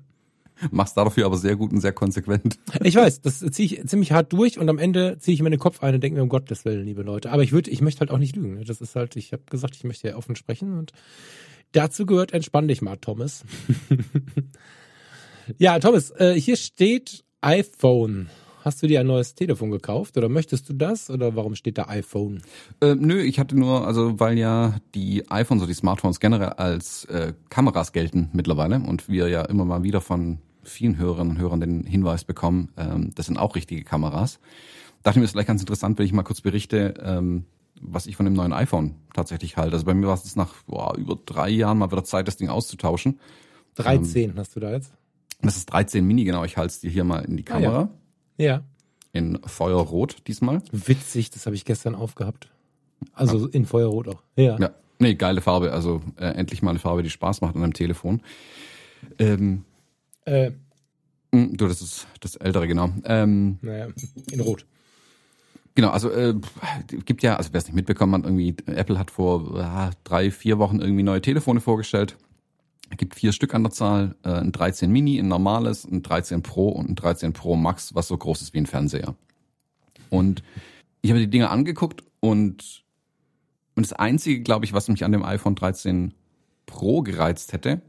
Machst 0.70 0.96
dafür 0.96 1.26
aber 1.26 1.36
sehr 1.36 1.56
gut 1.56 1.72
und 1.72 1.80
sehr 1.80 1.92
konsequent. 1.92 2.58
Ich 2.82 2.94
weiß, 2.94 3.22
das 3.22 3.40
ziehe 3.40 3.66
ich 3.66 3.86
ziemlich 3.88 4.12
hart 4.12 4.32
durch 4.32 4.58
und 4.58 4.68
am 4.68 4.78
Ende 4.78 5.16
ziehe 5.18 5.34
ich 5.34 5.42
mir 5.42 5.50
den 5.50 5.58
Kopf 5.58 5.82
ein 5.82 5.94
und 5.94 6.02
denke 6.02 6.18
mir, 6.18 6.22
um 6.22 6.28
Gottes 6.28 6.64
Willen, 6.64 6.84
liebe 6.84 7.02
Leute. 7.02 7.32
Aber 7.32 7.42
ich 7.42 7.52
würde, 7.52 7.70
ich 7.70 7.80
möchte 7.80 8.00
halt 8.00 8.10
auch 8.10 8.18
nicht 8.18 8.36
lügen. 8.36 8.62
Das 8.64 8.80
ist 8.80 8.94
halt, 8.94 9.16
ich 9.16 9.32
habe 9.32 9.42
gesagt, 9.48 9.74
ich 9.76 9.84
möchte 9.84 10.08
ja 10.08 10.16
offen 10.16 10.36
sprechen 10.36 10.78
und 10.78 10.92
dazu 11.72 12.04
gehört, 12.04 12.32
entspann 12.32 12.68
dich 12.68 12.82
mal, 12.82 12.96
Thomas. 12.96 13.44
ja, 15.58 15.78
Thomas, 15.78 16.10
äh, 16.10 16.34
hier 16.34 16.56
steht 16.56 17.24
iPhone. 17.40 18.28
Hast 18.62 18.82
du 18.82 18.86
dir 18.86 19.00
ein 19.00 19.06
neues 19.06 19.34
Telefon 19.34 19.70
gekauft 19.70 20.16
oder 20.16 20.28
möchtest 20.28 20.68
du 20.68 20.74
das 20.74 21.10
oder 21.10 21.34
warum 21.34 21.54
steht 21.54 21.78
da 21.78 21.86
iPhone? 21.88 22.42
Äh, 22.80 22.94
nö, 22.94 23.20
ich 23.20 23.38
hatte 23.38 23.58
nur, 23.58 23.86
also 23.86 24.20
weil 24.20 24.38
ja 24.38 24.76
die 24.94 25.30
iPhones 25.30 25.62
oder 25.62 25.68
die 25.68 25.74
Smartphones 25.74 26.20
generell 26.20 26.50
als 26.50 27.04
äh, 27.06 27.32
Kameras 27.48 27.92
gelten 27.92 28.28
mittlerweile 28.32 28.76
und 28.76 29.08
wir 29.08 29.28
ja 29.28 29.42
immer 29.42 29.64
mal 29.64 29.82
wieder 29.82 30.00
von 30.00 30.38
vielen 30.62 30.98
Hörerinnen 30.98 31.36
und 31.36 31.38
Hörern 31.38 31.60
den 31.60 31.84
Hinweis 31.84 32.24
bekommen, 32.24 32.70
ähm, 32.76 33.10
das 33.14 33.26
sind 33.26 33.38
auch 33.38 33.56
richtige 33.56 33.82
Kameras. 33.82 34.40
Dachte 35.02 35.18
mir, 35.18 35.22
das 35.22 35.30
ist 35.30 35.32
vielleicht 35.32 35.48
ganz 35.48 35.62
interessant, 35.62 35.98
wenn 35.98 36.04
ich 36.04 36.12
mal 36.12 36.22
kurz 36.22 36.42
berichte, 36.42 36.94
ähm, 37.02 37.46
was 37.80 38.06
ich 38.06 38.16
von 38.16 38.26
dem 38.26 38.34
neuen 38.34 38.52
iPhone 38.52 38.96
tatsächlich 39.14 39.56
halte. 39.56 39.72
Also 39.72 39.86
bei 39.86 39.94
mir 39.94 40.06
war 40.06 40.14
es 40.14 40.24
jetzt 40.24 40.36
nach 40.36 40.52
boah, 40.66 40.96
über 40.98 41.18
drei 41.24 41.48
Jahren 41.48 41.78
mal 41.78 41.90
wieder 41.90 42.04
Zeit, 42.04 42.28
das 42.28 42.36
Ding 42.36 42.50
auszutauschen. 42.50 43.18
13 43.76 44.34
hast 44.36 44.54
du 44.54 44.60
da 44.60 44.72
jetzt? 44.72 44.92
Das 45.40 45.56
ist 45.56 45.66
13 45.66 46.06
Mini, 46.06 46.24
genau. 46.24 46.44
Ich 46.44 46.58
halte 46.58 46.72
es 46.72 46.80
dir 46.80 46.90
hier 46.90 47.04
mal 47.04 47.24
in 47.24 47.36
die 47.38 47.44
Ah, 47.48 47.58
ja. 47.58 47.90
Ja. 48.40 48.62
In 49.12 49.38
Feuerrot 49.44 50.16
diesmal. 50.26 50.62
Witzig, 50.72 51.30
das 51.30 51.46
habe 51.46 51.56
ich 51.56 51.64
gestern 51.64 51.94
aufgehabt. 51.94 52.48
Also 53.12 53.46
in 53.48 53.66
Feuerrot 53.66 54.08
auch. 54.08 54.22
Ja. 54.36 54.58
Ja, 54.58 54.70
nee, 54.98 55.14
geile 55.14 55.40
Farbe. 55.40 55.72
Also 55.72 56.00
äh, 56.16 56.26
endlich 56.26 56.62
mal 56.62 56.70
eine 56.70 56.78
Farbe, 56.78 57.02
die 57.02 57.10
Spaß 57.10 57.40
macht 57.40 57.56
an 57.56 57.62
einem 57.62 57.72
Telefon. 57.74 58.22
Ähm, 59.18 59.64
Äh, 60.26 60.52
mh, 61.32 61.48
du, 61.56 61.66
das 61.66 61.82
ist 61.82 62.06
das 62.20 62.36
ältere, 62.36 62.66
genau. 62.68 62.90
Ähm, 63.04 63.58
naja, 63.62 63.88
in 64.30 64.40
Rot. 64.40 64.64
genau, 65.74 65.90
also 65.90 66.10
äh, 66.10 66.34
gibt 67.04 67.22
ja, 67.22 67.36
also 67.36 67.52
wer 67.52 67.58
es 67.58 67.66
nicht 67.66 67.74
mitbekommen 67.74 68.14
hat, 68.14 68.24
irgendwie 68.24 68.54
Apple 68.66 68.98
hat 68.98 69.10
vor 69.10 69.58
äh, 69.58 69.90
drei, 70.04 70.30
vier 70.30 70.58
Wochen 70.58 70.80
irgendwie 70.80 71.02
neue 71.02 71.20
Telefone 71.22 71.60
vorgestellt. 71.60 72.16
Gibt 72.96 73.14
vier 73.14 73.32
Stück 73.32 73.54
an 73.54 73.62
der 73.62 73.72
Zahl, 73.72 74.16
äh, 74.24 74.30
ein 74.30 74.52
13 74.52 74.90
Mini, 74.90 75.18
ein 75.18 75.28
normales, 75.28 75.84
ein 75.84 76.02
13 76.02 76.42
Pro 76.42 76.68
und 76.68 76.90
ein 76.90 76.96
13 76.96 77.32
Pro 77.32 77.56
Max, 77.56 77.94
was 77.94 78.08
so 78.08 78.16
groß 78.16 78.42
ist 78.42 78.52
wie 78.52 78.58
ein 78.58 78.66
Fernseher. 78.66 79.14
Und 80.10 80.42
ich 81.02 81.10
habe 81.10 81.20
die 81.20 81.30
Dinge 81.30 81.50
angeguckt 81.50 82.02
und, 82.20 82.84
und 83.76 83.86
das 83.86 83.92
Einzige, 83.92 84.42
glaube 84.42 84.64
ich, 84.64 84.72
was 84.72 84.88
mich 84.88 85.04
an 85.04 85.12
dem 85.12 85.24
iPhone 85.24 85.54
13 85.54 86.14
Pro 86.66 87.02
gereizt 87.02 87.52
hätte, 87.52 87.80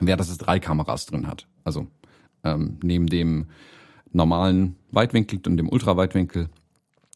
wäre, 0.00 0.18
dass 0.18 0.28
es 0.28 0.38
drei 0.38 0.58
Kameras 0.58 1.06
drin 1.06 1.26
hat. 1.26 1.46
Also 1.64 1.86
ähm, 2.44 2.78
neben 2.82 3.06
dem 3.06 3.46
normalen 4.12 4.76
Weitwinkel 4.90 5.40
und 5.46 5.56
dem 5.56 5.68
Ultraweitwinkel 5.68 6.48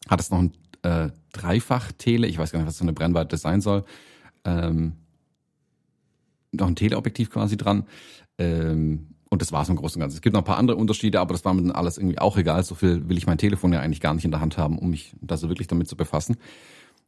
hat 0.09 0.19
es 0.19 0.31
noch 0.31 0.39
ein 0.39 0.53
äh, 0.83 1.09
Dreifach-Tele, 1.33 2.27
ich 2.27 2.37
weiß 2.37 2.51
gar 2.51 2.59
nicht, 2.59 2.67
was 2.67 2.77
so 2.77 2.83
eine 2.83 2.93
Brennweite 2.93 3.37
sein 3.37 3.61
soll, 3.61 3.85
ähm, 4.43 4.93
noch 6.51 6.67
ein 6.67 6.75
Teleobjektiv 6.75 7.29
quasi 7.29 7.57
dran. 7.57 7.85
Ähm, 8.37 9.07
und 9.29 9.41
das 9.41 9.53
war 9.53 9.63
so 9.63 9.71
im 9.71 9.77
Großen 9.77 9.95
und 9.95 10.01
Ganzen. 10.01 10.17
Es 10.17 10.21
gibt 10.21 10.33
noch 10.33 10.41
ein 10.41 10.45
paar 10.45 10.57
andere 10.57 10.77
Unterschiede, 10.77 11.21
aber 11.21 11.33
das 11.33 11.45
war 11.45 11.53
mir 11.53 11.61
dann 11.61 11.71
alles 11.71 11.97
irgendwie 11.97 12.19
auch 12.19 12.37
egal. 12.37 12.63
So 12.63 12.75
viel 12.75 13.07
will 13.07 13.17
ich 13.17 13.27
mein 13.27 13.37
Telefon 13.37 13.71
ja 13.71 13.79
eigentlich 13.79 14.01
gar 14.01 14.13
nicht 14.13 14.25
in 14.25 14.31
der 14.31 14.41
Hand 14.41 14.57
haben, 14.57 14.77
um 14.77 14.89
mich 14.89 15.13
da 15.21 15.37
so 15.37 15.47
wirklich 15.47 15.67
damit 15.67 15.87
zu 15.87 15.95
befassen. 15.95 16.35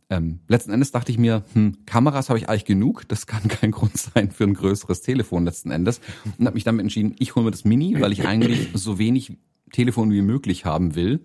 Ähm, 0.10 0.39
letzten 0.47 0.71
Endes 0.71 0.91
dachte 0.91 1.12
ich 1.12 1.17
mir, 1.17 1.43
hm, 1.53 1.77
Kameras 1.86 2.29
habe 2.29 2.39
ich 2.39 2.47
eigentlich 2.47 2.65
genug. 2.65 3.08
Das 3.10 3.27
kann 3.27 3.47
kein 3.47 3.71
Grund 3.71 3.97
sein 3.97 4.32
für 4.32 4.45
ein 4.45 4.53
größeres 4.53 5.01
Telefon 5.01 5.43
letzten 5.43 5.71
Endes. 5.71 5.99
Und 6.38 6.45
habe 6.45 6.56
mich 6.56 6.63
damit 6.63 6.82
entschieden, 6.82 7.15
ich 7.19 7.36
hole 7.36 7.45
mir 7.45 7.51
das 7.51 7.65
Mini, 7.65 7.99
weil 7.99 8.13
ich 8.13 8.25
eigentlich 8.25 8.69
so 8.73 8.97
wenig 8.99 9.38
Telefon 9.71 10.12
wie 10.12 10.21
möglich 10.21 10.63
haben 10.63 10.95
will. 10.95 11.21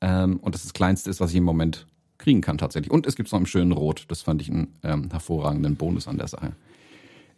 Ähm, 0.00 0.38
und 0.38 0.54
das 0.54 0.62
das 0.62 0.72
kleinste 0.72 1.10
ist, 1.10 1.20
was 1.20 1.30
ich 1.30 1.36
im 1.36 1.44
Moment 1.44 1.86
kriegen 2.18 2.40
kann 2.40 2.58
tatsächlich. 2.58 2.90
Und 2.90 3.06
es 3.06 3.14
gibt 3.16 3.30
noch 3.30 3.38
im 3.38 3.46
schönen 3.46 3.72
Rot. 3.72 4.06
Das 4.08 4.22
fand 4.22 4.42
ich 4.42 4.50
einen 4.50 4.74
ähm, 4.82 5.10
hervorragenden 5.10 5.76
Bonus 5.76 6.08
an 6.08 6.18
der 6.18 6.28
Sache. 6.28 6.56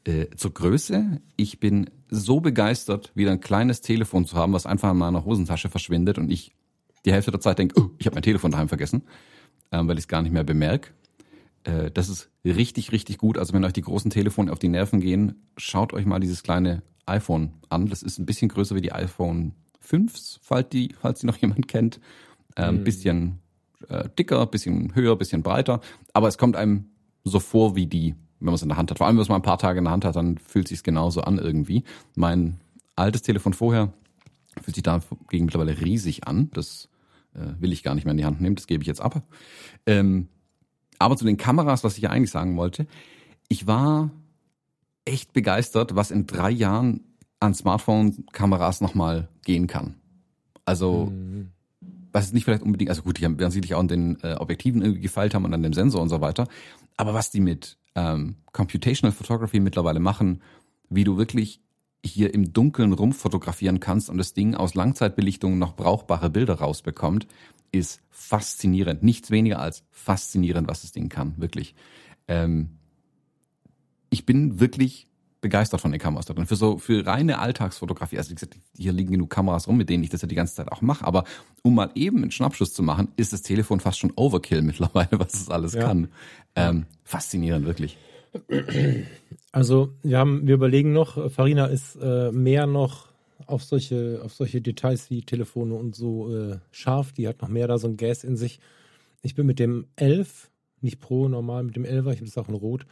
Äh, 0.07 0.31
zur 0.37 0.55
Größe. 0.55 1.21
Ich 1.37 1.59
bin 1.59 1.90
so 2.09 2.40
begeistert, 2.40 3.11
wieder 3.14 3.33
ein 3.33 3.40
kleines 3.40 3.81
Telefon 3.81 4.25
zu 4.25 4.37
haben, 4.37 4.53
was 4.53 4.64
einfach 4.64 4.92
in 4.92 4.99
meiner 4.99 5.25
Hosentasche 5.25 5.69
verschwindet 5.69 6.19
und 6.19 6.31
ich 6.31 6.55
die 7.05 7.12
Hälfte 7.12 7.33
der 7.33 7.40
Zeit 7.40 7.59
denke, 7.59 7.81
oh, 7.81 7.90
ich 7.99 8.07
habe 8.07 8.14
mein 8.14 8.23
Telefon 8.23 8.51
daheim 8.53 8.69
vergessen, 8.69 9.03
ähm, 9.73 9.88
weil 9.88 9.99
ich 9.99 10.05
es 10.05 10.09
gar 10.09 10.23
nicht 10.23 10.33
mehr 10.33 10.45
bemerke. 10.45 10.90
Äh, 11.64 11.90
das 11.90 12.09
ist 12.09 12.31
richtig, 12.45 12.92
richtig 12.92 13.19
gut. 13.19 13.37
Also 13.37 13.53
wenn 13.53 13.64
euch 13.64 13.73
die 13.73 13.83
großen 13.83 14.11
Telefone 14.11 14.53
auf 14.53 14.59
die 14.61 14.69
Nerven 14.69 15.01
gehen, 15.01 15.47
schaut 15.57 15.92
euch 15.92 16.07
mal 16.07 16.21
dieses 16.21 16.42
kleine 16.42 16.83
iPhone 17.07 17.55
an. 17.69 17.88
Das 17.88 18.03
ist 18.03 18.19
ein 18.19 18.27
bisschen 18.27 18.49
größer 18.49 18.77
wie 18.77 18.81
die 18.81 18.92
iPhone 18.92 19.55
5s, 19.85 20.38
falls 20.40 20.69
die, 20.69 20.95
falls 21.01 21.21
die 21.21 21.27
noch 21.27 21.37
jemand 21.40 21.66
kennt. 21.66 22.01
Ein 22.55 22.77
ähm, 22.77 22.85
bisschen 22.85 23.40
äh, 23.88 24.09
dicker, 24.16 24.47
bisschen 24.47 24.95
höher, 24.95 25.16
bisschen 25.16 25.42
breiter. 25.42 25.81
Aber 26.12 26.29
es 26.29 26.38
kommt 26.38 26.55
einem 26.57 26.90
so 27.25 27.40
vor 27.40 27.75
wie 27.75 27.87
die, 27.87 28.14
wenn 28.40 28.46
man 28.46 28.55
es 28.55 28.62
in 28.62 28.68
der 28.68 28.79
Hand 28.79 28.90
hat. 28.90 28.99
Vor 28.99 29.07
allem, 29.07 29.14
wenn 29.14 29.18
man 29.18 29.22
es 29.25 29.29
mal 29.29 29.37
ein 29.37 29.42
paar 29.42 29.59
Tage 29.59 29.79
in 29.79 29.85
der 29.85 29.92
Hand 29.92 30.05
hat, 30.05 30.16
dann 30.16 30.38
fühlt 30.38 30.68
sich 30.68 30.83
genauso 30.83 31.20
an 31.22 31.38
irgendwie. 31.38 31.85
Mein 32.14 32.61
altes 32.94 33.22
Telefon 33.22 33.53
vorher 33.55 33.92
fühlt 34.62 34.75
sich 34.75 34.83
dagegen 34.83 35.46
mittlerweile 35.46 35.81
riesig 35.81 36.27
an. 36.27 36.51
Das 36.53 36.88
äh, 37.35 37.61
will 37.61 37.72
ich 37.72 37.83
gar 37.83 37.94
nicht 37.94 38.05
mehr 38.05 38.12
in 38.12 38.18
die 38.18 38.25
Hand 38.25 38.40
nehmen. 38.40 38.57
Das 38.57 38.66
gebe 38.66 38.83
ich 38.83 38.87
jetzt 38.88 39.01
ab. 39.01 39.22
Ähm, 39.87 40.29
aber 40.99 41.16
zu 41.16 41.25
den 41.25 41.37
Kameras, 41.37 41.85
was 41.85 41.96
ich 41.96 42.03
ja 42.03 42.11
eigentlich 42.11 42.31
sagen 42.31 42.57
wollte. 42.57 42.87
Ich 43.49 43.66
war 43.66 44.11
echt 45.05 45.33
begeistert, 45.33 45.94
was 45.94 46.11
in 46.11 46.27
drei 46.27 46.51
Jahren 46.51 47.01
an 47.38 47.55
Smartphone-Kameras 47.55 48.81
nochmal 48.81 49.29
gehen 49.44 49.66
kann. 49.66 49.94
Also, 50.64 51.07
Mhm. 51.07 51.51
was 52.12 52.27
es 52.27 52.33
nicht 52.33 52.44
vielleicht 52.44 52.62
unbedingt, 52.62 52.90
also 52.90 53.03
gut, 53.03 53.18
die 53.20 53.25
haben, 53.25 53.38
werden 53.38 53.51
sicherlich 53.51 53.75
auch 53.75 53.81
an 53.81 53.88
den 53.88 54.18
äh, 54.22 54.35
Objektiven 54.35 54.81
irgendwie 54.83 55.03
gefeilt 55.03 55.35
haben 55.35 55.44
und 55.44 55.53
an 55.55 55.62
dem 55.62 55.75
Sensor 55.75 56.01
und 56.03 56.09
so 56.09 56.20
weiter. 56.20 56.49
Aber 56.96 57.14
was 57.14 57.31
die 57.31 57.40
mit 57.40 57.77
ähm, 57.96 58.37
Computational 58.52 59.12
Photography 59.12 59.59
mittlerweile 59.59 59.98
machen, 59.98 60.42
wie 60.88 61.02
du 61.02 61.16
wirklich 61.16 61.61
hier 62.04 62.32
im 62.32 62.52
Dunkeln 62.52 62.92
rumfotografieren 62.92 63.80
kannst 63.80 64.09
und 64.09 64.18
das 64.18 64.32
Ding 64.32 64.54
aus 64.54 64.74
Langzeitbelichtung 64.74 65.59
noch 65.59 65.74
brauchbare 65.74 66.30
Bilder 66.30 66.54
rausbekommt, 66.54 67.26
ist 67.72 68.00
faszinierend. 68.11 69.02
Nichts 69.02 69.30
weniger 69.32 69.59
als 69.59 69.82
faszinierend, 69.90 70.68
was 70.68 70.82
das 70.82 70.92
Ding 70.92 71.09
kann, 71.09 71.35
wirklich. 71.38 71.74
Ähm, 72.28 72.78
ich 74.11 74.24
bin 74.24 74.61
wirklich 74.61 75.09
begeistert 75.40 75.81
von 75.81 75.92
den 75.92 76.01
Kameras 76.01 76.27
da 76.27 76.35
drin. 76.35 76.46
Für 76.46 76.57
so, 76.57 76.79
für 76.79 77.07
reine 77.07 77.38
Alltagsfotografie, 77.38 78.18
also 78.18 78.31
wie 78.31 78.35
gesagt, 78.35 78.57
hier 78.77 78.92
liegen 78.92 79.12
genug 79.12 79.31
Kameras 79.31 79.68
rum, 79.68 79.77
mit 79.77 79.88
denen 79.88 80.03
ich 80.03 80.11
das 80.11 80.22
ja 80.22 80.29
die 80.29 80.35
ganze 80.35 80.55
Zeit 80.55 80.72
auch 80.72 80.81
mache, 80.81 81.05
aber 81.05 81.25
um 81.62 81.75
mal 81.75 81.90
eben 81.94 82.18
einen 82.22 82.31
Schnappschuss 82.31 82.72
zu 82.72 82.83
machen, 82.83 83.09
ist 83.16 83.33
das 83.33 83.42
Telefon 83.42 83.81
fast 83.81 83.99
schon 83.99 84.12
Overkill 84.16 84.62
mittlerweile, 84.62 85.11
was 85.12 85.35
es 85.35 85.49
alles 85.51 85.75
Ja. 85.75 85.83
kann. 85.83 86.09
Ähm, 86.55 86.87
faszinierend, 87.05 87.66
wirklich. 87.66 87.99
Also 89.53 89.94
wir 90.03 90.18
haben, 90.18 90.46
wir 90.46 90.55
überlegen 90.55 90.92
noch, 90.92 91.31
Farina 91.31 91.66
ist 91.66 91.96
äh, 91.96 92.31
mehr 92.33 92.66
noch 92.66 93.09
auf 93.46 93.62
solche, 93.62 94.20
auf 94.25 94.35
solche 94.35 94.61
Details 94.61 95.11
wie 95.11 95.22
Telefone 95.22 95.75
und 95.75 95.94
so 95.94 96.35
äh, 96.35 96.59
scharf. 96.70 97.12
Die 97.12 97.29
hat 97.29 97.40
noch 97.42 97.49
mehr 97.49 97.68
da 97.68 97.79
so 97.79 97.88
ein 97.88 97.96
Gas 97.96 98.25
in 98.25 98.37
sich. 98.37 98.61
Ich 99.22 99.35
bin 99.35 99.46
mit 99.46 99.59
dem 99.59 99.87
11, 99.96 100.51
nicht 100.81 101.01
Pro, 101.01 101.29
normal 101.29 101.62
mit 101.64 101.77
dem 101.77 101.85
11er, 101.85 102.12
ich 102.12 102.18
habe 102.18 102.27
das 102.27 102.38
auch 102.38 102.49
in 102.49 102.55
Rot, 102.55 102.87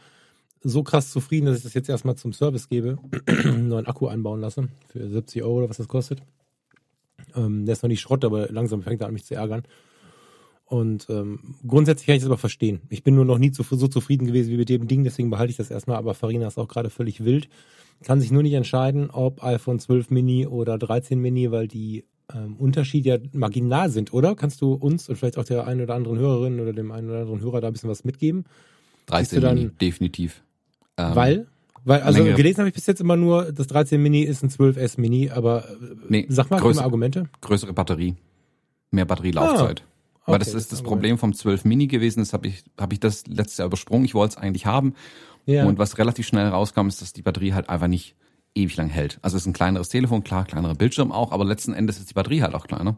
so 0.65 0.83
krass 0.83 1.11
zufrieden, 1.11 1.45
dass 1.45 1.57
ich 1.57 1.63
das 1.63 1.73
jetzt 1.73 1.89
erstmal 1.89 2.15
zum 2.15 2.33
Service 2.33 2.67
gebe, 2.69 2.97
einen 3.27 3.67
neuen 3.69 3.85
Akku 3.85 4.07
einbauen 4.07 4.41
lasse 4.41 4.67
für 4.87 5.07
70 5.07 5.43
Euro 5.43 5.59
oder 5.59 5.69
was 5.69 5.77
das 5.77 5.87
kostet. 5.87 6.21
Ähm, 7.35 7.65
der 7.65 7.73
ist 7.73 7.83
noch 7.83 7.87
nicht 7.89 8.01
Schrott, 8.01 8.25
aber 8.25 8.47
langsam 8.51 8.81
fängt 8.81 9.01
er 9.01 9.07
an 9.07 9.13
mich 9.13 9.25
zu 9.25 9.35
ärgern. 9.35 9.63
Und 10.65 11.07
ähm, 11.09 11.55
grundsätzlich 11.67 12.07
kann 12.07 12.15
ich 12.15 12.21
das 12.23 12.29
aber 12.29 12.39
verstehen. 12.39 12.81
Ich 12.89 13.03
bin 13.03 13.13
nur 13.13 13.25
noch 13.25 13.37
nie 13.37 13.51
zu, 13.51 13.61
so 13.63 13.87
zufrieden 13.87 14.25
gewesen 14.25 14.51
wie 14.51 14.57
mit 14.57 14.69
dem 14.69 14.87
Ding, 14.87 15.03
deswegen 15.03 15.29
behalte 15.29 15.51
ich 15.51 15.57
das 15.57 15.69
erstmal. 15.69 15.97
Aber 15.97 16.15
Farina 16.15 16.47
ist 16.47 16.57
auch 16.57 16.67
gerade 16.67 16.89
völlig 16.89 17.23
wild. 17.23 17.47
Kann 18.03 18.19
sich 18.19 18.31
nur 18.31 18.41
nicht 18.41 18.53
entscheiden, 18.53 19.09
ob 19.11 19.43
iPhone 19.43 19.79
12 19.79 20.09
Mini 20.09 20.47
oder 20.47 20.77
13 20.79 21.19
Mini, 21.19 21.51
weil 21.51 21.67
die 21.67 22.05
ähm, 22.33 22.55
Unterschiede 22.57 23.09
ja 23.09 23.17
marginal 23.33 23.91
sind, 23.91 24.11
oder? 24.11 24.35
Kannst 24.35 24.59
du 24.61 24.73
uns 24.73 25.07
und 25.07 25.17
vielleicht 25.17 25.37
auch 25.37 25.43
der 25.45 25.67
einen 25.67 25.81
oder 25.81 25.93
anderen 25.93 26.17
Hörerin 26.17 26.59
oder 26.59 26.73
dem 26.73 26.91
einen 26.91 27.09
oder 27.09 27.19
anderen 27.21 27.41
Hörer 27.41 27.61
da 27.61 27.67
ein 27.67 27.73
bisschen 27.73 27.89
was 27.89 28.03
mitgeben? 28.03 28.45
13 29.05 29.41
dann- 29.41 29.55
Mini, 29.55 29.69
definitiv. 29.79 30.41
Ähm, 30.97 31.15
weil? 31.15 31.47
Weil, 31.83 32.01
also 32.01 32.19
Längere- 32.19 32.35
gelesen 32.37 32.59
habe 32.59 32.69
ich 32.69 32.73
bis 32.75 32.87
jetzt 32.87 32.99
immer 33.01 33.15
nur, 33.15 33.51
das 33.51 33.67
13 33.67 34.01
Mini 34.01 34.21
ist 34.23 34.43
ein 34.43 34.49
12S 34.49 34.99
Mini, 34.99 35.29
aber 35.29 35.69
äh, 35.69 35.73
Nee, 36.09 36.25
sag 36.29 36.49
mal, 36.49 36.57
gib 36.57 36.65
größer- 36.67 36.75
mal 36.77 36.83
Argumente. 36.83 37.29
größere 37.41 37.73
Batterie, 37.73 38.15
mehr 38.91 39.05
Batterielaufzeit. 39.05 39.83
Weil 40.25 40.35
okay, 40.35 40.39
das 40.45 40.53
das 40.53 40.63
ist 40.63 40.71
das 40.71 40.81
Problem 40.81 41.19
vom 41.19 41.33
12 41.33 41.65
Mini 41.65 41.85
gewesen, 41.85 42.21
das 42.21 42.33
habe 42.33 42.47
ich, 42.47 42.63
hab 42.79 42.91
ich 42.91 42.99
das 42.99 43.27
letztes 43.27 43.57
Jahr 43.59 43.67
übersprungen. 43.67 44.05
Ich 44.05 44.15
wollte 44.15 44.35
es 44.35 44.37
eigentlich 44.41 44.65
haben. 44.65 44.95
Ja. 45.45 45.65
Und 45.65 45.77
was 45.77 45.99
relativ 45.99 46.25
schnell 46.25 46.47
rauskam, 46.47 46.87
ist, 46.87 47.03
dass 47.03 47.13
die 47.13 47.21
Batterie 47.21 47.53
halt 47.53 47.69
einfach 47.69 47.85
nicht 47.87 48.15
ewig 48.55 48.75
lang 48.77 48.89
hält. 48.89 49.19
Also 49.21 49.37
es 49.37 49.43
ist 49.43 49.47
ein 49.47 49.53
kleineres 49.53 49.89
Telefon, 49.89 50.23
klar, 50.23 50.45
kleinerer 50.45 50.73
Bildschirm 50.73 51.11
auch, 51.11 51.31
aber 51.31 51.45
letzten 51.45 51.73
Endes 51.73 51.99
ist 51.99 52.09
die 52.09 52.15
Batterie 52.15 52.41
halt 52.41 52.55
auch 52.55 52.65
kleiner. 52.65 52.97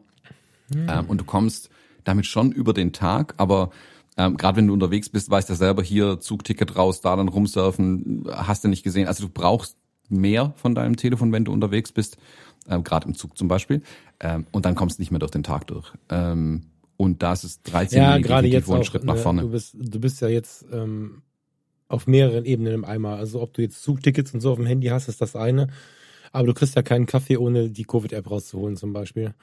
Hm. 0.73 0.87
Ähm, 0.89 1.05
und 1.09 1.19
du 1.19 1.25
kommst 1.25 1.69
damit 2.05 2.25
schon 2.25 2.53
über 2.53 2.71
den 2.71 2.93
Tag, 2.93 3.33
aber 3.35 3.71
Ähm, 4.17 4.37
Gerade 4.37 4.57
wenn 4.57 4.67
du 4.67 4.73
unterwegs 4.73 5.09
bist, 5.09 5.29
weißt 5.29 5.49
du 5.49 5.55
selber 5.55 5.83
hier 5.83 6.19
Zugticket 6.19 6.75
raus, 6.75 7.01
da 7.01 7.15
dann 7.15 7.27
rumsurfen, 7.27 8.25
hast 8.31 8.63
du 8.63 8.67
nicht 8.67 8.83
gesehen. 8.83 9.07
Also 9.07 9.25
du 9.25 9.31
brauchst 9.31 9.77
mehr 10.09 10.53
von 10.55 10.75
deinem 10.75 10.95
Telefon, 10.95 11.31
wenn 11.31 11.45
du 11.45 11.51
unterwegs 11.51 11.91
bist, 11.91 12.17
ähm, 12.69 12.83
gerade 12.83 13.07
im 13.07 13.15
Zug 13.15 13.37
zum 13.37 13.47
Beispiel. 13.47 13.81
Ähm, 14.19 14.47
und 14.51 14.65
dann 14.65 14.75
kommst 14.75 14.97
du 14.97 15.01
nicht 15.01 15.11
mehr 15.11 15.19
durch 15.19 15.31
den 15.31 15.43
Tag 15.43 15.67
durch. 15.67 15.91
Ähm, 16.09 16.63
und 16.97 17.21
da 17.21 17.33
ist 17.33 17.43
es 17.43 17.61
13 17.63 18.01
Ja, 18.01 18.17
gerade 18.17 18.47
jetzt 18.47 18.69
ein 18.71 18.83
Schritt 18.83 19.03
nach 19.03 19.15
ne, 19.15 19.21
vorne. 19.21 19.41
Du 19.43 19.49
bist, 19.49 19.75
du 19.77 19.99
bist 19.99 20.21
ja 20.21 20.27
jetzt 20.27 20.65
ähm, 20.71 21.21
auf 21.87 22.07
mehreren 22.07 22.45
Ebenen 22.45 22.73
im 22.73 22.85
Eimer. 22.85 23.17
Also 23.17 23.41
ob 23.41 23.53
du 23.53 23.61
jetzt 23.61 23.83
Zugtickets 23.83 24.33
und 24.33 24.41
so 24.41 24.51
auf 24.51 24.57
dem 24.57 24.65
Handy 24.65 24.87
hast, 24.87 25.07
ist 25.07 25.21
das 25.21 25.35
eine. 25.35 25.67
Aber 26.31 26.47
du 26.47 26.53
kriegst 26.53 26.75
ja 26.75 26.81
keinen 26.81 27.05
Kaffee, 27.05 27.37
ohne 27.37 27.69
die 27.69 27.85
Covid-App 27.85 28.29
rauszuholen 28.29 28.75
zum 28.75 28.93
Beispiel. 28.93 29.33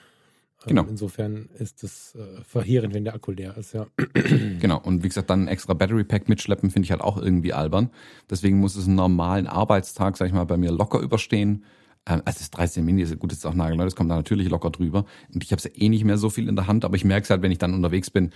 Ähm, 0.62 0.68
Genau. 0.68 0.84
Insofern 0.88 1.48
ist 1.58 1.84
es 1.84 2.14
äh, 2.14 2.42
verheerend, 2.42 2.94
wenn 2.94 3.04
der 3.04 3.14
Akku 3.14 3.32
leer 3.32 3.56
ist, 3.56 3.74
ja. 3.74 3.86
Genau, 4.60 4.80
und 4.80 5.02
wie 5.02 5.08
gesagt, 5.08 5.28
dann 5.28 5.42
ein 5.44 5.48
extra 5.48 5.74
Battery 5.74 6.04
Pack 6.04 6.28
mitschleppen, 6.28 6.70
finde 6.70 6.86
ich 6.86 6.90
halt 6.90 7.02
auch 7.02 7.18
irgendwie 7.20 7.52
albern. 7.52 7.90
Deswegen 8.30 8.58
muss 8.60 8.76
es 8.76 8.86
einen 8.86 8.94
normalen 8.94 9.46
Arbeitstag, 9.46 10.16
sag 10.16 10.26
ich 10.26 10.32
mal, 10.32 10.44
bei 10.44 10.56
mir 10.56 10.70
locker 10.72 11.00
überstehen. 11.00 11.64
Ähm, 12.06 12.22
Also 12.24 12.38
das 12.38 12.50
13 12.50 12.84
Mini 12.84 13.02
ist 13.02 13.18
gut, 13.18 13.30
das 13.30 13.38
ist 13.38 13.46
auch 13.46 13.54
nagelneu, 13.54 13.84
das 13.84 13.94
kommt 13.96 14.10
da 14.10 14.16
natürlich 14.16 14.48
locker 14.48 14.70
drüber. 14.70 15.04
Und 15.32 15.44
ich 15.44 15.52
habe 15.52 15.58
es 15.58 15.64
ja 15.64 15.70
eh 15.74 15.88
nicht 15.88 16.04
mehr 16.04 16.16
so 16.18 16.30
viel 16.30 16.48
in 16.48 16.56
der 16.56 16.66
Hand, 16.66 16.84
aber 16.84 16.96
ich 16.96 17.04
merke 17.04 17.24
es 17.24 17.30
halt, 17.30 17.42
wenn 17.42 17.52
ich 17.52 17.58
dann 17.58 17.74
unterwegs 17.74 18.10
bin, 18.10 18.30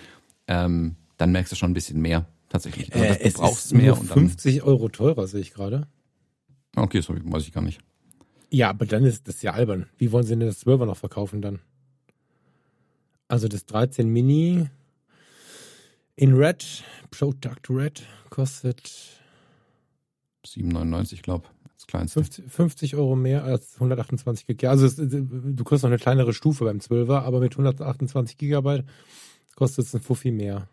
ähm, 0.49 0.97
dann 1.17 1.33
merkst 1.33 1.53
du 1.53 1.57
schon 1.57 1.71
ein 1.71 1.75
bisschen 1.75 2.01
mehr 2.01 2.27
tatsächlich. 2.51 2.93
Also 2.95 3.07
das, 3.07 3.33
du 3.33 3.41
brauchst 3.41 3.75
mehr 3.75 3.93
nur 3.93 4.01
und 4.01 4.11
dann. 4.11 4.19
50 4.19 4.63
Euro 4.63 4.89
teurer, 4.89 5.27
sehe 5.27 5.41
ich 5.41 5.53
gerade. 5.53 5.87
Okay, 6.77 7.01
sorry, 7.01 7.21
weiß 7.25 7.43
ich 7.45 7.53
gar 7.53 7.63
nicht. 7.63 7.81
Ja, 8.51 8.71
aber 8.71 8.87
dann 8.87 9.05
ist 9.05 9.29
das 9.29 9.43
ja 9.43 9.53
albern. 9.53 9.87
Wie 9.99 10.13
wollen 10.13 10.25
sie 10.25 10.37
denn 10.37 10.47
das 10.47 10.65
12er 10.67 10.87
noch 10.87 10.97
verkaufen 10.97 11.43
dann? 11.43 11.59
Also 13.29 13.47
das 13.49 13.67
13 13.67 14.09
Mini 14.09 14.69
in 16.17 16.35
Red, 16.35 16.83
Product 17.11 17.61
Red, 17.71 18.03
kostet 18.31 18.83
7,99, 20.47 21.23
glaube 21.23 21.47
das 21.75 21.87
kleinste. 21.87 22.21
50, 22.21 22.51
50 22.51 22.97
Euro 22.97 23.15
mehr 23.15 23.45
als 23.45 23.75
128 23.75 24.47
Gigabyte. 24.47 24.71
Also 24.71 24.87
es, 24.87 24.97
du 24.97 25.65
kriegst 25.65 25.85
noch 25.85 25.91
eine 25.91 25.99
kleinere 25.99 26.33
Stufe 26.33 26.65
beim 26.65 26.79
12er, 26.79 27.21
aber 27.21 27.41
mit 27.41 27.53
128 27.53 28.37
Gigabyte 28.37 28.85
kostet 29.55 29.87
es 29.87 29.95
ein 29.95 30.01
Fuffi 30.01 30.31
mehr. 30.31 30.69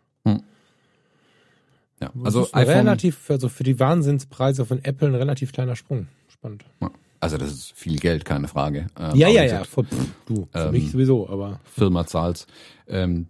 Ja, 2.00 2.10
Das 2.14 2.24
also 2.24 2.48
iPhone, 2.52 2.74
relativ, 2.74 3.30
also 3.30 3.48
für 3.48 3.64
die 3.64 3.78
Wahnsinnspreise 3.80 4.66
von 4.66 4.84
Apple 4.84 5.08
ein 5.08 5.14
relativ 5.14 5.52
kleiner 5.52 5.76
Sprung. 5.76 6.08
Spannend. 6.28 6.64
Also 7.34 7.38
das 7.38 7.52
ist 7.52 7.72
viel 7.72 7.98
Geld, 7.98 8.24
keine 8.24 8.48
Frage. 8.48 8.86
Ähm, 8.98 9.16
Ja, 9.16 9.28
ja, 9.28 9.44
ja. 9.44 9.64
Für, 9.64 9.84
pff, 9.84 10.06
du, 10.26 10.48
für 10.50 10.58
Ähm, 10.66 10.70
mich 10.72 10.90
sowieso, 10.90 11.28
aber 11.28 11.60
Firma 11.64 12.06
zahlt. 12.06 12.46
Ähm, 12.88 13.26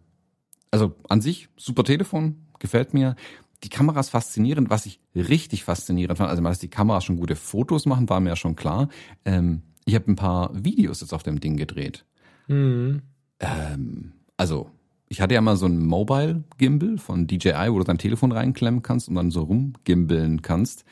also 0.71 0.95
an 1.09 1.21
sich, 1.21 1.49
super 1.57 1.85
Telefon, 1.85 2.37
gefällt 2.59 2.95
mir. 2.95 3.17
Die 3.65 3.69
Kamera 3.71 4.01
ist 4.01 4.11
faszinierend. 4.11 4.69
Was 4.71 4.87
ich 4.87 5.01
richtig 5.15 5.65
faszinierend 5.65 6.19
fand, 6.19 6.29
also 6.31 6.43
dass 6.43 6.59
die 6.59 6.69
Kameras 6.69 7.05
schon 7.05 7.17
gute 7.17 7.37
Fotos 7.37 7.87
machen, 7.87 8.09
war 8.09 8.21
mir 8.21 8.31
ja 8.31 8.37
schon 8.37 8.55
klar. 8.57 8.89
Ähm, 9.25 9.63
ich 9.87 9.95
habe 9.95 10.11
ein 10.11 10.17
paar 10.17 10.51
Videos 10.53 11.01
jetzt 11.01 11.13
auf 11.15 11.23
dem 11.23 11.41
Ding 11.41 11.57
gedreht. 11.57 12.05
hm, 12.47 13.03
Ähm, 13.41 14.13
also, 14.37 14.71
ich 15.09 15.21
hatte 15.21 15.35
ja 15.35 15.41
mal 15.41 15.57
so 15.57 15.67
ein 15.67 15.79
Mobile 15.79 16.43
Gimbal 16.59 16.99
von 16.99 17.27
DJI, 17.27 17.69
wo 17.71 17.79
du 17.79 17.85
dein 17.85 17.99
Telefon 17.99 18.33
reinklemmen 18.33 18.83
kannst 18.83 19.09
und 19.09 19.15
dann 19.15 19.31
so 19.31 19.43
rumgimbeln 19.43 20.43
kannst. 20.43 20.85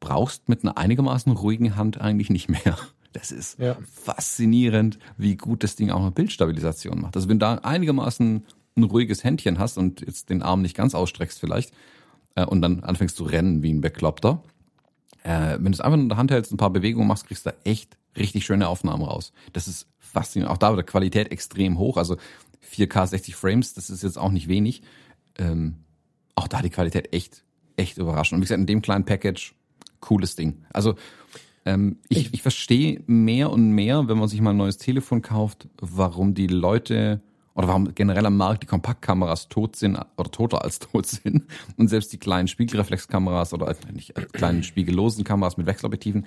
Brauchst 0.00 0.48
mit 0.48 0.62
einer 0.62 0.78
einigermaßen 0.78 1.32
ruhigen 1.32 1.76
Hand 1.76 2.00
eigentlich 2.00 2.30
nicht 2.30 2.48
mehr. 2.48 2.78
Das 3.12 3.32
ist 3.32 3.58
Ja. 3.58 3.76
faszinierend, 3.90 4.98
wie 5.16 5.36
gut 5.36 5.64
das 5.64 5.76
Ding 5.76 5.90
auch 5.90 6.00
noch 6.00 6.10
Bildstabilisation 6.12 7.00
macht. 7.00 7.16
Also 7.16 7.28
wenn 7.28 7.38
du 7.38 7.46
da 7.46 7.54
einigermaßen 7.56 8.44
ein 8.76 8.84
ruhiges 8.84 9.24
Händchen 9.24 9.58
hast 9.58 9.78
und 9.78 10.02
jetzt 10.02 10.28
den 10.30 10.42
Arm 10.42 10.62
nicht 10.62 10.76
ganz 10.76 10.94
ausstreckst 10.94 11.40
vielleicht 11.40 11.72
äh, 12.36 12.44
und 12.44 12.62
dann 12.62 12.80
anfängst 12.84 13.16
zu 13.16 13.24
rennen 13.24 13.62
wie 13.62 13.72
ein 13.72 13.80
Bekloppter, 13.80 14.42
äh, 15.24 15.54
wenn 15.54 15.64
du 15.64 15.70
es 15.72 15.80
einfach 15.80 15.98
in 15.98 16.08
der 16.08 16.18
Hand 16.18 16.30
hältst, 16.30 16.52
ein 16.52 16.58
paar 16.58 16.70
Bewegungen 16.70 17.08
machst, 17.08 17.26
kriegst 17.26 17.44
du 17.46 17.50
da 17.50 17.56
echt 17.64 17.96
richtig 18.16 18.44
schöne 18.44 18.68
Aufnahmen 18.68 19.02
raus. 19.02 19.32
Das 19.52 19.66
ist 19.68 19.88
faszinierend. 19.98 20.52
Auch 20.52 20.58
da 20.58 20.76
wird 20.76 20.86
die 20.88 20.90
Qualität 20.92 21.32
extrem 21.32 21.78
hoch. 21.78 21.96
Also 21.96 22.16
4K 22.72 23.06
60 23.06 23.34
Frames, 23.34 23.74
das 23.74 23.90
ist 23.90 24.02
jetzt 24.02 24.18
auch 24.18 24.30
nicht 24.30 24.48
wenig. 24.48 24.82
Ähm, 25.38 25.76
auch 26.34 26.46
da 26.46 26.62
die 26.62 26.70
Qualität 26.70 27.12
echt, 27.12 27.42
echt 27.76 27.98
überraschend. 27.98 28.36
Und 28.36 28.42
wie 28.42 28.44
gesagt, 28.44 28.60
in 28.60 28.66
dem 28.66 28.82
kleinen 28.82 29.04
Package, 29.04 29.54
cooles 30.00 30.36
Ding. 30.36 30.64
Also 30.72 30.94
ähm, 31.64 31.98
ich, 32.08 32.32
ich 32.32 32.42
verstehe 32.42 33.02
mehr 33.06 33.50
und 33.50 33.70
mehr, 33.70 34.08
wenn 34.08 34.18
man 34.18 34.28
sich 34.28 34.40
mal 34.40 34.50
ein 34.50 34.56
neues 34.56 34.78
Telefon 34.78 35.22
kauft, 35.22 35.68
warum 35.80 36.34
die 36.34 36.46
Leute 36.46 37.20
oder 37.54 37.68
warum 37.68 37.94
generell 37.94 38.24
am 38.24 38.36
Markt 38.36 38.62
die 38.62 38.66
Kompaktkameras 38.66 39.48
tot 39.48 39.76
sind 39.76 39.98
oder 40.16 40.30
toter 40.30 40.64
als 40.64 40.78
tot 40.78 41.06
sind 41.06 41.44
und 41.76 41.88
selbst 41.88 42.12
die 42.12 42.18
kleinen 42.18 42.48
Spiegelreflexkameras 42.48 43.52
oder 43.52 43.68
äh, 43.68 43.92
nicht 43.92 44.16
äh, 44.16 44.26
kleinen 44.32 44.62
spiegellosen 44.62 45.24
Kameras 45.24 45.56
mit 45.56 45.66
Wechselobjektiven 45.66 46.26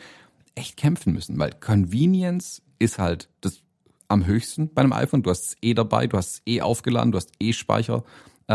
echt 0.56 0.78
kämpfen 0.78 1.14
müssen, 1.14 1.40
weil 1.40 1.52
Convenience 1.52 2.62
ist 2.80 3.00
halt 3.00 3.30
das 3.40 3.62
am 4.10 4.26
höchsten 4.26 4.74
bei 4.74 4.82
einem 4.82 4.94
iPhone. 4.94 5.24
Du 5.24 5.30
hast 5.30 5.46
es 5.46 5.58
eh 5.62 5.74
dabei, 5.74 6.08
du 6.08 6.18
hast 6.18 6.34
es 6.34 6.42
eh 6.46 6.62
aufgeladen, 6.62 7.12
du 7.12 7.18
hast 7.18 7.32
eh 7.40 7.54
Speicherplatz 7.54 8.06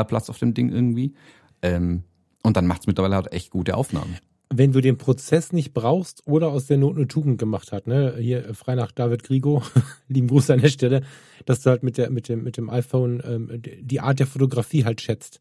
Platz 0.07 0.31
auf 0.31 0.38
dem 0.38 0.55
Ding 0.55 0.70
irgendwie. 0.70 1.14
Ähm, 1.62 2.05
und 2.42 2.57
dann 2.57 2.66
macht 2.66 2.83
es 2.83 2.87
mittlerweile 2.87 3.16
halt 3.16 3.33
echt 3.33 3.50
gute 3.50 3.76
Aufnahmen. 3.76 4.18
Wenn 4.48 4.72
du 4.72 4.80
den 4.80 4.96
Prozess 4.96 5.52
nicht 5.52 5.74
brauchst 5.74 6.26
oder 6.26 6.48
aus 6.48 6.66
der 6.66 6.78
Not 6.78 6.96
eine 6.96 7.09
Tugend 7.09 7.38
gemacht 7.38 7.72
hat, 7.72 7.87
ne, 7.87 8.16
hier 8.18 8.46
äh, 8.46 8.54
frei 8.54 8.74
nach 8.74 8.92
David 8.92 9.22
Grigo, 9.24 9.62
lieben 10.09 10.28
Gruß 10.28 10.50
an 10.50 10.61
der 10.61 10.68
Stelle, 10.68 11.02
dass 11.44 11.62
du 11.62 11.70
halt 11.70 11.82
mit 11.82 11.98
der 11.98 12.11
mit 12.11 12.28
dem 12.28 12.44
mit 12.44 12.56
dem 12.56 12.70
iPhone 12.70 13.22
ähm, 13.24 13.62
die 13.62 14.00
Art 14.00 14.20
der 14.20 14.26
Fotografie 14.26 14.85
halt 14.85 15.00
schätzt, 15.00 15.40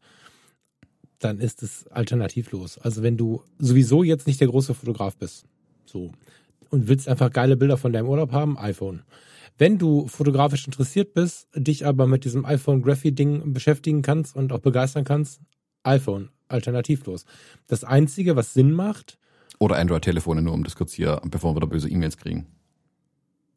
dann 1.18 1.38
ist 1.38 1.62
es 1.62 1.86
alternativlos. 1.88 2.78
Also 2.78 3.02
wenn 3.02 3.16
du 3.16 3.42
sowieso 3.58 4.02
jetzt 4.02 4.26
nicht 4.26 4.40
der 4.40 4.48
große 4.48 4.74
Fotograf 4.74 5.16
bist, 5.16 5.44
so 5.84 6.10
und 6.70 6.88
willst 6.88 7.08
einfach 7.08 7.30
geile 7.30 7.56
Bilder 7.56 7.76
von 7.76 7.92
deinem 7.92 8.08
Urlaub 8.08 8.32
haben, 8.32 8.58
iPhone. 8.58 9.02
Wenn 9.56 9.78
du 9.78 10.06
fotografisch 10.08 10.66
interessiert 10.66 11.14
bist, 11.14 11.48
dich 11.54 11.86
aber 11.86 12.06
mit 12.06 12.24
diesem 12.24 12.44
iPhone 12.44 12.82
Graphy 12.82 13.12
Ding 13.12 13.54
beschäftigen 13.54 14.02
kannst 14.02 14.36
und 14.36 14.52
auch 14.52 14.58
begeistern 14.58 15.04
kannst, 15.04 15.40
iPhone 15.84 16.28
alternativlos. 16.48 17.24
Das 17.66 17.84
einzige, 17.84 18.36
was 18.36 18.54
Sinn 18.54 18.72
macht, 18.72 19.18
Oder 19.58 19.76
Android-Telefone, 19.76 20.42
nur 20.42 20.52
um 20.52 20.64
das 20.64 20.76
kurz 20.76 20.92
hier, 20.92 21.20
bevor 21.24 21.54
wir 21.56 21.60
da 21.60 21.66
böse 21.66 21.88
E-Mails 21.88 22.16
kriegen. 22.18 22.46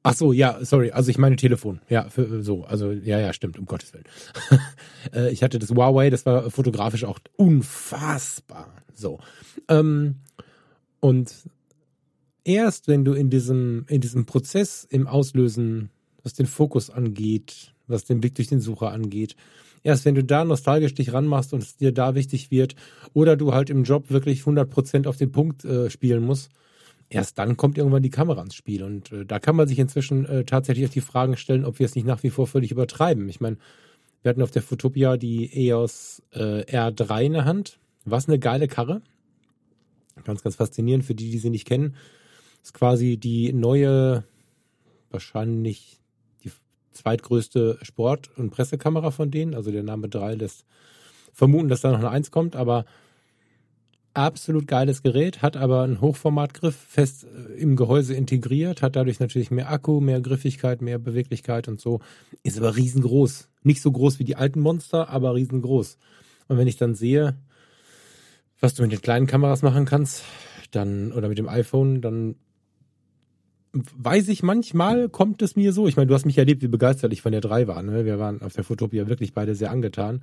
Ach 0.02 0.14
so, 0.14 0.32
ja, 0.32 0.64
sorry, 0.64 0.92
also 0.92 1.12
ich 1.12 1.18
meine 1.18 1.36
Telefon. 1.36 1.82
Ja, 1.90 2.10
für, 2.10 2.42
so, 2.42 2.64
also 2.64 2.92
ja, 2.92 3.20
ja, 3.20 3.34
stimmt, 3.34 3.60
um 3.60 3.66
Gottes 3.66 3.94
Willen. 3.94 4.06
Äh, 5.14 5.32
ich 5.32 5.44
hatte 5.44 5.60
das 5.60 5.70
Huawei, 5.70 6.10
das 6.10 6.26
war 6.26 6.52
fotografisch 6.52 7.06
auch 7.06 7.20
unfassbar. 7.38 8.74
So. 8.94 9.20
Ähm, 9.70 10.16
und 11.00 11.34
erst 12.44 12.90
wenn 12.90 13.06
du 13.06 13.14
in 13.14 13.30
diesem, 13.30 13.86
in 13.88 14.02
diesem 14.02 14.26
Prozess 14.26 14.84
im 14.84 15.08
Auslösen, 15.08 15.90
was 16.22 16.34
den 16.34 16.48
Fokus 16.48 16.90
angeht, 16.90 17.74
was 17.88 18.04
den 18.04 18.20
Blick 18.20 18.36
durch 18.36 18.50
den 18.50 18.60
Sucher 18.60 18.92
angeht, 18.92 19.38
erst 19.84 20.06
wenn 20.06 20.16
du 20.16 20.24
da 20.24 20.44
nostalgisch 20.46 20.94
dich 20.94 21.14
ranmachst 21.14 21.54
und 21.54 21.64
es 21.64 21.78
dir 21.78 21.92
da 21.92 22.16
wichtig 22.16 22.52
wird, 22.52 22.76
oder 23.14 23.36
du 23.36 23.54
halt 23.54 23.70
im 23.70 23.84
Job 23.84 24.10
wirklich 24.10 24.42
100% 24.42 25.08
auf 25.08 25.18
den 25.18 25.32
Punkt 25.32 25.66
äh, 25.66 25.90
spielen 25.90 26.24
musst, 26.24 26.52
erst 27.10 27.40
dann 27.40 27.58
kommt 27.58 27.78
irgendwann 27.78 28.04
die 28.04 28.10
Kamera 28.10 28.42
ins 28.42 28.56
Spiel. 28.56 28.84
Und 28.84 29.12
äh, 29.12 29.26
da 29.26 29.40
kann 29.40 29.56
man 29.56 29.68
sich 29.68 29.80
inzwischen 29.80 30.26
äh, 30.26 30.46
tatsächlich 30.46 30.88
auch 30.88 30.94
die 30.94 31.02
Fragen 31.02 31.38
stellen, 31.38 31.66
ob 31.66 31.80
wir 31.80 31.86
es 31.86 31.96
nicht 31.96 32.06
nach 32.06 32.24
wie 32.24 32.30
vor 32.30 32.48
völlig 32.48 32.72
übertreiben. 32.72 33.28
Ich 33.30 33.42
meine, 33.42 33.58
wir 34.22 34.30
hatten 34.30 34.42
auf 34.42 34.52
der 34.52 34.62
Fotopia 34.62 35.18
die 35.18 35.68
EOS 35.68 36.22
äh, 36.32 36.64
R3 36.66 37.24
in 37.24 37.34
der 37.34 37.46
Hand. 37.46 37.80
Was 38.06 38.28
eine 38.28 38.40
geile 38.40 38.68
Karre. 38.68 39.02
Ganz, 40.24 40.44
ganz 40.44 40.56
faszinierend 40.56 41.06
für 41.06 41.16
die, 41.16 41.32
die 41.32 41.38
sie 41.38 41.50
nicht 41.50 41.68
kennen. 41.68 41.96
Ist 42.62 42.74
quasi 42.74 43.18
die 43.18 43.54
neue, 43.54 44.24
wahrscheinlich 45.10 45.99
zweitgrößte 47.00 47.80
Sport- 47.82 48.30
und 48.38 48.52
Pressekamera 48.52 49.12
von 49.12 49.32
denen. 49.32 49.56
Also 49.56 49.72
der 49.72 49.84
Name 49.84 50.10
3 50.10 50.36
lässt 50.36 50.66
vermuten, 51.34 51.70
dass 51.70 51.82
da 51.82 51.92
noch 51.92 52.00
eine 52.00 52.10
1 52.10 52.32
kommt, 52.32 52.56
aber 52.56 52.86
absolut 54.14 54.68
geiles 54.68 55.02
Gerät, 55.02 55.42
hat 55.42 55.56
aber 55.56 55.84
einen 55.84 56.02
Hochformatgriff 56.02 56.76
fest 56.76 57.26
äh, 57.26 57.54
im 57.60 57.76
Gehäuse 57.76 58.14
integriert, 58.14 58.82
hat 58.82 58.96
dadurch 58.96 59.20
natürlich 59.20 59.52
mehr 59.52 59.72
Akku, 59.72 60.00
mehr 60.02 60.22
Griffigkeit, 60.22 60.82
mehr 60.82 61.00
Beweglichkeit 61.00 61.68
und 61.68 61.80
so. 61.80 62.00
Ist 62.44 62.58
aber 62.58 62.76
riesengroß. 62.76 63.50
Nicht 63.64 63.82
so 63.82 63.92
groß 63.92 64.20
wie 64.20 64.24
die 64.24 64.36
alten 64.36 64.60
Monster, 64.60 65.10
aber 65.10 65.36
riesengroß. 65.36 65.98
Und 66.48 66.58
wenn 66.58 66.68
ich 66.68 66.78
dann 66.78 66.96
sehe, 66.96 67.38
was 68.60 68.74
du 68.74 68.82
mit 68.82 68.92
den 68.92 69.02
kleinen 69.02 69.28
Kameras 69.28 69.62
machen 69.62 69.86
kannst, 69.86 70.24
dann, 70.72 71.12
oder 71.12 71.30
mit 71.30 71.38
dem 71.38 71.48
iPhone, 71.48 72.02
dann 72.02 72.36
weiß 73.74 74.28
ich 74.30 74.42
manchmal, 74.44 75.10
kommt 75.10 75.42
es 75.42 75.56
mir 75.56 75.74
so. 75.74 75.88
Ich 75.88 75.96
meine, 75.96 76.08
du 76.08 76.14
hast 76.16 76.26
mich 76.26 76.38
erlebt, 76.38 76.62
wie 76.62 76.68
begeistert 76.68 77.14
ich 77.14 77.22
von 77.22 77.32
der 77.32 77.42
3 77.42 77.68
war. 77.68 77.82
Ne? 77.84 78.06
Wir 78.06 78.18
waren 78.20 78.42
auf 78.42 78.54
der 78.54 78.64
Fotopia 78.64 79.08
wirklich 79.08 79.34
beide 79.34 79.56
sehr 79.56 79.72
angetan. 79.72 80.22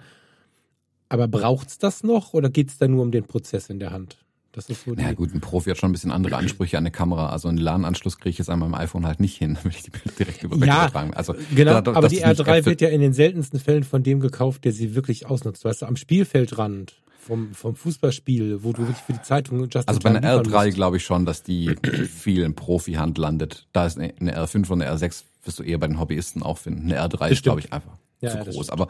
Aber 1.09 1.29
braucht's 1.29 1.79
das 1.79 2.03
noch 2.03 2.35
oder 2.35 2.51
geht's 2.51 2.79
da 2.79 2.89
nur 2.89 3.03
um 3.03 3.13
den 3.13 3.25
Prozess 3.25 3.71
in 3.71 3.79
der 3.79 3.93
Hand? 3.93 4.19
Das 4.51 4.71
ist 4.71 4.85
so 4.87 4.95
Na 4.97 5.03
ja, 5.03 5.13
gut, 5.13 5.35
ein 5.35 5.41
Profi 5.41 5.69
hat 5.71 5.77
schon 5.77 5.91
ein 5.91 5.93
bisschen 5.93 6.11
andere 6.11 6.35
Ansprüche 6.37 6.79
an 6.79 6.83
eine 6.83 6.91
Kamera. 6.91 7.29
Also 7.29 7.47
einen 7.49 7.59
LAN-Anschluss 7.59 8.17
kriege 8.17 8.31
ich 8.31 8.39
jetzt 8.39 8.49
an 8.49 8.59
meinem 8.59 8.75
iPhone 8.75 9.07
halt 9.07 9.21
nicht 9.21 9.37
hin, 9.37 9.57
damit 9.63 9.77
ich 9.77 9.83
die 9.85 9.91
Bilder 9.91 10.11
direkt 10.19 10.43
über 10.43 10.57
Ja, 10.57 10.85
übertragen. 10.85 11.13
Also 11.15 11.35
Genau, 11.55 11.81
da- 11.83 11.93
aber 11.93 12.09
die 12.09 12.17
ist 12.17 12.27
nicht 12.27 12.41
R3 12.41 12.45
Äpfel- 12.61 12.65
wird 12.67 12.81
ja 12.81 12.89
in 12.89 13.01
den 13.03 13.13
seltensten 13.13 13.61
Fällen 13.61 13.85
von 13.85 14.03
dem 14.03 14.19
gekauft, 14.21 14.65
der 14.65 14.73
sie 14.73 14.95
wirklich 14.95 15.27
ausnutzt. 15.27 15.65
Weißt 15.65 15.83
du, 15.83 15.87
am 15.87 15.95
Spielfeldrand 15.97 16.95
vom, 17.27 17.53
vom 17.55 17.74
Fußballspiel, 17.74 18.62
wo 18.62 18.72
du 18.72 18.83
wirklich 18.83 18.99
für 18.99 19.12
die 19.12 19.22
Zeitung 19.22 19.68
Just 19.68 19.89
Also 19.89 20.01
bei 20.01 20.11
einer 20.11 20.20
liefern 20.20 20.47
R3 20.47 20.64
musst. 20.64 20.77
glaube 20.77 20.97
ich 20.99 21.05
schon, 21.05 21.27
dass 21.27 21.43
die 21.43 21.74
viel 22.09 22.43
in 22.43 22.55
Profi-Hand 22.55 23.18
landet. 23.18 23.66
Da 23.72 23.87
ist 23.87 23.99
eine 23.99 24.14
eine 24.20 24.37
R5 24.39 24.70
und 24.70 24.83
eine 24.83 24.93
R6 24.97 25.24
wirst 25.45 25.59
du 25.59 25.62
eher 25.62 25.79
bei 25.79 25.89
den 25.89 25.99
Hobbyisten 25.99 26.43
auch 26.43 26.59
finden. 26.59 26.91
Eine 26.91 27.01
R3 27.07 27.31
ist, 27.31 27.43
glaube 27.43 27.61
ich, 27.61 27.72
einfach 27.72 27.97
Ja, 28.20 28.31
zu 28.31 28.37
ja, 28.39 28.45
groß. 28.45 28.70
Aber 28.70 28.89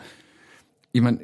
ich 0.93 1.01
meine, 1.01 1.21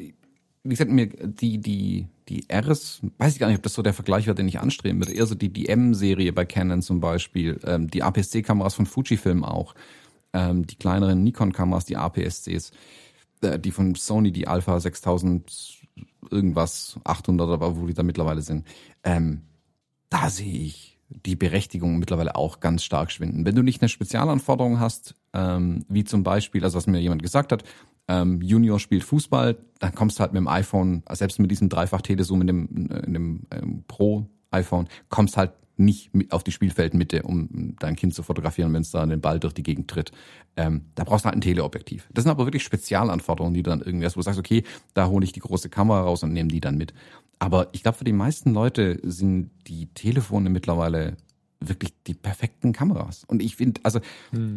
wie 0.64 0.68
gesagt, 0.70 0.90
mir 0.90 1.06
die, 1.08 1.58
die, 1.58 2.06
die 2.28 2.46
Rs, 2.52 3.00
weiß 3.18 3.34
ich 3.34 3.38
gar 3.40 3.48
nicht, 3.48 3.56
ob 3.56 3.62
das 3.62 3.74
so 3.74 3.82
der 3.82 3.94
Vergleich 3.94 4.26
war, 4.26 4.34
den 4.34 4.48
ich 4.48 4.60
anstreben 4.60 5.00
würde. 5.00 5.12
Eher 5.12 5.26
so 5.26 5.34
die, 5.34 5.52
die 5.52 5.68
M-Serie 5.68 6.32
bei 6.32 6.44
Canon 6.44 6.82
zum 6.82 7.00
Beispiel, 7.00 7.58
ähm, 7.64 7.88
die 7.90 8.02
APS-C-Kameras 8.02 8.74
von 8.74 8.86
Fujifilm 8.86 9.44
auch, 9.44 9.74
ähm, 10.32 10.66
die 10.66 10.76
kleineren 10.76 11.22
Nikon-Kameras, 11.24 11.84
die 11.84 11.96
APS-Cs, 11.96 12.70
äh, 13.42 13.58
die 13.58 13.70
von 13.70 13.94
Sony, 13.96 14.30
die 14.30 14.46
Alpha 14.46 14.78
6000 14.78 15.81
irgendwas, 16.30 16.98
800 17.04 17.48
oder 17.48 17.76
wo 17.76 17.86
die 17.86 17.94
da 17.94 18.02
mittlerweile 18.02 18.42
sind. 18.42 18.66
Ähm, 19.04 19.42
da 20.08 20.30
sehe 20.30 20.52
ich 20.52 20.98
die 21.08 21.36
Berechtigung 21.36 21.98
mittlerweile 21.98 22.36
auch 22.36 22.60
ganz 22.60 22.84
stark 22.84 23.10
schwinden. 23.10 23.44
Wenn 23.44 23.54
du 23.54 23.62
nicht 23.62 23.82
eine 23.82 23.88
Spezialanforderung 23.88 24.80
hast, 24.80 25.14
ähm, 25.34 25.84
wie 25.88 26.04
zum 26.04 26.22
Beispiel, 26.22 26.64
also 26.64 26.76
was 26.76 26.86
mir 26.86 27.00
jemand 27.00 27.22
gesagt 27.22 27.52
hat, 27.52 27.64
ähm, 28.08 28.40
Junior 28.40 28.80
spielt 28.80 29.04
Fußball, 29.04 29.56
dann 29.78 29.94
kommst 29.94 30.18
du 30.18 30.20
halt 30.20 30.32
mit 30.32 30.40
dem 30.40 30.48
iPhone, 30.48 31.02
selbst 31.12 31.38
mit 31.38 31.50
diesem 31.50 31.68
Dreifach-Telezoom 31.68 32.40
in 32.40 32.46
dem, 32.46 32.68
in 33.04 33.14
dem 33.14 33.46
ähm, 33.50 33.84
Pro-iPhone, 33.86 34.88
kommst 35.08 35.36
halt 35.36 35.52
nicht 35.84 36.10
auf 36.30 36.44
die 36.44 36.52
Spielfeldmitte, 36.52 37.22
um 37.22 37.76
dein 37.78 37.96
Kind 37.96 38.14
zu 38.14 38.22
fotografieren, 38.22 38.72
wenn 38.72 38.82
es 38.82 38.90
da 38.90 39.04
den 39.04 39.20
Ball 39.20 39.40
durch 39.40 39.54
die 39.54 39.62
Gegend 39.62 39.88
tritt. 39.88 40.12
Ähm, 40.56 40.86
da 40.94 41.04
brauchst 41.04 41.24
du 41.24 41.26
halt 41.26 41.36
ein 41.36 41.40
Teleobjektiv. 41.40 42.08
Das 42.12 42.24
sind 42.24 42.30
aber 42.30 42.46
wirklich 42.46 42.62
Spezialanforderungen, 42.62 43.54
die 43.54 43.62
du 43.62 43.70
dann 43.70 43.80
irgendwie 43.80 44.06
hast, 44.06 44.16
wo 44.16 44.20
du 44.20 44.24
sagst, 44.24 44.38
okay, 44.38 44.64
da 44.94 45.08
hole 45.08 45.24
ich 45.24 45.32
die 45.32 45.40
große 45.40 45.68
Kamera 45.68 46.02
raus 46.02 46.22
und 46.22 46.32
nehme 46.32 46.48
die 46.48 46.60
dann 46.60 46.76
mit. 46.76 46.94
Aber 47.38 47.68
ich 47.72 47.82
glaube, 47.82 47.98
für 47.98 48.04
die 48.04 48.12
meisten 48.12 48.52
Leute 48.52 49.00
sind 49.02 49.50
die 49.66 49.86
Telefone 49.86 50.50
mittlerweile 50.50 51.16
wirklich 51.60 51.92
die 52.06 52.14
perfekten 52.14 52.72
Kameras. 52.72 53.24
Und 53.24 53.42
ich 53.42 53.56
finde, 53.56 53.80
also 53.84 54.00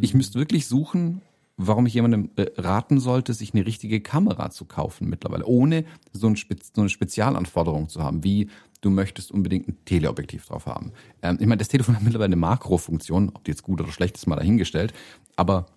ich 0.02 0.14
müsste 0.14 0.40
wirklich 0.40 0.68
suchen, 0.68 1.22
warum 1.58 1.86
ich 1.86 1.94
jemandem 1.94 2.32
äh, 2.36 2.48
raten 2.58 3.00
sollte, 3.00 3.34
sich 3.34 3.54
eine 3.54 3.66
richtige 3.66 4.02
Kamera 4.02 4.50
zu 4.50 4.66
kaufen 4.66 5.10
mittlerweile, 5.10 5.46
ohne 5.46 5.86
so, 6.12 6.28
ein 6.28 6.36
Spez 6.36 6.72
so 6.76 6.82
eine 6.82 6.90
Spezialanforderung 6.90 7.90
zu 7.90 8.04
haben, 8.04 8.24
wie 8.24 8.50
du 8.82 8.90
möchtest 8.90 9.32
unbedingt 9.32 9.68
ein 9.68 9.78
Teleobjektiv 9.86 10.46
drauf 10.46 10.66
haben. 10.66 10.92
Ähm, 11.22 11.38
ich 11.40 11.48
meine, 11.48 11.60
das 11.60 11.70
Telefon 11.70 11.96
hat 11.96 12.04
mittlerweile 12.04 12.28
eine 12.28 12.36
Makrofunktion, 12.36 13.30
ob 13.34 13.44
die 13.46 13.52
jetzt 13.52 13.64
gut 13.64 13.82
oder 13.82 13.92
schlecht 13.92 14.18
ist, 14.18 14.28
mal 14.28 14.36
dahingestellt, 14.36 14.94
aber 15.36 15.68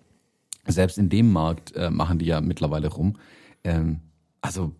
selbst 0.67 0.97
in 0.97 1.09
dem 1.09 1.31
Markt 1.31 1.75
äh, 1.75 1.89
machen 1.89 2.19
die 2.19 2.25
ja 2.25 2.41
mittlerweile 2.41 2.89
rum. 2.89 3.17
Ähm, 3.63 4.01
also 4.41 4.73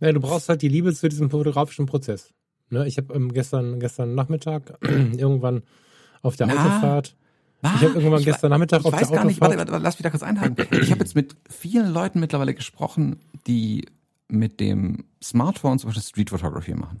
Ja, 0.00 0.12
du 0.12 0.20
brauchst 0.20 0.48
halt 0.48 0.62
die 0.62 0.68
Liebe 0.68 0.92
zu 0.94 1.08
diesem 1.08 1.30
fotografischen 1.30 1.86
Prozess. 1.86 2.32
Ne, 2.68 2.86
ich 2.86 2.96
habe 2.96 3.14
ähm, 3.14 3.32
gestern, 3.32 3.78
gestern 3.78 4.14
Nachmittag 4.14 4.78
irgendwann 4.82 5.62
auf 6.22 6.34
der 6.36 6.48
Na, 6.48 6.54
Autofahrt, 6.54 7.16
ich 7.74 7.82
habe 7.82 7.94
irgendwann 7.94 8.20
Ich 8.20 8.24
gestern 8.26 8.50
Nachmittag 8.50 8.80
ich 8.80 8.86
auf 8.86 8.92
weiß 8.92 9.08
der 9.08 9.16
gar 9.18 9.24
nicht, 9.24 9.40
Autofahrt, 9.42 9.58
warte, 9.58 9.72
warte, 9.72 9.82
lass 9.84 9.94
mich 9.98 10.02
da 10.02 10.10
kurz 10.10 10.22
einhaken. 10.22 10.56
Ich 10.82 10.90
habe 10.90 11.00
jetzt 11.00 11.14
mit 11.14 11.36
vielen 11.50 11.92
Leuten 11.92 12.20
mittlerweile 12.20 12.54
gesprochen, 12.54 13.20
die 13.46 13.86
mit 14.28 14.60
dem 14.60 15.04
Smartphone 15.22 15.78
zum 15.78 15.88
Beispiel 15.88 16.02
Street 16.02 16.30
Photography 16.30 16.74
machen. 16.74 17.00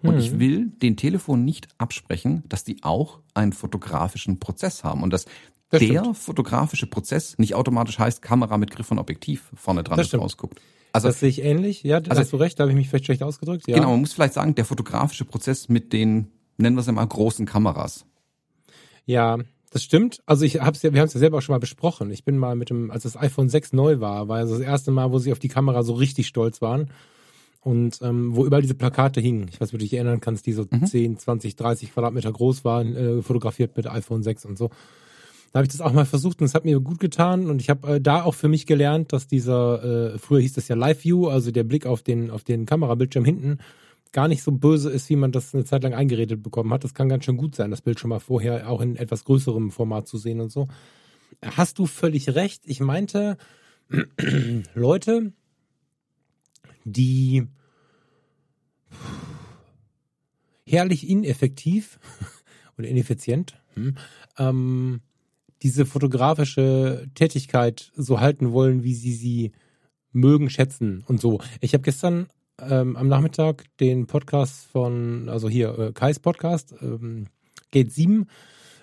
Und 0.00 0.14
Mhm. 0.14 0.20
ich 0.20 0.38
will 0.38 0.66
den 0.82 0.96
Telefon 0.96 1.44
nicht 1.44 1.68
absprechen, 1.78 2.42
dass 2.48 2.64
die 2.64 2.82
auch 2.82 3.20
einen 3.34 3.52
fotografischen 3.52 4.40
Prozess 4.40 4.82
haben 4.84 5.02
und 5.02 5.12
dass 5.12 5.26
Das 5.70 5.80
der 5.80 6.00
stimmt. 6.00 6.16
fotografische 6.16 6.86
Prozess 6.86 7.36
nicht 7.38 7.54
automatisch 7.54 7.98
heißt 7.98 8.22
Kamera 8.22 8.56
mit 8.58 8.70
Griff 8.70 8.90
und 8.90 8.98
Objektiv 8.98 9.50
vorne 9.54 9.82
dran, 9.84 9.98
Das 9.98 10.12
rausguckt. 10.14 10.60
Also 10.92 11.08
das 11.08 11.20
sehe 11.20 11.28
ich 11.28 11.42
ähnlich. 11.42 11.82
Ja, 11.82 11.96
Also- 11.98 12.20
hast 12.22 12.32
du 12.32 12.36
recht, 12.36 12.58
da 12.58 12.62
habe 12.64 12.70
ich 12.70 12.76
mich 12.76 12.88
vielleicht 12.88 13.04
schlecht 13.06 13.22
ausgedrückt. 13.22 13.66
Ja. 13.68 13.74
genau, 13.76 13.90
man 13.90 14.00
muss 14.00 14.12
vielleicht 14.12 14.34
sagen, 14.34 14.54
der 14.54 14.64
fotografische 14.64 15.24
Prozess 15.24 15.68
mit 15.68 15.92
den, 15.92 16.28
nennen 16.56 16.76
wir 16.76 16.80
es 16.80 16.86
mal, 16.90 17.04
großen 17.04 17.44
Kameras. 17.46 18.06
Ja, 19.06 19.38
das 19.74 19.82
stimmt. 19.82 20.22
Also 20.24 20.44
ich 20.44 20.60
hab's 20.60 20.82
ja, 20.82 20.92
wir 20.92 21.00
haben 21.00 21.08
es 21.08 21.14
ja 21.14 21.18
selber 21.18 21.38
auch 21.38 21.42
schon 21.42 21.52
mal 21.52 21.58
besprochen. 21.58 22.12
Ich 22.12 22.22
bin 22.22 22.38
mal 22.38 22.54
mit 22.54 22.70
dem, 22.70 22.92
als 22.92 23.02
das 23.02 23.16
iPhone 23.16 23.48
6 23.48 23.72
neu 23.72 23.98
war, 23.98 24.28
war 24.28 24.36
also 24.36 24.56
das 24.56 24.64
erste 24.64 24.92
Mal, 24.92 25.10
wo 25.10 25.18
sie 25.18 25.32
auf 25.32 25.40
die 25.40 25.48
Kamera 25.48 25.82
so 25.82 25.94
richtig 25.94 26.28
stolz 26.28 26.62
waren. 26.62 26.90
Und 27.60 27.98
ähm, 28.00 28.36
wo 28.36 28.46
überall 28.46 28.62
diese 28.62 28.76
Plakate 28.76 29.20
hingen. 29.20 29.48
Ich 29.50 29.60
weiß, 29.60 29.72
wie 29.72 29.78
du 29.78 29.82
dich 29.82 29.94
erinnern 29.94 30.20
kannst, 30.20 30.46
die 30.46 30.52
so 30.52 30.64
10, 30.64 31.18
20, 31.18 31.56
30 31.56 31.92
Quadratmeter 31.92 32.30
groß 32.30 32.64
waren, 32.64 32.94
äh, 32.94 33.22
fotografiert 33.22 33.76
mit 33.76 33.88
iPhone 33.88 34.22
6 34.22 34.44
und 34.44 34.58
so. 34.58 34.70
Da 35.50 35.58
habe 35.58 35.66
ich 35.66 35.72
das 35.72 35.80
auch 35.80 35.92
mal 35.92 36.04
versucht 36.04 36.40
und 36.40 36.44
es 36.44 36.54
hat 36.54 36.64
mir 36.64 36.78
gut 36.78 37.00
getan. 37.00 37.50
Und 37.50 37.60
ich 37.60 37.68
habe 37.68 37.96
äh, 37.96 38.00
da 38.00 38.22
auch 38.22 38.34
für 38.34 38.48
mich 38.48 38.66
gelernt, 38.66 39.12
dass 39.12 39.26
dieser, 39.26 40.12
äh, 40.14 40.18
früher 40.18 40.40
hieß 40.40 40.52
das 40.52 40.68
ja 40.68 40.76
Live 40.76 41.02
View, 41.02 41.26
also 41.26 41.50
der 41.50 41.64
Blick 41.64 41.84
auf 41.84 42.02
den, 42.02 42.30
auf 42.30 42.44
den 42.44 42.64
Kamerabildschirm 42.64 43.24
hinten, 43.24 43.58
gar 44.14 44.28
nicht 44.28 44.42
so 44.42 44.52
böse 44.52 44.90
ist, 44.90 45.10
wie 45.10 45.16
man 45.16 45.32
das 45.32 45.54
eine 45.54 45.64
Zeit 45.64 45.82
lang 45.82 45.92
eingeredet 45.92 46.42
bekommen 46.42 46.72
hat. 46.72 46.84
Das 46.84 46.94
kann 46.94 47.08
ganz 47.08 47.24
schön 47.24 47.36
gut 47.36 47.54
sein, 47.54 47.70
das 47.70 47.82
Bild 47.82 48.00
schon 48.00 48.10
mal 48.10 48.20
vorher 48.20 48.70
auch 48.70 48.80
in 48.80 48.96
etwas 48.96 49.24
größerem 49.24 49.70
Format 49.70 50.06
zu 50.08 50.16
sehen 50.16 50.40
und 50.40 50.50
so. 50.50 50.68
Hast 51.44 51.78
du 51.78 51.86
völlig 51.86 52.34
recht. 52.34 52.62
Ich 52.64 52.80
meinte, 52.80 53.36
Leute, 54.74 55.32
die 56.84 57.48
herrlich 60.64 61.08
ineffektiv 61.08 61.98
oder 62.78 62.86
ineffizient 62.86 63.60
hm, 63.74 63.96
ähm, 64.38 65.00
diese 65.62 65.86
fotografische 65.86 67.08
Tätigkeit 67.14 67.90
so 67.96 68.20
halten 68.20 68.52
wollen, 68.52 68.84
wie 68.84 68.94
sie 68.94 69.12
sie 69.12 69.52
mögen, 70.12 70.50
schätzen 70.50 71.02
und 71.08 71.20
so. 71.20 71.40
Ich 71.60 71.74
habe 71.74 71.82
gestern 71.82 72.28
ähm, 72.60 72.96
am 72.96 73.08
Nachmittag 73.08 73.64
den 73.78 74.06
Podcast 74.06 74.66
von, 74.66 75.28
also 75.28 75.48
hier, 75.48 75.78
äh, 75.78 75.92
Kais 75.92 76.20
Podcast, 76.20 76.74
ähm, 76.80 77.26
Gate 77.70 77.92
7, 77.92 78.26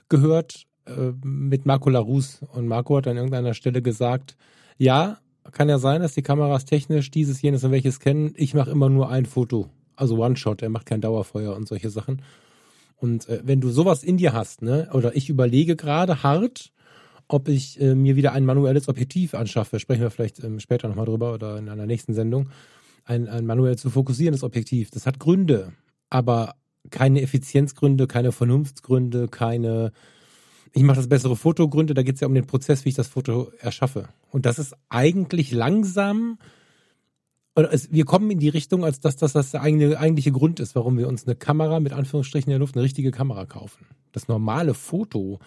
gehört 0.10 0.66
äh, 0.86 1.12
mit 1.24 1.66
Marco 1.66 1.90
Larus. 1.90 2.42
Und 2.54 2.68
Marco 2.68 2.98
hat 2.98 3.08
an 3.08 3.18
irgendeiner 3.18 3.54
Stelle 3.54 3.82
gesagt, 3.82 4.36
ja, 4.78 5.20
kann 5.52 5.70
ja 5.70 5.80
sein, 5.80 6.02
dass 6.02 6.14
die 6.14 6.22
Kameras 6.22 6.66
technisch 6.66 7.12
dieses, 7.12 7.42
jenes 7.42 7.64
und 7.64 7.72
welches 7.72 8.00
kennen. 8.00 8.34
Ich 8.36 8.54
mache 8.54 8.72
immer 8.72 8.90
nur 8.90 9.10
ein 9.10 9.26
Foto. 9.26 9.70
Also 9.96 10.18
One-Shot, 10.18 10.62
er 10.62 10.70
macht 10.70 10.86
kein 10.86 11.02
Dauerfeuer 11.02 11.56
und 11.56 11.68
solche 11.68 11.90
Sachen. 11.90 12.22
Und 12.98 13.28
äh, 13.30 13.42
wenn 13.44 13.62
du 13.62 13.70
sowas 13.70 14.04
in 14.04 14.18
dir 14.18 14.34
hast, 14.34 14.62
ne, 14.62 14.90
oder 14.94 15.16
ich 15.16 15.30
überlege 15.30 15.76
gerade 15.76 16.24
hart, 16.24 16.72
ob 17.28 17.48
ich 17.48 17.80
äh, 17.80 17.96
mir 17.96 18.16
wieder 18.16 18.34
ein 18.34 18.46
manuelles 18.46 18.90
Objektiv 18.90 19.34
anschaffe, 19.34 19.80
sprechen 19.80 20.02
wir 20.02 20.12
vielleicht 20.12 20.44
ähm, 20.44 20.60
später 20.60 20.88
nochmal 20.88 21.06
drüber 21.06 21.34
oder 21.34 21.58
in 21.58 21.70
einer 21.70 21.86
nächsten 21.86 22.14
Sendung, 22.14 22.50
ein, 23.06 23.28
ein 23.28 23.46
manuell 23.46 23.78
zu 23.78 23.90
fokussierendes 23.90 24.44
Objektiv. 24.44 24.92
Das 24.92 25.06
hat 25.06 25.20
Gründe, 25.20 25.74
aber 26.10 26.56
keine 26.90 27.22
Effizienzgründe, 27.22 28.08
keine 28.08 28.32
Vernunftsgründe, 28.32 29.28
keine 29.28 29.92
ich 30.74 30.84
mache 30.84 30.98
das 30.98 31.10
bessere 31.10 31.36
Fotogründe, 31.36 31.94
da 31.94 32.04
geht 32.04 32.16
es 32.16 32.22
ja 32.22 32.28
um 32.28 32.34
den 32.34 32.48
Prozess, 32.48 32.86
wie 32.86 32.90
ich 32.90 32.96
das 32.96 33.08
Foto 33.08 33.52
erschaffe. 33.60 34.08
Und 34.30 34.46
das 34.46 34.58
ist 34.58 34.76
eigentlich 34.90 35.52
langsam, 35.52 36.38
oder 37.56 37.74
es, 37.74 37.92
wir 37.92 38.06
kommen 38.06 38.32
in 38.32 38.40
die 38.40 38.50
Richtung, 38.50 38.86
als 38.86 39.02
dass 39.02 39.18
das 39.18 39.34
das 39.34 39.52
der 39.52 39.62
eigene, 39.62 40.00
eigentliche 40.00 40.32
Grund 40.32 40.60
ist, 40.60 40.76
warum 40.76 40.98
wir 40.98 41.08
uns 41.08 41.28
eine 41.28 41.36
Kamera 41.36 41.80
mit 41.80 41.92
Anführungsstrichen 41.92 42.50
in 42.50 42.54
der 42.54 42.60
Luft, 42.60 42.76
eine 42.76 42.84
richtige 42.84 43.12
Kamera 43.12 43.46
kaufen. 43.46 43.86
Das 44.14 44.28
normale 44.30 44.74
Foto 44.74 45.40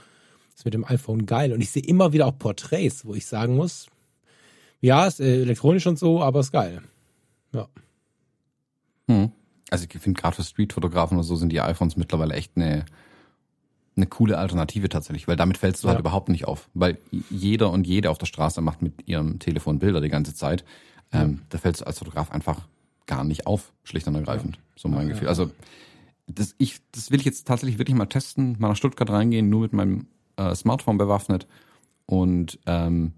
ist 0.54 0.64
mit 0.66 0.74
dem 0.74 0.84
iPhone 0.84 1.24
geil. 1.24 1.52
Und 1.52 1.62
ich 1.62 1.70
sehe 1.70 1.82
immer 1.82 2.12
wieder 2.12 2.26
auch 2.26 2.38
Porträts, 2.38 3.06
wo 3.06 3.14
ich 3.14 3.26
sagen 3.26 3.56
muss, 3.56 3.86
ja, 4.80 5.06
ist 5.06 5.20
elektronisch 5.20 5.86
und 5.86 5.98
so, 5.98 6.22
aber 6.22 6.40
ist 6.40 6.52
geil. 6.52 6.82
Ja. 7.54 7.68
Hm. 9.08 9.32
Also 9.70 9.86
ich 9.90 10.00
finde 10.00 10.20
gerade 10.20 10.36
für 10.36 10.42
Streetfotografen 10.42 11.16
oder 11.16 11.24
so 11.24 11.36
sind 11.36 11.50
die 11.50 11.60
iPhones 11.60 11.96
mittlerweile 11.96 12.34
echt 12.34 12.52
eine, 12.56 12.84
eine 13.96 14.06
coole 14.06 14.38
Alternative 14.38 14.88
tatsächlich, 14.88 15.26
weil 15.28 15.36
damit 15.36 15.56
fällst 15.58 15.82
du 15.82 15.88
halt 15.88 15.96
Ja. 15.96 16.00
überhaupt 16.00 16.28
nicht 16.28 16.46
auf. 16.46 16.68
Weil 16.74 16.98
jeder 17.30 17.70
und 17.70 17.86
jede 17.86 18.10
auf 18.10 18.18
der 18.18 18.26
Straße 18.26 18.60
macht 18.60 18.82
mit 18.82 19.06
ihrem 19.08 19.38
Telefon 19.38 19.78
Bilder 19.78 20.00
die 20.00 20.08
ganze 20.10 20.34
Zeit. 20.34 20.64
Ähm, 21.12 21.42
da 21.48 21.58
fällst 21.58 21.80
du 21.80 21.86
als 21.86 21.98
Fotograf 21.98 22.30
einfach 22.30 22.66
gar 23.06 23.24
nicht 23.24 23.46
auf, 23.46 23.72
schlicht 23.84 24.06
und 24.08 24.14
ergreifend. 24.14 24.58
So 24.76 24.88
mein 24.88 25.02
Ja, 25.02 25.08
Gefühl. 25.12 25.24
ja. 25.24 25.28
Also 25.30 25.50
das, 26.26 26.54
ich, 26.58 26.80
das 26.92 27.10
will 27.10 27.20
ich 27.20 27.26
jetzt 27.26 27.46
tatsächlich 27.46 27.78
wirklich 27.78 27.96
mal 27.96 28.06
testen, 28.06 28.56
mal 28.58 28.68
nach 28.68 28.76
Stuttgart 28.76 29.10
reingehen, 29.10 29.48
nur 29.50 29.60
mit 29.60 29.72
meinem 29.72 30.06
äh, 30.36 30.54
Smartphone 30.54 30.98
bewaffnet 30.98 31.46
und 32.06 32.58
ähm, 32.66 33.12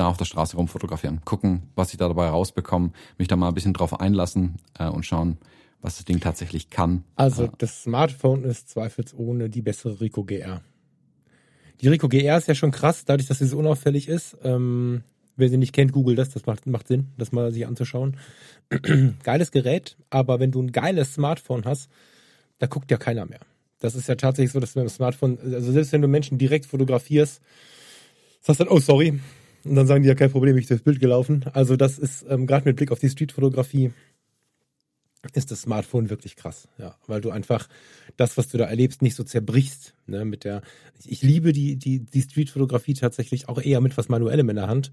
da 0.00 0.08
auf 0.08 0.16
der 0.16 0.24
Straße 0.24 0.56
rum 0.56 0.66
fotografieren. 0.66 1.20
Gucken, 1.24 1.62
was 1.76 1.92
ich 1.92 1.98
da 1.98 2.08
dabei 2.08 2.28
rausbekomme, 2.28 2.90
mich 3.18 3.28
da 3.28 3.36
mal 3.36 3.48
ein 3.48 3.54
bisschen 3.54 3.74
drauf 3.74 4.00
einlassen 4.00 4.56
äh, 4.78 4.88
und 4.88 5.04
schauen, 5.04 5.38
was 5.82 5.96
das 5.96 6.06
Ding 6.06 6.20
tatsächlich 6.20 6.70
kann. 6.70 7.04
Also 7.16 7.48
das 7.58 7.82
Smartphone 7.82 8.44
ist 8.44 8.70
zweifelsohne 8.70 9.50
die 9.50 9.62
bessere 9.62 10.00
Rico 10.00 10.24
GR. 10.24 10.62
Die 11.80 11.88
Rico 11.88 12.08
GR 12.08 12.36
ist 12.36 12.48
ja 12.48 12.54
schon 12.54 12.70
krass, 12.70 13.04
dadurch, 13.04 13.28
dass 13.28 13.38
sie 13.38 13.46
so 13.46 13.58
unauffällig 13.58 14.08
ist. 14.08 14.36
Ähm, 14.42 15.02
wer 15.36 15.48
sie 15.48 15.56
nicht 15.56 15.74
kennt, 15.74 15.92
google 15.92 16.16
das, 16.16 16.30
das 16.30 16.46
macht, 16.46 16.66
macht 16.66 16.88
Sinn, 16.88 17.08
das 17.16 17.32
mal 17.32 17.52
sich 17.52 17.66
anzuschauen. 17.66 18.16
Geiles 19.22 19.50
Gerät, 19.50 19.96
aber 20.08 20.40
wenn 20.40 20.50
du 20.50 20.62
ein 20.62 20.72
geiles 20.72 21.14
Smartphone 21.14 21.64
hast, 21.64 21.90
da 22.58 22.66
guckt 22.66 22.90
ja 22.90 22.96
keiner 22.96 23.26
mehr. 23.26 23.40
Das 23.80 23.94
ist 23.94 24.08
ja 24.08 24.14
tatsächlich 24.14 24.52
so, 24.52 24.60
dass 24.60 24.74
du 24.74 24.80
mit 24.80 24.88
dem 24.88 24.94
Smartphone, 24.94 25.38
also 25.40 25.72
selbst 25.72 25.92
wenn 25.92 26.02
du 26.02 26.08
Menschen 26.08 26.36
direkt 26.36 26.66
fotografierst, 26.66 27.40
sagst 28.42 28.60
du 28.60 28.64
dann, 28.64 28.72
oh 28.72 28.80
sorry, 28.80 29.18
und 29.64 29.74
dann 29.74 29.86
sagen 29.86 30.02
die 30.02 30.08
ja 30.08 30.14
kein 30.14 30.30
Problem, 30.30 30.56
ich 30.56 30.66
durchs 30.66 30.82
Bild 30.82 31.00
gelaufen. 31.00 31.44
Also 31.52 31.76
das 31.76 31.98
ist 31.98 32.24
ähm, 32.28 32.46
gerade 32.46 32.66
mit 32.66 32.76
Blick 32.76 32.92
auf 32.92 32.98
die 32.98 33.10
Streetfotografie 33.10 33.92
ist 35.34 35.50
das 35.50 35.62
Smartphone 35.62 36.08
wirklich 36.08 36.34
krass, 36.34 36.68
ja, 36.78 36.94
weil 37.06 37.20
du 37.20 37.30
einfach 37.30 37.68
das, 38.16 38.38
was 38.38 38.48
du 38.48 38.56
da 38.56 38.64
erlebst, 38.64 39.02
nicht 39.02 39.14
so 39.14 39.22
zerbrichst. 39.22 39.94
Ne, 40.06 40.24
mit 40.24 40.44
der, 40.44 40.62
ich 41.04 41.22
liebe 41.22 41.52
die 41.52 41.76
die 41.76 42.00
die 42.00 42.22
Streetfotografie 42.22 42.94
tatsächlich 42.94 43.48
auch 43.48 43.60
eher 43.60 43.80
mit 43.80 43.96
was 43.98 44.08
Manuellem 44.08 44.48
in 44.48 44.56
der 44.56 44.68
Hand. 44.68 44.90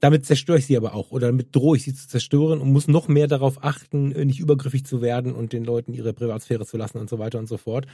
Damit 0.00 0.26
zerstöre 0.26 0.58
ich 0.58 0.66
sie 0.66 0.76
aber 0.76 0.94
auch 0.94 1.12
oder 1.12 1.28
damit 1.28 1.54
drohe 1.54 1.76
ich 1.76 1.84
sie 1.84 1.94
zu 1.94 2.08
zerstören 2.08 2.60
und 2.60 2.72
muss 2.72 2.88
noch 2.88 3.06
mehr 3.06 3.28
darauf 3.28 3.62
achten, 3.62 4.08
nicht 4.08 4.40
übergriffig 4.40 4.84
zu 4.84 5.02
werden 5.02 5.32
und 5.32 5.52
den 5.52 5.64
Leuten 5.64 5.94
ihre 5.94 6.12
Privatsphäre 6.12 6.66
zu 6.66 6.76
lassen 6.76 6.98
und 6.98 7.08
so 7.08 7.20
weiter 7.20 7.38
und 7.38 7.46
so 7.46 7.56
fort. 7.56 7.86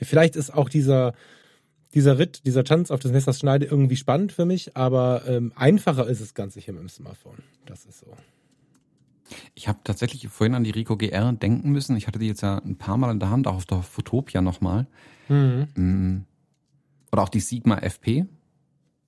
Vielleicht 0.00 0.36
ist 0.36 0.54
auch 0.54 0.70
dieser 0.70 1.12
dieser 1.94 2.18
Ritt, 2.18 2.44
dieser 2.44 2.64
Tanz 2.64 2.90
auf 2.90 3.00
das 3.00 3.12
Messers 3.12 3.38
Schneide 3.38 3.66
irgendwie 3.66 3.96
spannend 3.96 4.32
für 4.32 4.44
mich, 4.44 4.76
aber 4.76 5.22
ähm, 5.26 5.52
einfacher 5.54 6.06
ist 6.06 6.20
es 6.20 6.34
ganz 6.34 6.54
sicher 6.54 6.72
mit 6.72 6.82
dem 6.82 6.88
Smartphone. 6.88 7.38
Das 7.66 7.84
ist 7.86 8.00
so. 8.00 8.06
Ich 9.54 9.68
habe 9.68 9.78
tatsächlich 9.84 10.28
vorhin 10.28 10.54
an 10.54 10.64
die 10.64 10.70
Rico 10.70 10.96
GR 10.96 11.32
denken 11.32 11.70
müssen. 11.70 11.96
Ich 11.96 12.06
hatte 12.06 12.18
die 12.18 12.26
jetzt 12.26 12.42
ja 12.42 12.58
ein 12.58 12.76
paar 12.76 12.96
Mal 12.96 13.10
in 13.10 13.20
der 13.20 13.30
Hand, 13.30 13.46
auch 13.46 13.56
auf 13.56 13.64
der 13.64 13.82
Fotopia 13.82 14.42
nochmal. 14.42 14.86
Mhm. 15.28 15.68
Mm. 15.74 16.24
Oder 17.10 17.22
auch 17.22 17.28
die 17.28 17.40
Sigma 17.40 17.78
FP 17.78 18.26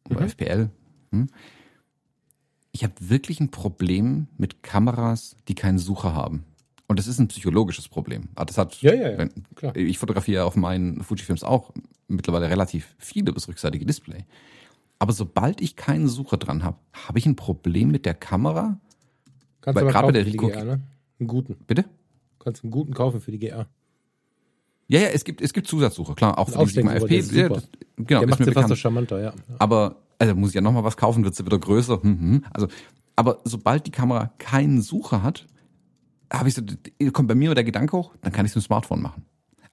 oder 0.08 0.20
mhm. 0.20 0.26
FPL. 0.26 0.70
Hm. 1.10 1.26
Ich 2.72 2.84
habe 2.84 2.94
wirklich 3.00 3.40
ein 3.40 3.50
Problem 3.50 4.28
mit 4.36 4.62
Kameras, 4.62 5.36
die 5.48 5.54
keinen 5.54 5.78
Sucher 5.78 6.14
haben. 6.14 6.44
Und 6.88 6.98
das 6.98 7.06
ist 7.06 7.18
ein 7.18 7.28
psychologisches 7.28 7.88
Problem. 7.88 8.28
Ah, 8.36 8.44
das 8.44 8.58
hat, 8.58 8.80
ja, 8.80 8.94
ja, 8.94 9.10
ja. 9.10 9.28
Klar. 9.56 9.74
Ich 9.76 9.98
fotografiere 9.98 10.44
auf 10.44 10.54
meinen 10.56 11.02
Fujifilms 11.02 11.42
auch 11.42 11.72
mittlerweile 12.08 12.48
relativ 12.48 12.94
viele 12.98 13.32
das 13.32 13.48
rückseitige 13.48 13.84
Display. 13.84 14.24
Aber 14.98 15.12
sobald 15.12 15.60
ich 15.60 15.76
keinen 15.76 16.08
Sucher 16.08 16.36
dran 16.36 16.62
habe, 16.62 16.78
habe 16.92 17.18
ich 17.18 17.26
ein 17.26 17.36
Problem 17.36 17.90
mit 17.90 18.06
der 18.06 18.14
Kamera. 18.14 18.78
Kannst 19.60 19.80
du 19.80 19.86
gerade 19.86 20.12
der 20.12 20.24
Rico 20.24 20.46
GR, 20.46 20.64
ne? 20.64 20.80
Einen 21.18 21.28
guten. 21.28 21.56
Bitte? 21.66 21.84
Kannst 22.38 22.62
einen 22.62 22.70
guten 22.70 22.94
kaufen 22.94 23.20
für 23.20 23.32
die 23.32 23.38
GR. 23.38 23.66
Ja, 24.88 25.00
ja, 25.00 25.08
es 25.08 25.24
gibt, 25.24 25.40
es 25.40 25.52
gibt 25.52 25.66
Zusatzsucher, 25.66 26.14
klar, 26.14 26.38
auch 26.38 26.48
für 26.48 26.64
die 26.64 26.70
Sigma 26.70 26.92
FP. 26.94 27.18
Ja, 27.18 27.48
das, 27.48 27.68
genau, 27.96 28.20
der 28.20 28.28
macht 28.28 28.44
sie 28.44 28.52
fast 28.52 28.68
so 28.68 28.76
charmanter, 28.76 29.20
ja. 29.20 29.34
Aber, 29.58 29.96
also 30.18 30.36
muss 30.36 30.50
ich 30.50 30.54
ja 30.54 30.60
nochmal 30.60 30.84
was 30.84 30.96
kaufen, 30.96 31.24
wird 31.24 31.34
sie 31.34 31.44
wieder 31.44 31.58
größer. 31.58 31.98
Mhm. 32.00 32.44
Also, 32.52 32.68
aber 33.16 33.40
sobald 33.44 33.86
die 33.86 33.90
Kamera 33.90 34.30
keinen 34.38 34.80
Sucher 34.80 35.24
hat, 35.24 35.46
habe 36.32 36.48
ich 36.48 36.54
so, 36.54 36.62
kommt 37.12 37.28
bei 37.28 37.34
mir 37.34 37.54
der 37.54 37.64
Gedanke 37.64 37.96
hoch, 37.96 38.14
dann 38.22 38.32
kann 38.32 38.46
ich 38.46 38.52
es 38.52 38.56
mit 38.56 38.64
dem 38.64 38.66
Smartphone 38.66 39.02
machen. 39.02 39.24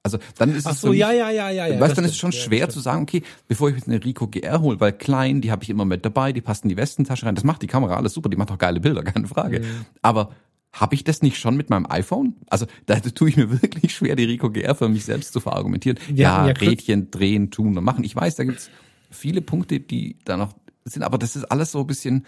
Also 0.04 0.18
dann 0.38 0.54
ist 0.54 0.68
Ach 0.68 0.74
es 0.74 0.82
so, 0.82 0.89
mich, 0.89 0.99
ja, 0.99 1.12
ja, 1.14 1.30
ja, 1.30 1.49
ja. 1.49 1.80
Weißt, 1.80 1.97
dann 1.97 2.04
ist 2.04 2.12
es 2.12 2.18
schon 2.18 2.34
schwer 2.34 2.68
zu 2.68 2.82
sagen, 2.82 3.04
okay, 3.04 3.24
bevor 3.47 3.70
ich 3.70 3.76
jetzt 3.76 3.88
eine 3.88 4.04
Rico 4.04 4.28
GR 4.28 4.60
hole, 4.60 4.80
weil 4.82 4.91
klein, 4.91 5.39
die 5.39 5.49
habe 5.49 5.64
ich 5.64 5.70
immer 5.70 5.86
mit 5.86 6.04
dabei, 6.04 6.34
die 6.34 6.41
passt 6.41 6.64
in 6.64 6.70
die 6.70 6.76
Westentasche 6.76 7.26
rein. 7.26 7.36
Das 7.36 7.45
macht 7.45 7.62
die 7.62 7.68
Kamera 7.68 7.95
alles 7.95 8.14
super, 8.14 8.28
die 8.28 8.36
macht 8.36 8.51
auch 8.51 8.58
geile 8.58 8.82
Bilder, 8.82 9.01
keine 9.04 9.28
Frage. 9.28 9.62
Mhm. 9.62 9.86
Aber 10.01 10.32
habe 10.74 10.95
ich 10.95 11.06
das 11.06 11.22
nicht 11.22 11.38
schon 11.38 11.56
mit 11.56 11.70
meinem 11.70 11.86
iPhone? 11.89 12.36
Also 12.49 12.66
da 12.86 12.99
tue 12.99 13.30
ich 13.30 13.38
mir 13.38 13.49
wirklich 13.62 13.95
schwer, 13.95 14.18
die 14.18 14.26
Rico 14.26 14.49
GR 14.49 14.76
für 14.76 14.89
mich 14.89 15.06
selbst 15.06 15.32
zu 15.32 15.39
verargumentieren. 15.39 15.97
ja, 16.14 16.47
ja 16.47 16.54
Rädchen 16.54 17.10
drehen, 17.10 17.49
tun 17.49 17.78
und 17.78 17.84
machen. 17.86 18.04
Ich 18.04 18.16
weiß, 18.16 18.36
da 18.36 18.43
gibt's 18.43 18.70
viele 19.10 19.41
Punkte, 19.41 19.80
die 19.80 20.18
da 20.26 20.36
noch 20.36 20.54
sind, 20.84 21.04
aber 21.04 21.18
das 21.18 21.38
ist 21.38 21.45
alles 21.45 21.72
so 21.72 21.80
ein 21.80 21.88
bisschen, 21.88 22.26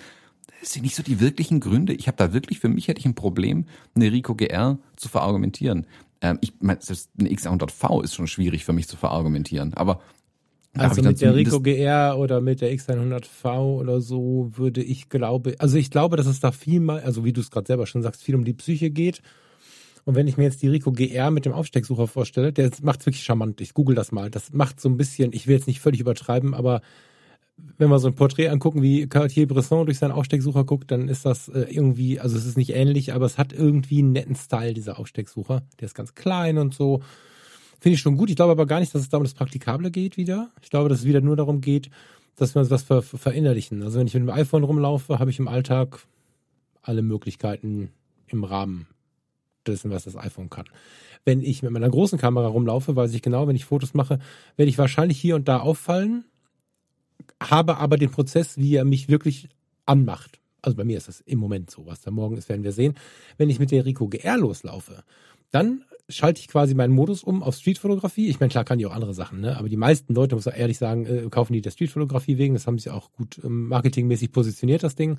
das 0.59 0.73
sind 0.73 0.83
nicht 0.83 0.95
so 0.95 1.03
die 1.03 1.19
wirklichen 1.19 1.59
Gründe. 1.59 1.93
Ich 1.93 2.07
habe 2.07 2.17
da 2.17 2.33
wirklich, 2.33 2.59
für 2.59 2.69
mich 2.69 2.87
hätte 2.87 2.99
ich 2.99 3.05
ein 3.05 3.15
Problem, 3.15 3.65
eine 3.95 4.11
Rico 4.11 4.35
GR 4.35 4.79
zu 4.95 5.09
verargumentieren. 5.09 5.85
Ähm, 6.21 6.39
ich 6.41 6.53
meine, 6.59 6.81
selbst 6.81 7.09
eine 7.19 7.29
X100V 7.29 8.03
ist 8.03 8.15
schon 8.15 8.27
schwierig 8.27 8.65
für 8.65 8.73
mich 8.73 8.87
zu 8.87 8.97
verargumentieren, 8.97 9.73
aber 9.73 10.01
also 10.77 11.01
mit 11.01 11.21
der 11.21 11.35
Rico 11.35 11.61
GR 11.61 12.17
oder 12.17 12.41
mit 12.41 12.59
der 12.61 12.73
X100V 12.73 13.79
oder 13.79 14.01
so 14.01 14.51
würde 14.55 14.83
ich 14.83 15.07
glaube, 15.07 15.55
also 15.59 15.77
ich 15.77 15.89
glaube, 15.89 16.17
dass 16.17 16.27
es 16.27 16.41
da 16.41 16.51
viel 16.51 16.81
mal, 16.81 16.99
also 16.99 17.23
wie 17.23 17.31
du 17.31 17.39
es 17.41 17.49
gerade 17.49 17.67
selber 17.67 17.87
schon 17.87 18.01
sagst, 18.01 18.21
viel 18.23 18.35
um 18.35 18.43
die 18.43 18.53
Psyche 18.53 18.89
geht. 18.89 19.21
Und 20.03 20.15
wenn 20.15 20.27
ich 20.27 20.37
mir 20.37 20.43
jetzt 20.43 20.61
die 20.61 20.67
Rico 20.67 20.91
GR 20.91 21.31
mit 21.31 21.45
dem 21.45 21.53
Aufstecksucher 21.53 22.07
vorstelle, 22.07 22.53
der 22.53 22.69
macht 22.81 23.05
wirklich 23.05 23.23
charmant. 23.23 23.59
Ich 23.61 23.73
google 23.73 23.95
das 23.95 24.11
mal. 24.11 24.29
Das 24.29 24.53
macht 24.53 24.79
so 24.79 24.89
ein 24.89 24.97
bisschen, 24.97 25.33
ich 25.33 25.47
will 25.47 25.55
jetzt 25.55 25.67
nicht 25.67 25.79
völlig 25.79 25.99
übertreiben, 25.99 26.53
aber 26.53 26.81
wenn 27.57 27.89
wir 27.89 27.99
so 27.99 28.07
ein 28.07 28.15
Porträt 28.15 28.49
angucken, 28.49 28.81
wie 28.81 29.07
Cartier-Bresson 29.07 29.85
durch 29.85 29.97
seinen 29.97 30.11
Aufstecksucher 30.11 30.63
guckt, 30.63 30.91
dann 30.91 31.07
ist 31.07 31.25
das 31.25 31.47
äh, 31.49 31.67
irgendwie, 31.69 32.19
also 32.19 32.37
es 32.37 32.45
ist 32.45 32.57
nicht 32.57 32.75
ähnlich, 32.75 33.13
aber 33.13 33.25
es 33.25 33.37
hat 33.37 33.53
irgendwie 33.53 33.99
einen 33.99 34.11
netten 34.11 34.35
Style, 34.35 34.73
dieser 34.73 34.99
Aufstecksucher. 34.99 35.63
Der 35.79 35.85
ist 35.85 35.95
ganz 35.95 36.15
klein 36.15 36.57
und 36.57 36.73
so. 36.73 37.01
Finde 37.79 37.95
ich 37.95 38.01
schon 38.01 38.17
gut. 38.17 38.29
Ich 38.29 38.35
glaube 38.35 38.51
aber 38.51 38.65
gar 38.65 38.79
nicht, 38.79 38.93
dass 38.95 39.01
es 39.01 39.09
da 39.09 39.17
um 39.17 39.23
das 39.23 39.33
Praktikable 39.33 39.91
geht 39.91 40.17
wieder. 40.17 40.49
Ich 40.61 40.69
glaube, 40.69 40.89
dass 40.89 40.99
es 40.99 41.05
wieder 41.05 41.21
nur 41.21 41.35
darum 41.35 41.61
geht, 41.61 41.89
dass 42.35 42.55
wir 42.55 42.61
uns 42.61 42.69
was 42.69 42.83
ver 42.83 43.01
verinnerlichen. 43.01 43.83
Also 43.83 43.99
wenn 43.99 44.07
ich 44.07 44.13
mit 44.13 44.23
dem 44.23 44.29
iPhone 44.29 44.63
rumlaufe, 44.63 45.19
habe 45.19 45.29
ich 45.29 45.39
im 45.39 45.47
Alltag 45.47 45.99
alle 46.81 47.01
Möglichkeiten 47.01 47.89
im 48.27 48.43
Rahmen 48.43 48.87
dessen, 49.65 49.91
was 49.91 50.03
das 50.03 50.15
iPhone 50.15 50.49
kann. 50.49 50.65
Wenn 51.23 51.41
ich 51.41 51.63
mit 51.63 51.71
meiner 51.71 51.89
großen 51.89 52.19
Kamera 52.19 52.47
rumlaufe, 52.47 52.95
weiß 52.95 53.13
ich 53.13 53.21
genau, 53.21 53.47
wenn 53.47 53.55
ich 53.55 53.65
Fotos 53.65 53.93
mache, 53.93 54.19
werde 54.57 54.69
ich 54.69 54.77
wahrscheinlich 54.77 55.19
hier 55.19 55.35
und 55.35 55.47
da 55.47 55.59
auffallen, 55.59 56.25
habe 57.41 57.77
aber 57.77 57.97
den 57.97 58.11
Prozess, 58.11 58.57
wie 58.57 58.75
er 58.75 58.85
mich 58.85 59.09
wirklich 59.09 59.49
anmacht. 59.85 60.39
Also 60.61 60.75
bei 60.77 60.83
mir 60.83 60.97
ist 60.97 61.07
das 61.07 61.21
im 61.21 61.39
Moment 61.39 61.69
so. 61.69 61.85
Was 61.85 62.01
da 62.01 62.11
morgen 62.11 62.37
ist, 62.37 62.49
werden 62.49 62.63
wir 62.63 62.71
sehen. 62.71 62.95
Wenn 63.37 63.49
ich 63.49 63.59
mit 63.59 63.71
der 63.71 63.85
Rico 63.85 64.07
GR 64.07 64.37
loslaufe, 64.37 65.03
dann 65.51 65.83
schalte 66.09 66.39
ich 66.39 66.47
quasi 66.47 66.73
meinen 66.73 66.93
Modus 66.93 67.23
um 67.23 67.43
auf 67.43 67.55
Streetfotografie. 67.55 68.29
Ich 68.29 68.39
meine, 68.39 68.49
klar 68.49 68.63
kann 68.63 68.79
die 68.79 68.85
auch 68.85 68.93
andere 68.93 69.13
Sachen, 69.13 69.41
ne? 69.41 69.57
aber 69.57 69.69
die 69.69 69.77
meisten 69.77 70.13
Leute, 70.13 70.35
muss 70.35 70.45
ich 70.45 70.53
ehrlich 70.53 70.77
sagen, 70.77 71.05
äh, 71.05 71.29
kaufen 71.29 71.53
die 71.53 71.61
der 71.61 71.71
Streetfotografie 71.71 72.37
wegen. 72.37 72.53
Das 72.53 72.67
haben 72.67 72.79
sie 72.79 72.89
auch 72.89 73.11
gut 73.13 73.39
ähm, 73.43 73.67
marketingmäßig 73.67 74.31
positioniert, 74.31 74.83
das 74.83 74.95
Ding. 74.95 75.17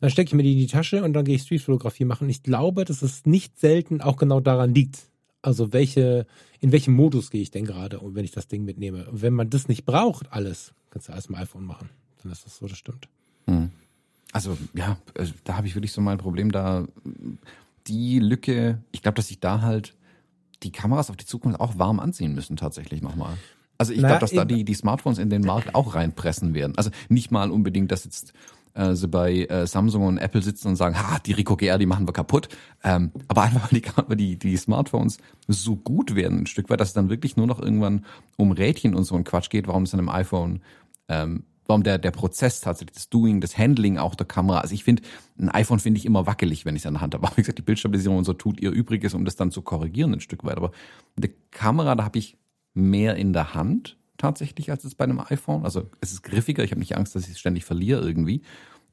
Dann 0.00 0.10
stecke 0.10 0.28
ich 0.28 0.34
mir 0.34 0.42
die 0.42 0.52
in 0.52 0.58
die 0.58 0.66
Tasche 0.66 1.02
und 1.02 1.12
dann 1.14 1.24
gehe 1.24 1.36
ich 1.36 1.42
Streetfotografie 1.42 2.04
machen. 2.04 2.28
Ich 2.28 2.42
glaube, 2.42 2.84
dass 2.84 3.02
es 3.02 3.24
nicht 3.24 3.58
selten 3.58 4.00
auch 4.00 4.16
genau 4.16 4.40
daran 4.40 4.74
liegt. 4.74 5.08
Also 5.42 5.72
welche, 5.72 6.26
in 6.60 6.72
welchem 6.72 6.94
Modus 6.94 7.30
gehe 7.30 7.40
ich 7.40 7.50
denn 7.50 7.64
gerade, 7.64 8.00
wenn 8.02 8.24
ich 8.24 8.32
das 8.32 8.48
Ding 8.48 8.64
mitnehme? 8.64 9.08
Und 9.10 9.22
wenn 9.22 9.32
man 9.32 9.48
das 9.48 9.68
nicht 9.68 9.84
braucht, 9.84 10.32
alles, 10.32 10.74
kannst 10.96 11.08
du 11.08 11.12
alles 11.12 11.28
mit 11.28 11.38
dem 11.38 11.42
iPhone 11.42 11.66
machen. 11.66 11.90
Dann 12.22 12.32
ist 12.32 12.46
das 12.46 12.56
so, 12.56 12.66
das 12.66 12.78
stimmt. 12.78 13.08
Hm. 13.46 13.70
Also 14.32 14.56
ja, 14.72 14.96
also, 15.16 15.34
da 15.44 15.56
habe 15.56 15.66
ich 15.66 15.74
wirklich 15.74 15.92
so 15.92 16.00
mein 16.00 16.16
Problem, 16.16 16.50
da 16.50 16.86
die 17.86 18.18
Lücke, 18.18 18.82
ich 18.92 19.02
glaube, 19.02 19.16
dass 19.16 19.30
ich 19.30 19.38
da 19.38 19.60
halt 19.60 19.94
die 20.62 20.72
Kameras 20.72 21.10
auf 21.10 21.16
die 21.16 21.26
Zukunft 21.26 21.60
auch 21.60 21.78
warm 21.78 22.00
anziehen 22.00 22.34
müssen 22.34 22.56
tatsächlich 22.56 23.02
nochmal. 23.02 23.36
Also 23.76 23.92
ich 23.92 23.98
glaube, 23.98 24.20
dass 24.20 24.30
da 24.30 24.46
die, 24.46 24.64
die 24.64 24.72
Smartphones 24.72 25.18
in 25.18 25.28
den 25.28 25.42
Markt 25.42 25.74
auch 25.74 25.94
reinpressen 25.94 26.54
werden. 26.54 26.72
Also 26.78 26.90
nicht 27.10 27.30
mal 27.30 27.50
unbedingt, 27.50 27.92
dass 27.92 28.04
jetzt 28.04 28.32
äh, 28.72 28.94
sie 28.94 29.06
bei 29.06 29.44
äh, 29.44 29.66
Samsung 29.66 30.06
und 30.06 30.16
Apple 30.16 30.40
sitzen 30.40 30.68
und 30.68 30.76
sagen, 30.76 30.98
ha, 30.98 31.18
die 31.18 31.32
Rico 31.32 31.56
GR, 31.56 31.76
die 31.76 31.84
machen 31.84 32.08
wir 32.08 32.14
kaputt. 32.14 32.48
Ähm, 32.82 33.10
aber 33.28 33.42
einfach, 33.42 33.70
weil 33.70 34.16
die, 34.16 34.38
die, 34.38 34.38
die 34.38 34.56
Smartphones 34.56 35.18
so 35.46 35.76
gut 35.76 36.14
werden, 36.14 36.40
ein 36.40 36.46
Stück 36.46 36.70
weit, 36.70 36.80
dass 36.80 36.88
es 36.88 36.94
dann 36.94 37.10
wirklich 37.10 37.36
nur 37.36 37.46
noch 37.46 37.60
irgendwann 37.60 38.06
um 38.36 38.52
Rädchen 38.52 38.94
und 38.94 39.04
so 39.04 39.14
ein 39.14 39.24
Quatsch 39.24 39.50
geht, 39.50 39.68
warum 39.68 39.82
es 39.82 39.90
dann 39.90 40.00
im 40.00 40.08
iPhone 40.08 40.62
ähm, 41.08 41.44
warum 41.66 41.82
der, 41.82 41.98
der 41.98 42.10
Prozess 42.10 42.60
tatsächlich, 42.60 42.94
das 42.94 43.08
Doing, 43.08 43.40
das 43.40 43.58
Handling 43.58 43.98
auch 43.98 44.14
der 44.14 44.26
Kamera. 44.26 44.60
Also 44.60 44.74
ich 44.74 44.84
finde, 44.84 45.02
ein 45.38 45.48
iPhone 45.48 45.78
finde 45.78 45.98
ich 45.98 46.06
immer 46.06 46.26
wackelig, 46.26 46.64
wenn 46.64 46.76
ich 46.76 46.82
es 46.82 46.86
in 46.86 46.94
der 46.94 47.00
Hand 47.00 47.14
habe. 47.14 47.26
Aber 47.26 47.36
wie 47.36 47.42
gesagt, 47.42 47.58
die 47.58 47.62
Bildstabilisierung 47.62 48.18
und 48.18 48.24
so 48.24 48.32
tut 48.32 48.60
ihr 48.60 48.70
Übriges, 48.70 49.14
um 49.14 49.24
das 49.24 49.36
dann 49.36 49.50
zu 49.50 49.62
korrigieren 49.62 50.14
ein 50.14 50.20
Stück 50.20 50.44
weit. 50.44 50.56
Aber 50.56 50.72
eine 51.16 51.30
Kamera, 51.50 51.94
da 51.94 52.04
habe 52.04 52.18
ich 52.18 52.36
mehr 52.74 53.16
in 53.16 53.32
der 53.32 53.54
Hand 53.54 53.96
tatsächlich 54.18 54.70
als 54.70 54.84
es 54.84 54.94
bei 54.94 55.04
einem 55.04 55.20
iPhone. 55.20 55.64
Also 55.64 55.90
es 56.00 56.12
ist 56.12 56.22
griffiger, 56.22 56.64
ich 56.64 56.70
habe 56.70 56.80
nicht 56.80 56.96
Angst, 56.96 57.14
dass 57.14 57.24
ich 57.24 57.32
es 57.32 57.38
ständig 57.38 57.64
verliere 57.64 58.06
irgendwie. 58.06 58.42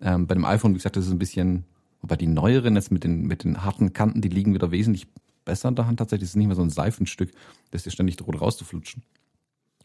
Ähm, 0.01 0.27
bei 0.27 0.35
dem 0.35 0.45
iPhone, 0.45 0.71
wie 0.71 0.77
gesagt, 0.77 0.97
das 0.97 1.05
ist 1.05 1.11
ein 1.11 1.19
bisschen, 1.19 1.65
wobei 2.01 2.15
die 2.15 2.27
neueren 2.27 2.75
jetzt 2.75 2.91
mit 2.91 3.03
den, 3.03 3.23
mit 3.23 3.43
den 3.43 3.63
harten 3.63 3.93
Kanten, 3.93 4.21
die 4.21 4.29
liegen 4.29 4.53
wieder 4.53 4.71
wesentlich 4.71 5.07
besser 5.45 5.69
in 5.69 5.75
der 5.75 5.87
Hand 5.87 5.99
tatsächlich. 5.99 6.25
Es 6.25 6.31
ist 6.31 6.35
nicht 6.37 6.47
mehr 6.47 6.55
so 6.55 6.61
ein 6.61 6.69
Seifenstück, 6.69 7.31
das 7.71 7.83
dir 7.83 7.91
ständig 7.91 8.17
droht 8.17 8.39
rauszuflutschen. 8.39 9.03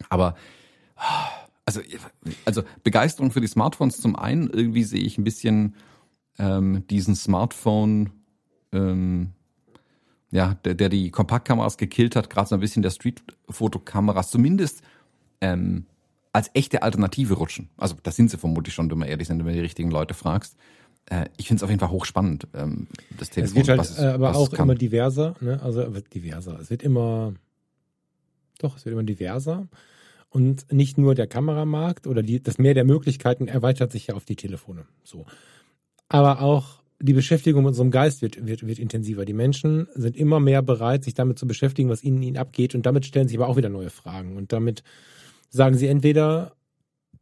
Aber 0.09 0.37
also, 1.77 1.81
also 2.45 2.63
Begeisterung 2.83 3.31
für 3.31 3.41
die 3.41 3.47
Smartphones 3.47 4.01
zum 4.01 4.17
einen, 4.17 4.49
irgendwie 4.49 4.85
sehe 4.85 5.01
ich 5.01 5.19
ein 5.19 5.25
bisschen 5.25 5.75
ähm, 6.39 6.87
diesen 6.89 7.15
Smartphone, 7.15 8.11
ähm, 8.73 9.33
ja, 10.31 10.55
der, 10.65 10.75
der 10.75 10.89
die 10.89 11.11
Kompaktkameras 11.11 11.77
gekillt 11.77 12.17
hat, 12.17 12.31
gerade 12.31 12.49
so 12.49 12.55
ein 12.55 12.61
bisschen 12.61 12.83
der 12.83 12.91
Street-Fotokameras, 12.91 14.31
zumindest 14.31 14.83
ähm, 15.41 15.87
als 16.33 16.51
echte 16.55 16.83
Alternative 16.83 17.35
rutschen. 17.35 17.71
Also 17.77 17.97
da 18.03 18.11
sind 18.11 18.31
sie 18.31 18.39
vermutlich 18.39 18.75
schon, 18.75 18.91
wenn 18.91 18.99
wir 18.99 19.07
ehrlich 19.07 19.29
sind, 19.29 19.39
wenn 19.39 19.47
du 19.47 19.53
die 19.53 19.61
richtigen 19.61 19.91
Leute 19.91 20.15
fragst. 20.15 20.57
Äh, 21.07 21.29
ich 21.37 21.49
finde 21.49 21.61
es 21.61 21.63
auf 21.63 21.71
jeden 21.71 21.81
Fall 21.81 21.91
hochspannend, 21.91 22.47
ähm, 22.55 22.87
das 23.19 23.31
Telefon. 23.31 23.61
Es 23.63 23.69
wird 23.69 23.79
halt, 23.79 23.91
es, 23.91 23.99
äh, 23.99 24.07
aber 24.07 24.37
auch 24.37 24.53
immer 24.53 24.75
diverser, 24.75 25.35
ne? 25.41 25.61
Also 25.63 25.83
es 25.83 25.95
wird 25.95 26.15
diverser. 26.15 26.59
Es 26.61 26.71
wird 26.71 26.83
immer, 26.83 27.35
doch, 28.59 28.77
es 28.77 28.85
wird 28.85 28.93
immer 28.93 29.03
diverser. 29.03 29.67
Und 30.31 30.71
nicht 30.73 30.99
nur 30.99 31.15
der 31.15 31.27
Kameramarkt 31.27 32.07
oder 32.07 32.23
die, 32.23 32.43
das 32.43 32.59
Mehr 32.59 32.75
der 32.75 32.85
Möglichkeiten 32.85 33.49
erweitert 33.49 33.93
sich 33.93 34.09
ja 34.09 34.15
auf 34.15 34.25
die 34.25 34.37
Telefone. 34.37 34.87
So. 35.03 35.25
Aber 36.09 36.43
auch 36.43 36.83
die 37.01 37.13
Beschäftigung 37.13 37.63
mit 37.63 37.71
unserem 37.71 37.91
Geist 37.91 38.23
wird, 38.23 38.47
wird, 38.47 38.67
wird 38.67 38.79
intensiver. 38.79 39.25
Die 39.25 39.33
Menschen 39.33 39.87
sind 39.95 40.17
immer 40.17 40.41
mehr 40.41 40.63
bereit, 40.63 41.05
sich 41.05 41.15
damit 41.15 41.39
zu 41.39 41.47
beschäftigen, 41.47 41.89
was 41.89 42.03
ihnen, 42.03 42.23
ihnen 42.23 42.37
abgeht. 42.37 42.75
Und 42.75 42.87
damit 42.87 43.07
stellen 43.07 43.29
sich 43.29 43.39
aber 43.39 43.49
auch 43.49 43.57
wieder 43.57 43.69
neue 43.69 43.91
Fragen. 43.91 44.37
Und 44.37 44.53
damit 44.53 44.83
sagen 45.49 45.77
sie 45.77 45.87
entweder, 45.87 46.53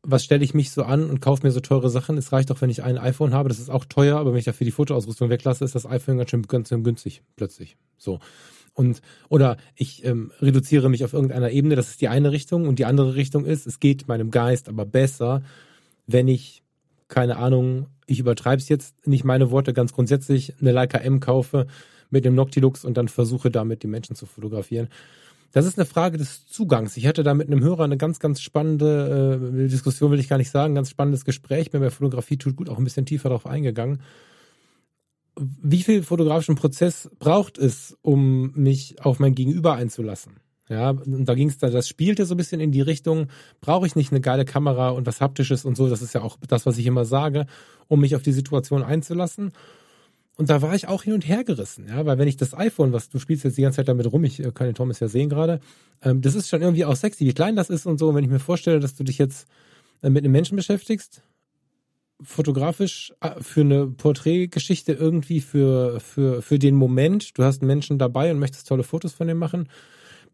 was 0.03 0.25
stelle 0.25 0.45
ich 0.45 0.55
mich 0.55 0.71
so 0.71 0.83
an 0.83 1.11
und 1.11 1.21
kaufe 1.21 1.45
mir 1.45 1.53
so 1.53 1.61
teure 1.61 1.91
Sachen? 1.91 2.17
Es 2.17 2.33
reicht 2.33 2.51
doch, 2.51 2.61
wenn 2.61 2.71
ich 2.71 2.83
ein 2.83 2.97
iPhone 2.97 3.35
habe. 3.35 3.49
Das 3.49 3.59
ist 3.59 3.71
auch 3.71 3.85
teuer, 3.85 4.19
aber 4.19 4.33
wenn 4.33 4.39
ich 4.39 4.45
dafür 4.45 4.65
die 4.65 4.71
Fotoausrüstung 4.71 5.31
weglasse, 5.31 5.65
ist 5.65 5.75
das 5.75 5.87
iPhone 5.87 6.19
ganz 6.19 6.31
schön, 6.31 6.43
ganz 6.43 6.69
schön 6.69 6.85
günstig 6.85 7.23
plötzlich. 7.37 7.77
So. 7.99 8.21
Und, 8.77 9.01
oder 9.31 9.57
ich 9.75 10.05
ähm, 10.05 10.31
reduziere 10.41 10.91
mich 10.91 11.03
auf 11.03 11.15
irgendeiner 11.15 11.51
Ebene, 11.51 11.77
das 11.77 11.89
ist 11.89 12.03
die 12.03 12.09
eine 12.09 12.31
Richtung. 12.31 12.69
Und 12.69 12.79
die 12.79 12.85
andere 12.85 13.15
Richtung 13.15 13.47
ist, 13.47 13.67
es 13.67 13.81
geht 13.81 14.07
meinem 14.07 14.31
Geist 14.31 14.69
aber 14.69 14.85
besser, 14.85 15.43
wenn 16.07 16.29
ich, 16.29 16.63
keine 17.09 17.39
Ahnung, 17.39 17.87
ich 18.07 18.21
übertreibe 18.21 18.61
es 18.61 18.69
jetzt, 18.69 18.95
nicht 19.07 19.25
meine 19.25 19.51
Worte, 19.51 19.73
ganz 19.73 19.95
grundsätzlich 19.95 20.53
eine 20.61 20.73
Leica 20.73 20.99
M 20.99 21.21
kaufe 21.21 21.67
mit 22.11 22.27
dem 22.27 22.35
Noctilux 22.35 22.85
und 22.85 22.99
dann 22.99 23.09
versuche 23.09 23.51
damit 23.51 23.83
die 23.83 23.89
Menschen 23.89 24.15
zu 24.15 24.27
fotografieren. 24.27 24.89
Das 25.53 25.65
ist 25.65 25.79
eine 25.79 25.87
Frage 25.87 26.19
des 26.19 26.47
Zugangs. 26.47 26.99
Ich 26.99 27.07
hatte 27.07 27.23
da 27.23 27.33
mit 27.33 27.47
einem 27.47 27.63
Hörer 27.63 27.85
eine 27.85 27.97
ganz, 27.97 28.19
ganz 28.21 28.43
spannende 28.43 29.41
äh, 29.65 29.69
Diskussion, 29.69 30.11
will 30.11 30.21
ich 30.21 30.29
gar 30.29 30.37
nicht 30.37 30.51
sagen, 30.51 30.75
ganz 30.75 30.91
spannendes 30.91 31.25
Gespräch. 31.25 31.73
Mir 31.73 31.81
bei 31.81 31.89
Fotografie 31.89 32.37
tut 32.37 32.57
gut 32.57 32.69
auch 32.69 32.77
ein 32.77 32.85
bisschen 32.85 33.07
tiefer 33.07 33.31
darauf 33.31 33.47
eingegangen. 33.47 34.01
Wie 35.39 35.83
viel 35.83 36.03
fotografischen 36.03 36.55
Prozess 36.55 37.11
braucht 37.19 37.59
es, 37.59 37.97
um 38.03 38.53
mich 38.55 38.97
auf 39.05 39.19
mein 39.19 39.35
Gegenüber 39.35 39.75
einzulassen? 39.75 40.41
Ja, 40.69 40.91
und 40.91 41.27
da 41.27 41.35
ging 41.35 41.49
es 41.49 41.59
da, 41.59 41.71
das 41.71 41.89
spielte 41.89 42.27
so 42.27 42.35
ein 42.35 42.39
bisschen 42.39 42.61
in 42.61 42.73
die 42.73 42.81
Richtung, 42.81 43.29
brauche 43.61 43.87
ich 43.87 43.95
nicht 43.95 44.11
eine 44.11 44.21
geile 44.21 44.45
Kamera 44.45 44.89
und 44.89 45.07
was 45.07 45.21
Haptisches 45.21 45.65
und 45.65 45.77
so, 45.77 45.89
das 45.89 46.03
ist 46.03 46.13
ja 46.13 46.23
auch 46.23 46.39
das, 46.49 46.67
was 46.67 46.77
ich 46.77 46.87
immer 46.87 47.05
sage, 47.05 47.47
um 47.87 48.01
mich 48.01 48.17
auf 48.17 48.23
die 48.23 48.33
Situation 48.33 48.83
einzulassen. 48.83 49.53
Und 50.37 50.51
da 50.51 50.61
war 50.63 50.75
ich 50.75 50.89
auch 50.89 51.05
hin 51.05 51.15
und 51.15 51.27
her 51.27 51.45
gerissen, 51.45 51.87
ja, 51.89 52.05
weil 52.05 52.19
wenn 52.19 52.29
ich 52.29 52.37
das 52.37 52.53
iPhone, 52.53 52.93
was 52.93 53.09
du 53.09 53.19
spielst 53.19 53.45
jetzt 53.45 53.57
die 53.57 53.63
ganze 53.63 53.77
Zeit 53.77 53.89
damit 53.89 54.13
rum, 54.13 54.25
ich 54.25 54.41
äh, 54.41 54.51
kann 54.53 54.67
den 54.67 54.75
Thomas 54.75 55.01
ja 55.01 55.09
sehen 55.09 55.31
gerade, 55.31 55.61
ähm, 56.03 56.21
das 56.21 56.35
ist 56.35 56.49
schon 56.49 56.61
irgendwie 56.61 56.85
auch 56.85 56.97
sexy, 56.97 57.27
wie 57.27 57.33
klein 57.33 57.57
das 57.57 57.71
ist 57.71 57.87
und 57.87 57.99
so. 57.99 58.09
Und 58.09 58.17
wenn 58.17 58.25
ich 58.25 58.31
mir 58.31 58.39
vorstelle, 58.39 58.81
dass 58.81 58.95
du 58.95 59.05
dich 59.05 59.19
jetzt 59.19 59.47
äh, 60.03 60.11
mit 60.11 60.25
einem 60.25 60.33
Menschen 60.33 60.57
beschäftigst, 60.57 61.23
fotografisch 62.23 63.13
äh, 63.21 63.41
für 63.41 63.61
eine 63.63 63.87
Porträtgeschichte 63.87 64.93
irgendwie 64.93 65.41
für, 65.41 66.01
für, 66.01 66.43
für 66.43 66.59
den 66.59 66.75
Moment, 66.75 67.37
du 67.39 67.45
hast 67.45 67.61
einen 67.61 67.69
Menschen 67.69 67.99
dabei 67.99 68.31
und 68.31 68.39
möchtest 68.39 68.69
tolle 68.69 68.83
Fotos 68.83 69.13
von 69.13 69.29
dem 69.29 69.39
machen, 69.39 69.69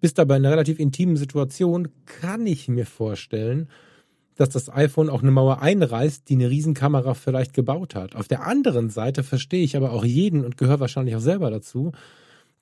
bist 0.01 0.19
aber 0.19 0.37
in 0.37 0.45
einer 0.45 0.53
relativ 0.53 0.79
intimen 0.79 1.17
Situation, 1.17 1.89
kann 2.07 2.47
ich 2.47 2.69
mir 2.69 2.87
vorstellen, 2.87 3.69
dass 4.37 4.49
das 4.49 4.71
iPhone 4.71 5.11
auch 5.11 5.23
eine 5.23 5.31
Mauer 5.31 5.61
einreißt, 5.61 6.29
die 6.29 6.35
eine 6.35 6.51
Riesenkamera 6.51 7.15
vielleicht 7.15 7.53
gebaut 7.53 7.95
hat. 7.95 8.17
Auf 8.17 8.29
der 8.29 8.47
anderen 8.47 8.91
Seite 8.91 9.23
verstehe 9.23 9.63
ich 9.63 9.77
aber 9.77 9.93
auch 9.93 10.05
jeden 10.05 10.45
und 10.45 10.57
gehöre 10.57 10.81
wahrscheinlich 10.81 11.15
auch 11.15 11.21
selber 11.21 11.51
dazu, 11.51 11.93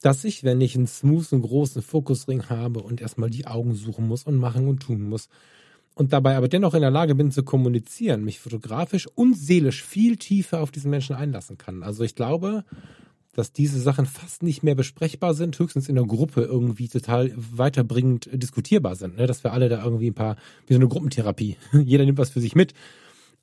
dass 0.03 0.25
ich, 0.25 0.45
wenn 0.45 0.61
ich 0.61 0.77
einen 0.77 0.87
smoothen, 0.87 1.43
großen 1.43 1.83
Fokusring 1.83 2.49
habe 2.49 2.81
und 2.81 3.01
erstmal 3.01 3.31
die 3.31 3.47
Augen 3.47 3.75
suchen 3.75 4.09
muss 4.09 4.25
und 4.25 4.37
machen 4.37 4.67
und 4.67 4.81
tun 4.81 5.09
muss 5.09 5.29
und 6.01 6.15
dabei 6.15 6.39
aber 6.39 6.49
dennoch 6.49 6.73
in 6.73 6.81
der 6.81 6.91
Lage 6.91 7.15
bin 7.15 7.31
zu 7.31 7.43
kommunizieren, 7.43 8.25
mich 8.25 8.41
fotografisch 8.41 9.07
und 9.07 9.37
seelisch 9.37 9.85
viel 9.85 10.17
tiefer 10.17 10.63
auf 10.63 10.71
diesen 10.71 10.91
Menschen 10.91 11.15
einlassen 11.15 11.59
kann. 11.59 11.83
Also 11.83 12.05
ich 12.05 12.15
glaube, 12.15 12.65
dass 13.35 13.53
diese 13.53 13.79
Sachen 13.79 14.07
fast 14.07 14.43
nicht 14.43 14.63
mehr 14.63 14.75
besprechbar 14.75 15.35
sind, 15.35 15.59
höchstens 15.59 15.91
in 15.91 15.97
der 15.97 16.07
Gruppe 16.07 16.41
irgendwie 16.41 16.89
total 16.89 17.31
weiterbringend 17.37 18.31
diskutierbar 18.33 18.97
sind. 18.97 19.19
Ne? 19.19 19.27
Dass 19.27 19.45
wir 19.45 19.53
alle 19.53 19.69
da 19.69 19.85
irgendwie 19.85 20.09
ein 20.09 20.15
paar, 20.15 20.37
wie 20.67 20.73
so 20.73 20.79
eine 20.79 20.89
Gruppentherapie. 20.89 21.59
Jeder 21.73 22.07
nimmt 22.07 22.17
was 22.17 22.31
für 22.31 22.41
sich 22.41 22.55
mit. 22.55 22.73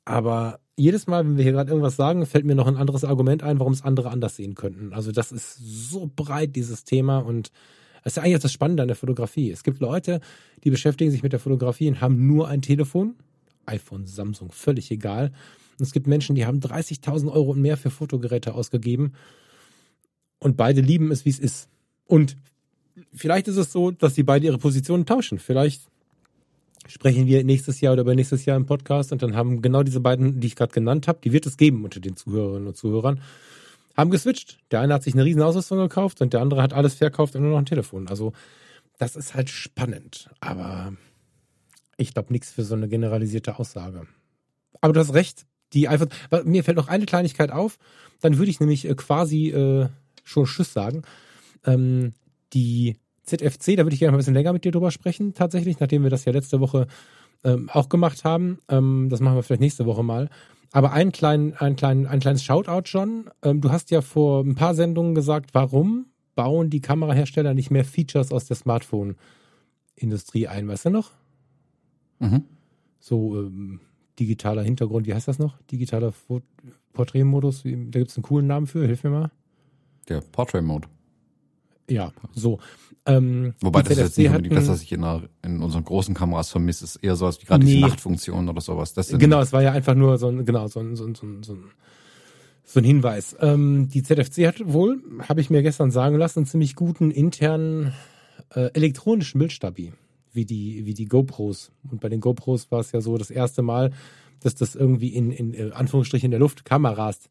Aber 0.04 0.58
jedes 0.74 1.06
Mal, 1.06 1.24
wenn 1.24 1.36
wir 1.36 1.44
hier 1.44 1.52
gerade 1.52 1.70
irgendwas 1.70 1.94
sagen, 1.94 2.26
fällt 2.26 2.44
mir 2.44 2.56
noch 2.56 2.66
ein 2.66 2.76
anderes 2.76 3.04
Argument 3.04 3.44
ein, 3.44 3.60
warum 3.60 3.72
es 3.72 3.84
andere 3.84 4.10
anders 4.10 4.34
sehen 4.34 4.56
könnten. 4.56 4.92
Also 4.92 5.12
das 5.12 5.30
ist 5.30 5.58
so 5.60 6.10
breit, 6.12 6.56
dieses 6.56 6.82
Thema. 6.82 7.18
Und 7.18 7.52
das 8.08 8.14
ist 8.14 8.16
ja 8.16 8.22
eigentlich 8.22 8.40
das 8.40 8.52
Spannende 8.52 8.82
an 8.82 8.88
der 8.88 8.96
Fotografie. 8.96 9.50
Es 9.50 9.62
gibt 9.62 9.80
Leute, 9.80 10.20
die 10.64 10.70
beschäftigen 10.70 11.10
sich 11.10 11.22
mit 11.22 11.34
der 11.34 11.40
Fotografie 11.40 11.88
und 11.88 12.00
haben 12.00 12.26
nur 12.26 12.48
ein 12.48 12.62
Telefon. 12.62 13.16
iPhone, 13.66 14.06
Samsung, 14.06 14.50
völlig 14.50 14.90
egal. 14.90 15.30
Und 15.78 15.84
es 15.84 15.92
gibt 15.92 16.06
Menschen, 16.06 16.34
die 16.34 16.46
haben 16.46 16.60
30.000 16.60 17.30
Euro 17.30 17.50
und 17.50 17.60
mehr 17.60 17.76
für 17.76 17.90
Fotogeräte 17.90 18.54
ausgegeben 18.54 19.12
und 20.38 20.56
beide 20.56 20.80
lieben 20.80 21.10
es, 21.10 21.26
wie 21.26 21.28
es 21.28 21.38
ist. 21.38 21.68
Und 22.06 22.38
vielleicht 23.12 23.46
ist 23.46 23.58
es 23.58 23.72
so, 23.72 23.90
dass 23.90 24.14
sie 24.14 24.22
beide 24.22 24.46
ihre 24.46 24.56
Positionen 24.56 25.04
tauschen. 25.04 25.38
Vielleicht 25.38 25.82
sprechen 26.86 27.26
wir 27.26 27.44
nächstes 27.44 27.82
Jahr 27.82 27.92
oder 27.92 28.02
über 28.02 28.14
nächstes 28.14 28.46
Jahr 28.46 28.56
im 28.56 28.64
Podcast 28.64 29.12
und 29.12 29.22
dann 29.22 29.36
haben 29.36 29.60
genau 29.60 29.82
diese 29.82 30.00
beiden, 30.00 30.40
die 30.40 30.46
ich 30.46 30.56
gerade 30.56 30.72
genannt 30.72 31.08
habe, 31.08 31.18
die 31.22 31.32
wird 31.32 31.44
es 31.44 31.58
geben 31.58 31.84
unter 31.84 32.00
den 32.00 32.16
Zuhörerinnen 32.16 32.68
und 32.68 32.76
Zuhörern, 32.78 33.20
haben 33.98 34.10
geswitcht. 34.10 34.58
Der 34.70 34.80
eine 34.80 34.94
hat 34.94 35.02
sich 35.02 35.14
eine 35.14 35.24
riesen 35.24 35.42
Ausrüstung 35.42 35.78
gekauft 35.78 36.20
und 36.20 36.32
der 36.32 36.40
andere 36.40 36.62
hat 36.62 36.72
alles 36.72 36.94
verkauft 36.94 37.34
und 37.34 37.42
nur 37.42 37.50
noch 37.50 37.58
ein 37.58 37.66
Telefon. 37.66 38.06
Also 38.08 38.32
das 38.96 39.16
ist 39.16 39.34
halt 39.34 39.50
spannend, 39.50 40.30
aber 40.40 40.92
ich 41.96 42.14
glaube 42.14 42.32
nichts 42.32 42.52
für 42.52 42.62
so 42.62 42.76
eine 42.76 42.88
generalisierte 42.88 43.58
Aussage. 43.58 44.06
Aber 44.80 44.92
du 44.92 45.00
hast 45.00 45.14
recht, 45.14 45.46
die 45.72 45.88
einfach, 45.88 46.06
mir 46.44 46.62
fällt 46.62 46.76
noch 46.76 46.88
eine 46.88 47.06
Kleinigkeit 47.06 47.50
auf, 47.50 47.78
dann 48.20 48.38
würde 48.38 48.50
ich 48.50 48.60
nämlich 48.60 48.88
äh, 48.88 48.94
quasi 48.94 49.48
äh, 49.48 49.88
schon 50.22 50.44
Tschüss 50.44 50.72
sagen. 50.72 51.02
Ähm, 51.66 52.14
die 52.52 52.96
ZFC, 53.24 53.76
da 53.76 53.84
würde 53.84 53.94
ich 53.94 53.98
gerne 53.98 54.12
mal 54.12 54.16
ein 54.16 54.18
bisschen 54.18 54.34
länger 54.34 54.52
mit 54.52 54.64
dir 54.64 54.72
drüber 54.72 54.92
sprechen, 54.92 55.34
tatsächlich, 55.34 55.80
nachdem 55.80 56.04
wir 56.04 56.10
das 56.10 56.24
ja 56.24 56.32
letzte 56.32 56.60
Woche 56.60 56.86
ähm, 57.44 57.68
auch 57.72 57.88
gemacht 57.88 58.24
haben. 58.24 58.60
Ähm, 58.68 59.08
das 59.10 59.20
machen 59.20 59.34
wir 59.34 59.42
vielleicht 59.42 59.60
nächste 59.60 59.86
Woche 59.86 60.04
mal. 60.04 60.30
Aber 60.72 60.92
ein, 60.92 61.12
klein, 61.12 61.54
ein, 61.58 61.76
klein, 61.76 62.06
ein 62.06 62.20
kleines 62.20 62.42
Shoutout 62.44 62.88
schon. 62.88 63.30
Ähm, 63.42 63.60
du 63.60 63.70
hast 63.70 63.90
ja 63.90 64.02
vor 64.02 64.44
ein 64.44 64.54
paar 64.54 64.74
Sendungen 64.74 65.14
gesagt, 65.14 65.54
warum 65.54 66.06
bauen 66.34 66.70
die 66.70 66.80
Kamerahersteller 66.80 67.54
nicht 67.54 67.70
mehr 67.70 67.84
Features 67.84 68.32
aus 68.32 68.44
der 68.44 68.56
Smartphone-Industrie 68.56 70.46
ein, 70.46 70.68
weißt 70.68 70.86
du 70.86 70.90
noch? 70.90 71.10
Mhm. 72.18 72.44
So 73.00 73.40
ähm, 73.40 73.80
digitaler 74.18 74.62
Hintergrund, 74.62 75.06
wie 75.06 75.14
heißt 75.14 75.28
das 75.28 75.38
noch? 75.38 75.60
Digitaler 75.62 76.12
Porträtmodus, 76.92 77.62
da 77.62 77.98
gibt 77.98 78.10
es 78.10 78.16
einen 78.16 78.24
coolen 78.24 78.46
Namen 78.46 78.66
für, 78.66 78.84
hilf 78.86 79.04
mir 79.04 79.10
mal. 79.10 79.30
Der 80.08 80.20
Portrait 80.20 80.62
Mode. 80.62 80.88
Ja, 81.88 82.12
so. 82.34 82.58
Ähm, 83.06 83.54
Wobei 83.60 83.82
das 83.82 83.92
ist 83.92 83.98
jetzt 83.98 84.18
nicht 84.18 84.28
unbedingt 84.28 84.56
das, 84.56 84.68
was 84.68 84.82
ich 84.82 84.92
in, 84.92 85.02
einer, 85.02 85.22
in 85.42 85.62
unseren 85.62 85.84
großen 85.84 86.14
Kameras 86.14 86.50
vermisse, 86.50 86.84
ist 86.84 86.96
eher 86.96 87.16
sowas 87.16 87.40
wie 87.40 87.46
gerade 87.46 87.64
nee. 87.64 87.76
diese 87.76 87.86
Nachtfunktion 87.86 88.48
oder 88.48 88.60
sowas. 88.60 88.92
Das 88.92 89.08
genau, 89.08 89.40
es 89.40 89.52
war 89.52 89.62
ja 89.62 89.72
einfach 89.72 89.94
nur 89.94 90.18
so 90.18 90.28
ein, 90.28 90.44
genau, 90.44 90.68
so 90.68 90.80
ein, 90.80 90.94
so 90.94 91.06
ein, 91.06 91.14
so 91.14 91.26
ein, 91.26 91.42
so 91.42 91.54
ein, 91.54 91.64
so 92.64 92.80
ein 92.80 92.84
Hinweis. 92.84 93.34
Ähm, 93.40 93.88
die 93.88 94.02
ZFC 94.02 94.46
hat 94.46 94.56
wohl, 94.62 95.02
habe 95.26 95.40
ich 95.40 95.48
mir 95.48 95.62
gestern 95.62 95.90
sagen 95.90 96.16
lassen, 96.16 96.40
einen 96.40 96.46
ziemlich 96.46 96.76
guten 96.76 97.10
internen 97.10 97.94
äh, 98.50 98.70
elektronischen 98.74 99.38
Bildstabi, 99.38 99.94
wie 100.32 100.44
die, 100.44 100.84
wie 100.84 100.94
die 100.94 101.06
GoPros. 101.06 101.72
Und 101.90 102.02
bei 102.02 102.10
den 102.10 102.20
GoPros 102.20 102.70
war 102.70 102.80
es 102.80 102.92
ja 102.92 103.00
so 103.00 103.16
das 103.16 103.30
erste 103.30 103.62
Mal, 103.62 103.92
dass 104.40 104.54
das 104.54 104.74
irgendwie 104.74 105.08
in, 105.08 105.32
in, 105.32 105.54
in 105.54 105.72
Anführungsstrichen 105.72 106.26
in 106.26 106.32
der 106.32 106.40
Luft 106.40 106.66
Kameras 106.66 107.30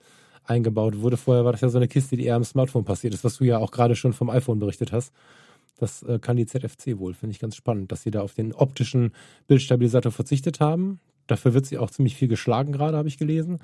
eingebaut 0.49 0.99
wurde. 1.01 1.17
Vorher 1.17 1.45
war 1.45 1.51
das 1.51 1.61
ja 1.61 1.69
so 1.69 1.77
eine 1.77 1.87
Kiste, 1.87 2.17
die 2.17 2.25
eher 2.25 2.35
am 2.35 2.43
Smartphone 2.43 2.85
passiert 2.85 3.13
ist, 3.13 3.23
was 3.23 3.37
du 3.37 3.43
ja 3.43 3.57
auch 3.57 3.71
gerade 3.71 3.95
schon 3.95 4.13
vom 4.13 4.29
iPhone 4.29 4.59
berichtet 4.59 4.91
hast. 4.91 5.13
Das 5.77 6.03
äh, 6.03 6.19
kann 6.19 6.37
die 6.37 6.45
ZFC 6.45 6.97
wohl, 6.97 7.13
finde 7.13 7.31
ich 7.31 7.39
ganz 7.39 7.55
spannend, 7.55 7.91
dass 7.91 8.03
sie 8.03 8.11
da 8.11 8.21
auf 8.21 8.33
den 8.33 8.53
optischen 8.53 9.11
Bildstabilisator 9.47 10.11
verzichtet 10.11 10.59
haben. 10.59 10.99
Dafür 11.27 11.53
wird 11.53 11.65
sie 11.65 11.77
auch 11.77 11.91
ziemlich 11.91 12.15
viel 12.15 12.27
geschlagen 12.27 12.71
gerade, 12.71 12.97
habe 12.97 13.07
ich 13.07 13.17
gelesen. 13.17 13.59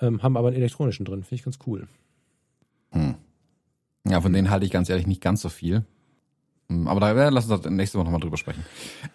Ähm, 0.00 0.22
haben 0.22 0.36
aber 0.36 0.48
einen 0.48 0.56
elektronischen 0.56 1.04
drin, 1.04 1.22
finde 1.22 1.36
ich 1.36 1.44
ganz 1.44 1.58
cool. 1.66 1.86
Hm. 2.90 3.14
Ja, 4.06 4.20
von 4.20 4.32
denen 4.32 4.50
halte 4.50 4.66
ich 4.66 4.72
ganz 4.72 4.88
ehrlich 4.90 5.06
nicht 5.06 5.20
ganz 5.20 5.40
so 5.40 5.48
viel. 5.48 5.84
Hm, 6.74 6.88
aber 6.88 7.00
da 7.00 7.28
lass 7.28 7.48
uns 7.48 7.64
nächste 7.66 7.98
Woche 7.98 8.04
nochmal 8.04 8.20
drüber 8.20 8.36
sprechen. 8.36 8.64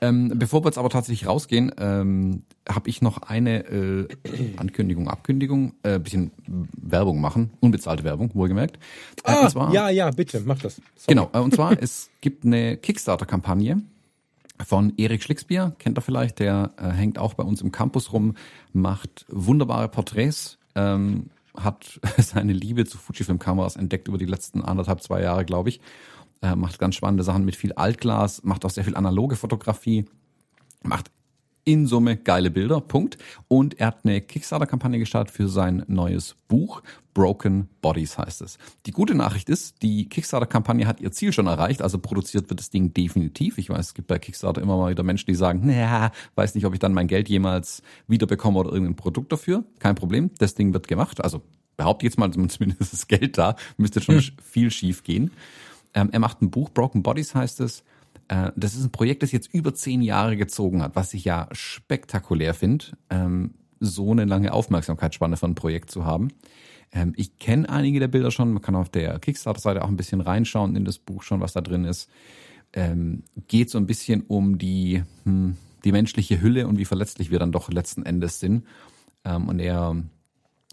Ähm, 0.02 0.32
bevor 0.36 0.64
wir 0.64 0.70
jetzt 0.70 0.78
aber 0.78 0.90
tatsächlich 0.90 1.28
rausgehen, 1.28 1.72
ähm, 1.78 2.44
habe 2.68 2.90
ich 2.90 3.02
noch 3.02 3.22
eine 3.24 3.66
äh, 3.66 4.08
Ankündigung, 4.58 5.08
Abkündigung, 5.10 5.74
äh, 5.84 6.00
bisschen 6.00 6.32
Werbung 6.48 7.22
machen, 7.22 7.52
unbezahlte 7.60 8.04
Werbung, 8.04 8.32
wohlgemerkt. 8.34 8.78
Äh, 9.24 9.32
ah, 9.32 9.50
zwar, 9.50 9.74
ja, 9.74 9.90
ja, 9.90 10.10
bitte, 10.12 10.42
mach 10.46 10.60
das. 10.60 10.76
Sorry. 10.96 11.16
Genau, 11.16 11.30
äh, 11.34 11.40
und 11.40 11.54
zwar, 11.54 11.82
es 11.82 12.10
gibt 12.22 12.46
eine 12.46 12.78
Kickstarter-Kampagne 12.78 13.82
von 14.66 14.94
Erik 14.98 15.24
Schlicksbier, 15.24 15.74
kennt 15.80 15.98
er 15.98 16.02
vielleicht, 16.02 16.40
der 16.40 16.72
äh, 16.78 16.90
hängt 16.90 17.18
auch 17.18 17.34
bei 17.34 17.44
uns 17.44 17.62
im 17.62 17.72
Campus 17.72 18.14
rum, 18.14 18.36
macht 18.74 19.26
wunderbare 19.30 19.88
Porträts, 19.88 20.58
ähm, 20.76 21.30
hat 21.56 22.00
seine 22.18 22.54
Liebe 22.54 22.86
zu 22.86 22.98
Fujifilm-Kameras 22.98 23.76
entdeckt 23.76 24.08
über 24.08 24.18
die 24.18 24.26
letzten 24.26 24.62
anderthalb, 24.62 25.02
zwei 25.02 25.22
Jahre, 25.22 25.46
glaube 25.46 25.70
ich 25.70 25.82
äh, 26.42 26.56
macht 26.56 26.80
ganz 26.80 26.96
spannende 26.96 27.24
Sachen 27.24 27.46
mit 27.46 27.56
viel 27.56 27.74
Altglas, 27.74 28.44
macht 28.44 28.66
auch 28.66 28.70
sehr 28.70 28.84
viel 28.84 28.96
analoge 28.96 29.36
Fotografie, 29.36 30.06
macht 30.84 31.12
in 31.66 31.86
Summe 31.86 32.18
geile 32.18 32.50
Bilder, 32.50 32.82
Punkt. 32.82 33.18
Und 33.48 33.80
er 33.80 33.88
hat 33.88 34.00
eine 34.04 34.22
Kickstarter-Kampagne 34.22 34.98
gestartet 34.98 35.34
für 35.34 35.48
sein 35.48 35.84
neues 35.88 36.36
Buch. 36.48 36.82
Broken 37.14 37.70
Bodies 37.82 38.18
heißt 38.18 38.42
es. 38.42 38.58
Die 38.88 38.92
gute 38.92 39.14
Nachricht 39.14 39.50
ist, 39.50 39.84
die 39.84 40.10
Kickstarter-Kampagne 40.10 40.88
hat 40.88 41.00
ihr 41.00 41.12
Ziel 41.12 41.32
schon 41.32 41.46
erreicht, 41.46 41.82
also 41.82 42.00
produziert 42.00 42.50
wird 42.50 42.60
das 42.60 42.72
Ding 42.72 42.94
definitiv. 42.94 43.58
Ich 43.60 43.70
weiß, 43.70 43.88
es 43.88 43.94
gibt 43.94 44.08
bei 44.08 44.18
Kickstarter 44.18 44.62
immer 44.62 44.78
mal 44.78 44.90
wieder 44.90 45.04
Menschen, 45.04 45.28
die 45.28 45.36
sagen, 45.36 45.62
naja, 45.64 46.12
weiß 46.36 46.56
nicht, 46.56 46.66
ob 46.66 46.74
ich 46.74 46.80
dann 46.80 46.94
mein 46.94 47.08
Geld 47.08 47.30
jemals 47.30 47.84
wiederbekomme 48.08 48.58
oder 48.60 48.72
irgendein 48.72 48.96
Produkt 48.96 49.32
dafür. 49.32 49.64
Kein 49.78 49.96
Problem, 49.96 50.32
das 50.40 50.56
Ding 50.56 50.74
wird 50.74 50.88
gemacht, 50.88 51.24
also 51.24 51.42
behaupte 51.78 52.06
jetzt 52.06 52.18
mal, 52.18 52.32
zumindest 52.50 52.82
ist 52.82 52.94
das 52.94 53.08
Geld 53.08 53.38
da, 53.38 53.56
müsste 53.78 54.02
schon 54.02 54.16
hm. 54.16 54.32
viel 54.42 54.72
schief 54.72 55.04
gehen. 55.04 55.32
Ähm, 55.94 56.10
er 56.12 56.20
macht 56.20 56.42
ein 56.42 56.52
Buch, 56.52 56.70
Broken 56.70 57.04
Bodies 57.04 57.36
heißt 57.36 57.60
es. 57.62 57.84
Äh, 58.28 58.52
das 58.56 58.76
ist 58.76 58.84
ein 58.84 58.92
Projekt, 58.92 59.24
das 59.24 59.32
jetzt 59.32 59.54
über 59.54 59.74
zehn 59.74 60.02
Jahre 60.02 60.38
gezogen 60.38 60.82
hat, 60.82 60.96
was 60.96 61.14
ich 61.14 61.26
ja 61.26 61.48
spektakulär 61.52 62.54
finde, 62.54 62.86
ähm, 63.10 63.56
so 63.80 64.12
eine 64.12 64.26
lange 64.26 64.54
Aufmerksamkeitsspanne 64.54 65.38
für 65.38 65.48
ein 65.48 65.56
Projekt 65.56 65.90
zu 65.92 66.06
haben. 66.06 66.30
Ähm, 66.92 67.14
ich 67.16 67.38
kenne 67.38 67.70
einige 67.70 68.00
der 68.00 68.08
Bilder 68.08 68.32
schon, 68.32 68.54
man 68.54 68.62
kann 68.62 68.76
auf 68.76 68.90
der 68.90 69.20
Kickstarter-Seite 69.20 69.84
auch 69.84 69.90
ein 69.90 69.98
bisschen 69.98 70.22
reinschauen 70.22 70.76
in 70.76 70.86
das 70.86 71.00
Buch 71.00 71.24
schon, 71.24 71.40
was 71.42 71.54
da 71.54 71.62
drin 71.62 71.86
ist. 71.86 72.10
Ähm, 72.74 73.24
geht 73.48 73.70
so 73.70 73.78
ein 73.78 73.88
bisschen 73.88 74.22
um 74.22 74.58
die, 74.58 75.04
hm, 75.24 75.58
die 75.84 75.92
menschliche 75.92 76.42
Hülle 76.42 76.68
und 76.68 76.78
wie 76.78 76.86
verletzlich 76.86 77.32
wir 77.32 77.40
dann 77.40 77.52
doch 77.52 77.72
letzten 77.72 78.04
Endes 78.04 78.40
sind. 78.40 78.66
Ähm, 79.26 79.48
und 79.48 79.60
er 79.60 79.96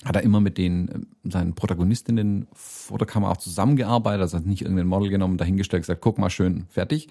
hat 0.05 0.17
er 0.17 0.23
immer 0.23 0.41
mit 0.41 0.59
den 0.59 0.89
äh, 0.89 1.31
seinen 1.31 1.55
Protagonistinnen 1.55 2.49
vor 2.53 2.99
der 2.99 3.07
Kamera 3.07 3.33
auch 3.33 3.37
zusammengearbeitet, 3.39 4.23
also 4.23 4.39
hat 4.39 4.47
nicht 4.47 4.63
irgendein 4.63 4.87
Model 4.87 5.11
genommen, 5.11 5.39
dahingestellt, 5.39 5.83
gesagt, 5.83 6.01
guck 6.01 6.19
mal 6.19 6.31
schön, 6.31 6.67
fertig, 6.69 7.09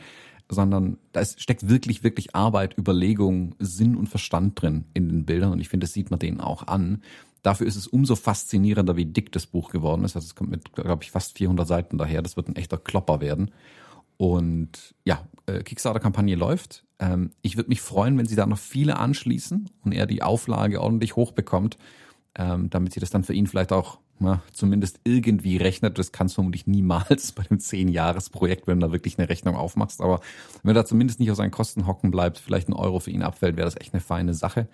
sondern 0.50 0.98
da 1.12 1.26
steckt 1.26 1.68
wirklich, 1.70 2.04
wirklich 2.04 2.36
Arbeit, 2.36 2.78
Überlegung, 2.78 3.56
Sinn 3.60 3.96
und 3.96 4.08
Verstand 4.08 4.62
drin 4.62 4.86
in 4.94 5.10
den 5.10 5.26
Bildern 5.26 5.52
und 5.52 5.60
ich 5.60 5.70
finde, 5.70 5.86
das 5.86 5.94
sieht 5.94 6.12
man 6.12 6.20
denen 6.20 6.40
auch 6.40 6.68
an. 6.68 7.02
Dafür 7.42 7.68
ist 7.68 7.76
es 7.76 7.86
umso 7.86 8.16
faszinierender, 8.16 8.96
wie 8.96 9.06
dick 9.06 9.32
das 9.32 9.46
Buch 9.46 9.70
geworden 9.70 10.04
ist. 10.04 10.16
Also 10.16 10.26
es 10.26 10.34
kommt 10.34 10.50
mit, 10.50 10.74
glaube 10.74 11.04
ich, 11.04 11.12
fast 11.12 11.38
400 11.38 11.68
Seiten 11.68 12.00
daher. 12.00 12.24
Das 12.24 12.38
wird 12.38 12.48
ein 12.48 12.56
echter 12.56 12.80
Klopper 12.80 13.22
werden. 13.22 13.52
Und 14.18 14.96
ja, 15.04 15.28
äh, 15.46 15.62
Kickstarter-Kampagne 15.62 16.36
läuft. 16.36 16.86
Ähm, 16.98 17.30
ich 17.44 17.56
würde 17.56 17.70
mich 17.70 17.82
freuen, 17.82 18.18
wenn 18.18 18.26
Sie 18.26 18.36
da 18.36 18.48
noch 18.48 18.58
viele 18.58 18.98
anschließen 18.98 19.70
und 19.84 19.92
er 19.92 20.08
die 20.08 20.24
Auflage 20.24 20.82
ordentlich 20.82 21.16
hochbekommt, 21.16 21.78
ähm, 22.38 22.70
damit 22.70 22.94
Sie 22.94 23.00
das 23.00 23.10
dann 23.10 23.24
für 23.24 23.34
ihn 23.34 23.48
vielleicht 23.48 23.72
auch 23.72 24.00
na, 24.20 24.42
zumindest 24.54 25.00
irgendwie 25.04 25.58
rechnet. 25.58 26.00
Das 26.00 26.12
kannst 26.12 26.34
du 26.34 26.36
vermutlich 26.36 26.68
niemals 26.68 27.32
bei 27.34 27.44
einem 27.50 27.60
10-Jahres-Projekt, 27.60 28.68
wenn 28.68 28.80
du 28.80 28.88
da 28.88 28.94
wirklich 28.94 29.18
eine 29.18 29.30
Rechnung 29.30 29.56
aufmachst. 29.56 30.02
Aber 30.02 30.22
wenn 30.64 30.72
er 30.72 30.82
da 30.82 30.86
zumindest 30.86 31.20
nicht 31.20 31.32
auf 31.32 31.38
seinen 31.38 31.52
Kosten 31.52 31.88
hocken 31.88 32.12
bleibt, 32.12 32.38
vielleicht 32.38 32.70
ein 32.70 32.74
Euro 32.74 33.00
für 33.00 33.12
ihn 33.12 33.24
abfällt, 33.24 33.58
wäre 33.58 33.66
das 33.66 33.80
echt 33.80 33.94
eine 33.94 34.02
feine 34.02 34.34
Sache. 34.34 34.68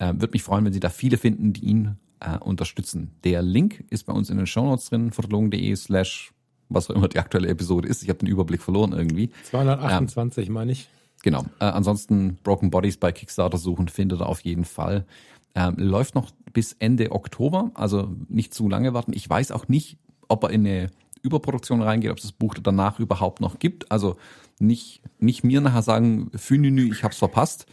Ähm, 0.00 0.20
Würde 0.20 0.32
mich 0.32 0.42
freuen, 0.42 0.64
wenn 0.64 0.72
Sie 0.72 0.80
da 0.80 0.90
viele 0.90 1.16
finden, 1.16 1.52
die 1.52 1.64
ihn 1.64 1.96
äh, 2.20 2.38
unterstützen. 2.38 3.10
Der 3.24 3.42
Link 3.42 3.84
ist 3.90 4.04
bei 4.04 4.12
uns 4.12 4.30
in 4.30 4.36
den 4.36 4.46
Shownotes 4.46 4.90
drin, 4.90 5.12
fotologen.de 5.12 5.74
slash 5.76 6.32
was 6.68 6.90
auch 6.90 6.94
immer 6.94 7.08
die 7.08 7.18
aktuelle 7.18 7.48
Episode 7.48 7.88
ist. 7.88 8.02
Ich 8.02 8.08
habe 8.08 8.18
den 8.18 8.28
Überblick 8.28 8.62
verloren 8.62 8.92
irgendwie. 8.92 9.30
228 9.44 10.48
ähm, 10.48 10.52
meine 10.54 10.72
ich. 10.72 10.88
Genau. 11.22 11.44
Äh, 11.58 11.66
ansonsten 11.66 12.38
Broken 12.42 12.70
Bodies 12.70 12.96
bei 12.96 13.12
Kickstarter 13.12 13.58
suchen 13.58 13.88
findet 13.88 14.20
er 14.20 14.28
auf 14.28 14.40
jeden 14.40 14.64
Fall. 14.64 15.06
Ähm, 15.54 15.74
läuft 15.76 16.14
noch 16.14 16.30
bis 16.52 16.72
Ende 16.74 17.12
Oktober, 17.12 17.70
also 17.74 18.14
nicht 18.28 18.54
zu 18.54 18.68
lange 18.68 18.94
warten. 18.94 19.12
Ich 19.12 19.28
weiß 19.28 19.52
auch 19.52 19.68
nicht, 19.68 19.98
ob 20.28 20.44
er 20.44 20.50
in 20.50 20.66
eine 20.66 20.90
Überproduktion 21.22 21.82
reingeht, 21.82 22.10
ob 22.10 22.18
es 22.18 22.24
das 22.24 22.32
Buch 22.32 22.54
danach 22.54 22.98
überhaupt 22.98 23.40
noch 23.40 23.58
gibt. 23.58 23.90
Also 23.90 24.16
nicht, 24.58 25.02
nicht 25.18 25.44
mir 25.44 25.60
nachher 25.60 25.82
sagen, 25.82 26.30
Fününü, 26.34 26.90
ich 26.90 27.02
hab's 27.02 27.18
verpasst. 27.18 27.66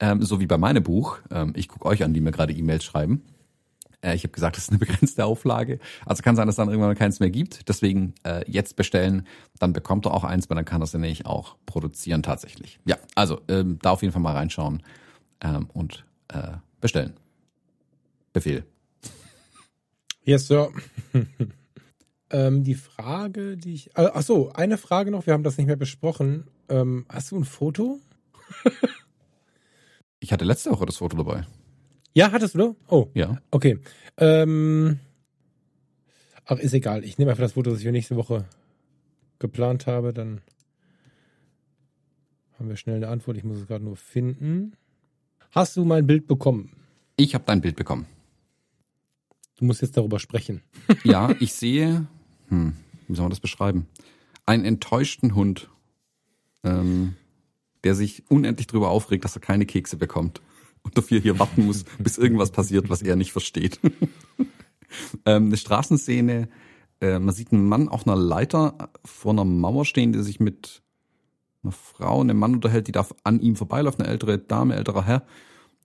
Ähm, 0.00 0.22
so 0.22 0.40
wie 0.40 0.46
bei 0.46 0.58
meinem 0.58 0.82
Buch. 0.82 1.18
Ähm, 1.30 1.52
ich 1.56 1.68
gucke 1.68 1.86
euch 1.86 2.02
an, 2.02 2.14
die 2.14 2.20
mir 2.20 2.32
gerade 2.32 2.52
E-Mails 2.52 2.84
schreiben. 2.84 3.22
Äh, 4.02 4.14
ich 4.14 4.24
habe 4.24 4.32
gesagt, 4.32 4.56
das 4.56 4.64
ist 4.64 4.70
eine 4.70 4.78
begrenzte 4.80 5.24
Auflage. 5.24 5.78
Also 6.04 6.22
kann 6.22 6.36
sein, 6.36 6.46
dass 6.46 6.56
dann 6.56 6.68
irgendwann 6.68 6.94
keins 6.96 7.20
mehr 7.20 7.30
gibt. 7.30 7.68
Deswegen 7.68 8.14
äh, 8.24 8.44
jetzt 8.50 8.76
bestellen, 8.76 9.26
dann 9.58 9.72
bekommt 9.72 10.06
er 10.06 10.14
auch 10.14 10.24
eins, 10.24 10.50
weil 10.50 10.56
dann 10.56 10.64
kann 10.64 10.80
das 10.80 10.92
nämlich 10.92 11.26
auch 11.26 11.56
produzieren 11.66 12.22
tatsächlich. 12.22 12.78
Ja, 12.84 12.96
also 13.14 13.40
ähm, 13.48 13.78
da 13.82 13.90
auf 13.90 14.02
jeden 14.02 14.12
Fall 14.12 14.22
mal 14.22 14.34
reinschauen 14.34 14.82
ähm, 15.40 15.68
und 15.72 16.04
äh, 16.28 16.52
bestellen. 16.82 17.14
Befehl. 18.34 18.64
Yes, 20.24 20.46
Sir. 20.46 20.70
ähm, 22.30 22.64
die 22.64 22.74
Frage, 22.74 23.56
die 23.56 23.74
ich. 23.74 23.86
Äh, 23.96 24.10
ach 24.12 24.22
so, 24.22 24.52
eine 24.52 24.76
Frage 24.76 25.10
noch. 25.10 25.26
Wir 25.26 25.32
haben 25.32 25.42
das 25.42 25.56
nicht 25.56 25.66
mehr 25.66 25.76
besprochen. 25.76 26.48
Ähm, 26.68 27.06
hast 27.08 27.30
du 27.30 27.38
ein 27.38 27.44
Foto? 27.44 27.98
ich 30.20 30.32
hatte 30.32 30.44
letzte 30.44 30.70
Woche 30.70 30.86
das 30.86 30.98
Foto 30.98 31.16
dabei. 31.16 31.46
Ja, 32.14 32.30
hattest 32.30 32.54
du? 32.54 32.76
Oh. 32.88 33.08
Ja. 33.14 33.40
Okay. 33.50 33.78
Ähm, 34.18 35.00
ach, 36.44 36.58
ist 36.58 36.74
egal. 36.74 37.04
Ich 37.04 37.16
nehme 37.16 37.30
einfach 37.30 37.44
das 37.44 37.52
Foto, 37.52 37.70
das 37.70 37.78
ich 37.78 37.86
für 37.86 37.92
nächste 37.92 38.16
Woche 38.16 38.44
geplant 39.38 39.86
habe. 39.86 40.12
Dann 40.12 40.42
haben 42.58 42.68
wir 42.68 42.76
schnell 42.76 42.96
eine 42.96 43.08
Antwort. 43.08 43.36
Ich 43.38 43.44
muss 43.44 43.58
es 43.58 43.66
gerade 43.66 43.84
nur 43.84 43.96
finden. 43.96 44.76
Hast 45.52 45.76
du 45.76 45.84
mein 45.84 46.06
Bild 46.06 46.26
bekommen? 46.26 46.70
Ich 47.16 47.34
habe 47.34 47.44
dein 47.46 47.60
Bild 47.60 47.76
bekommen. 47.76 48.06
Du 49.58 49.66
musst 49.66 49.82
jetzt 49.82 49.98
darüber 49.98 50.18
sprechen. 50.18 50.62
ja, 51.04 51.34
ich 51.40 51.52
sehe, 51.52 52.06
hm, 52.48 52.72
wie 53.06 53.14
soll 53.14 53.24
man 53.24 53.30
das 53.30 53.40
beschreiben? 53.40 53.86
Einen 54.46 54.64
enttäuschten 54.64 55.34
Hund, 55.34 55.68
ähm, 56.64 57.16
der 57.84 57.94
sich 57.94 58.24
unendlich 58.30 58.66
darüber 58.66 58.88
aufregt, 58.88 59.26
dass 59.26 59.36
er 59.36 59.42
keine 59.42 59.66
Kekse 59.66 59.98
bekommt 59.98 60.40
und 60.84 60.96
dafür 60.96 61.20
hier 61.20 61.38
warten 61.38 61.66
muss, 61.66 61.84
bis 61.98 62.16
irgendwas 62.16 62.50
passiert, 62.50 62.88
was 62.88 63.02
er 63.02 63.16
nicht 63.16 63.32
versteht. 63.32 63.78
ähm, 65.26 65.46
eine 65.46 65.56
Straßenszene, 65.58 66.48
äh, 67.02 67.18
man 67.18 67.34
sieht 67.34 67.52
einen 67.52 67.68
Mann 67.68 67.88
auf 67.88 68.06
einer 68.06 68.16
Leiter 68.16 68.90
vor 69.04 69.32
einer 69.32 69.44
Mauer 69.44 69.84
stehen, 69.84 70.14
der 70.14 70.22
sich 70.22 70.40
mit 70.40 70.82
einer 71.62 71.72
Frau 71.72 72.20
und 72.20 72.30
einem 72.30 72.38
Mann 72.38 72.54
unterhält, 72.54 72.88
die 72.88 72.92
da 72.92 73.06
an 73.24 73.40
ihm 73.40 73.56
vorbeiläuft, 73.56 74.00
eine 74.00 74.08
ältere 74.08 74.38
Dame, 74.38 74.76
älterer 74.76 75.04
Herr. 75.04 75.26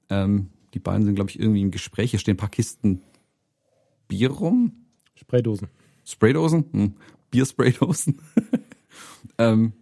Ähm, 0.09 0.49
die 0.73 0.79
beiden 0.79 1.05
sind, 1.05 1.15
glaube 1.15 1.29
ich, 1.29 1.39
irgendwie 1.39 1.61
im 1.61 1.71
Gespräch. 1.71 2.11
Hier 2.11 2.19
stehen 2.19 2.35
ein 2.35 2.37
paar 2.37 2.49
Kisten 2.49 3.01
Bier 4.07 4.31
rum. 4.31 4.85
Spraydosen. 5.15 5.67
Spraydosen? 6.05 6.65
Hm. 6.71 6.93
Bierspraydosen. 7.31 8.21
ähm, 9.37 9.73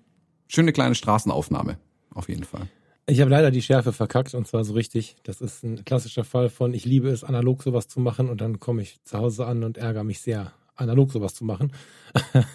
schöne 0.47 0.73
kleine 0.73 0.95
Straßenaufnahme, 0.95 1.77
auf 2.11 2.29
jeden 2.29 2.43
Fall. 2.43 2.67
Ich 3.07 3.21
habe 3.21 3.29
leider 3.29 3.51
die 3.51 3.61
Schärfe 3.61 3.93
verkackt 3.93 4.33
und 4.33 4.47
zwar 4.47 4.63
so 4.63 4.73
richtig. 4.73 5.15
Das 5.23 5.39
ist 5.39 5.63
ein 5.63 5.85
klassischer 5.85 6.23
Fall 6.23 6.49
von, 6.49 6.73
ich 6.73 6.85
liebe 6.85 7.09
es, 7.09 7.23
analog 7.23 7.61
sowas 7.61 7.87
zu 7.87 7.99
machen 7.99 8.29
und 8.29 8.41
dann 8.41 8.59
komme 8.59 8.81
ich 8.81 9.03
zu 9.03 9.19
Hause 9.19 9.45
an 9.45 9.63
und 9.63 9.77
ärgere 9.77 10.03
mich 10.03 10.21
sehr, 10.21 10.53
analog 10.75 11.11
sowas 11.11 11.35
zu 11.35 11.45
machen. 11.45 11.71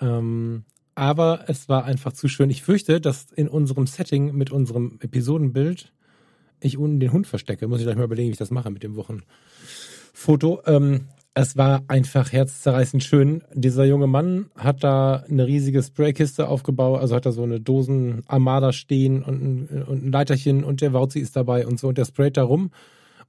ähm, 0.00 0.64
aber 1.00 1.44
es 1.46 1.66
war 1.70 1.86
einfach 1.86 2.12
zu 2.12 2.28
schön. 2.28 2.50
Ich 2.50 2.62
fürchte, 2.62 3.00
dass 3.00 3.32
in 3.34 3.48
unserem 3.48 3.86
Setting 3.86 4.34
mit 4.34 4.50
unserem 4.50 4.98
Episodenbild 5.00 5.94
ich 6.60 6.76
unten 6.76 7.00
den 7.00 7.10
Hund 7.10 7.26
verstecke. 7.26 7.66
Muss 7.68 7.78
ich 7.78 7.86
gleich 7.86 7.96
mal 7.96 8.04
überlegen, 8.04 8.28
wie 8.28 8.32
ich 8.32 8.38
das 8.38 8.50
mache 8.50 8.70
mit 8.70 8.82
dem 8.82 8.96
Wochenfoto. 8.96 10.60
Ähm, 10.66 11.06
es 11.32 11.56
war 11.56 11.84
einfach 11.88 12.32
herzzerreißend 12.32 13.02
schön. 13.02 13.42
Dieser 13.54 13.86
junge 13.86 14.08
Mann 14.08 14.50
hat 14.56 14.84
da 14.84 15.24
eine 15.26 15.46
riesige 15.46 15.82
Spraykiste 15.82 16.48
aufgebaut, 16.48 17.00
also 17.00 17.16
hat 17.16 17.24
da 17.24 17.32
so 17.32 17.44
eine 17.44 17.60
Dosen-Armada 17.60 18.74
stehen 18.74 19.22
und 19.22 19.42
ein, 19.42 19.82
und 19.84 20.04
ein 20.04 20.12
Leiterchen 20.12 20.64
und 20.64 20.82
der 20.82 20.92
Wauzi 20.92 21.20
ist 21.20 21.34
dabei 21.34 21.66
und 21.66 21.80
so 21.80 21.88
und 21.88 21.96
der 21.96 22.04
sprayt 22.04 22.36
da 22.36 22.42
rum. 22.42 22.72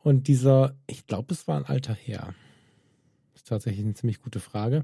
Und 0.04 0.28
dieser, 0.28 0.76
ich 0.88 1.08
glaube, 1.08 1.34
es 1.34 1.48
war 1.48 1.56
ein 1.56 1.66
alter 1.66 1.94
Herr. 1.94 2.34
Das 3.32 3.44
ist 3.44 3.48
tatsächlich 3.48 3.86
eine 3.86 3.94
ziemlich 3.94 4.22
gute 4.22 4.42
Frage. 4.42 4.84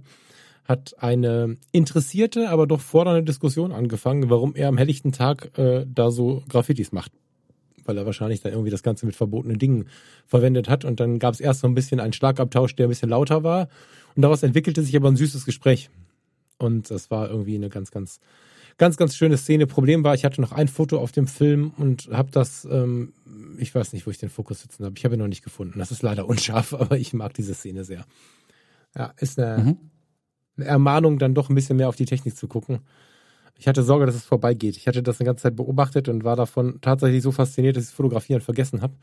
Hat 0.67 0.95
eine 0.99 1.57
interessierte, 1.71 2.49
aber 2.49 2.67
doch 2.67 2.81
fordernde 2.81 3.23
Diskussion 3.23 3.71
angefangen, 3.71 4.29
warum 4.29 4.55
er 4.55 4.67
am 4.67 4.77
helllichten 4.77 5.11
Tag 5.11 5.57
äh, 5.57 5.85
da 5.87 6.11
so 6.11 6.43
Graffitis 6.49 6.91
macht 6.91 7.11
weil 7.87 7.97
er 7.97 8.05
wahrscheinlich 8.05 8.41
da 8.41 8.49
irgendwie 8.49 8.69
das 8.69 8.83
Ganze 8.83 9.05
mit 9.05 9.15
verbotenen 9.15 9.57
Dingen 9.57 9.87
verwendet 10.25 10.69
hat. 10.69 10.85
Und 10.85 10.99
dann 10.99 11.19
gab 11.19 11.33
es 11.33 11.39
erst 11.39 11.61
so 11.61 11.67
ein 11.67 11.73
bisschen 11.73 11.99
einen 11.99 12.13
Schlagabtausch, 12.13 12.75
der 12.75 12.87
ein 12.87 12.89
bisschen 12.89 13.09
lauter 13.09 13.43
war. 13.43 13.69
Und 14.15 14.21
daraus 14.21 14.43
entwickelte 14.43 14.83
sich 14.83 14.95
aber 14.95 15.09
ein 15.09 15.15
süßes 15.15 15.45
Gespräch. 15.45 15.89
Und 16.57 16.91
das 16.91 17.09
war 17.11 17.29
irgendwie 17.29 17.55
eine 17.55 17.69
ganz, 17.69 17.91
ganz, 17.91 18.19
ganz, 18.77 18.97
ganz 18.97 19.15
schöne 19.15 19.37
Szene. 19.37 19.67
Problem 19.67 20.03
war, 20.03 20.15
ich 20.15 20.25
hatte 20.25 20.41
noch 20.41 20.51
ein 20.51 20.67
Foto 20.67 20.99
auf 20.99 21.11
dem 21.11 21.27
Film 21.27 21.71
und 21.77 22.09
habe 22.11 22.31
das, 22.31 22.67
ähm, 22.69 23.13
ich 23.57 23.73
weiß 23.73 23.93
nicht, 23.93 24.05
wo 24.05 24.11
ich 24.11 24.17
den 24.17 24.29
Fokus 24.29 24.61
sitzen 24.61 24.85
habe. 24.85 24.95
Ich 24.97 25.05
habe 25.05 25.15
ihn 25.15 25.19
noch 25.19 25.27
nicht 25.27 25.43
gefunden. 25.43 25.79
Das 25.79 25.91
ist 25.91 26.01
leider 26.01 26.27
unscharf, 26.27 26.73
aber 26.79 26.97
ich 26.97 27.13
mag 27.13 27.33
diese 27.33 27.53
Szene 27.53 27.83
sehr. 27.83 28.05
Ja, 28.95 29.13
ist 29.17 29.39
eine, 29.39 29.63
mhm. 29.63 29.77
Ermahnung, 30.57 31.19
dann 31.19 31.33
doch 31.33 31.49
ein 31.49 31.55
bisschen 31.55 31.77
mehr 31.77 31.89
auf 31.89 31.95
die 31.95 32.05
Technik 32.05 32.35
zu 32.35 32.47
gucken. 32.47 32.79
Ich 33.59 33.67
hatte 33.67 33.83
Sorge, 33.83 34.05
dass 34.05 34.15
es 34.15 34.23
vorbeigeht. 34.23 34.77
Ich 34.77 34.87
hatte 34.87 35.01
das 35.01 35.19
eine 35.19 35.25
ganze 35.25 35.43
Zeit 35.43 35.55
beobachtet 35.55 36.09
und 36.09 36.23
war 36.23 36.35
davon 36.35 36.79
tatsächlich 36.81 37.23
so 37.23 37.31
fasziniert, 37.31 37.75
dass 37.75 37.85
ich 37.85 37.89
das 37.89 37.95
Fotografieren 37.95 38.41
vergessen 38.41 38.81
habe. 38.81 38.93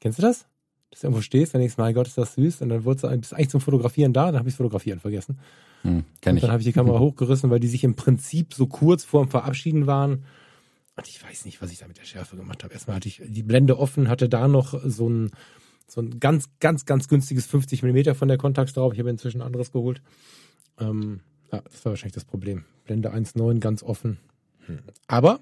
Kennst 0.00 0.18
du 0.18 0.22
das? 0.22 0.46
Dass 0.90 1.00
du 1.00 1.06
irgendwo 1.08 1.22
stehst, 1.22 1.52
dann 1.52 1.60
denkst 1.60 1.76
du, 1.76 1.82
mein 1.82 1.94
Gott, 1.94 2.06
ist 2.06 2.16
das 2.16 2.34
süß. 2.34 2.62
Und 2.62 2.68
dann 2.70 2.84
bist 2.84 3.02
du 3.02 3.08
eigentlich 3.08 3.50
zum 3.50 3.60
Fotografieren 3.60 4.12
da, 4.12 4.26
dann 4.26 4.38
habe 4.38 4.48
ich 4.48 4.54
das 4.54 4.58
Fotografieren 4.58 5.00
vergessen. 5.00 5.38
Hm, 5.82 6.04
kenn 6.20 6.36
ich. 6.36 6.42
Und 6.42 6.46
dann 6.46 6.52
habe 6.52 6.60
ich 6.60 6.66
die 6.66 6.72
Kamera 6.72 6.98
hochgerissen, 7.00 7.50
weil 7.50 7.60
die 7.60 7.68
sich 7.68 7.84
im 7.84 7.94
Prinzip 7.94 8.54
so 8.54 8.66
kurz 8.66 9.04
vorm 9.04 9.28
Verabschieden 9.28 9.86
waren. 9.86 10.24
Und 10.96 11.08
ich 11.08 11.22
weiß 11.22 11.44
nicht, 11.44 11.60
was 11.60 11.70
ich 11.70 11.78
da 11.78 11.86
mit 11.86 11.98
der 11.98 12.04
Schärfe 12.04 12.36
gemacht 12.36 12.64
habe. 12.64 12.72
Erstmal 12.72 12.96
hatte 12.96 13.08
ich 13.08 13.22
die 13.24 13.42
Blende 13.42 13.78
offen, 13.78 14.08
hatte 14.08 14.28
da 14.28 14.48
noch 14.48 14.80
so 14.84 15.08
ein, 15.08 15.30
so 15.86 16.00
ein 16.00 16.18
ganz, 16.20 16.48
ganz, 16.60 16.86
ganz 16.86 17.08
günstiges 17.08 17.46
50 17.46 17.82
Millimeter 17.82 18.14
von 18.14 18.28
der 18.28 18.38
Contax 18.38 18.72
drauf. 18.72 18.92
Ich 18.92 18.98
habe 18.98 19.10
inzwischen 19.10 19.42
anderes 19.42 19.72
geholt. 19.72 20.02
Ähm, 20.80 21.20
ja, 21.52 21.60
das 21.60 21.84
war 21.84 21.92
wahrscheinlich 21.92 22.14
das 22.14 22.24
Problem. 22.24 22.64
Blende 22.84 23.12
1.9 23.12 23.58
ganz 23.60 23.82
offen. 23.82 24.18
Hm. 24.66 24.80
Aber 25.06 25.40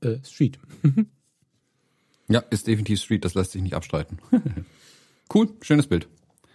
äh, 0.00 0.18
Street. 0.24 0.58
ja, 2.28 2.40
ist 2.50 2.66
definitiv 2.66 3.00
Street, 3.00 3.24
das 3.24 3.34
lässt 3.34 3.52
sich 3.52 3.62
nicht 3.62 3.74
abstreiten. 3.74 4.18
cool, 5.34 5.48
schönes 5.60 5.86
Bild. 5.86 6.08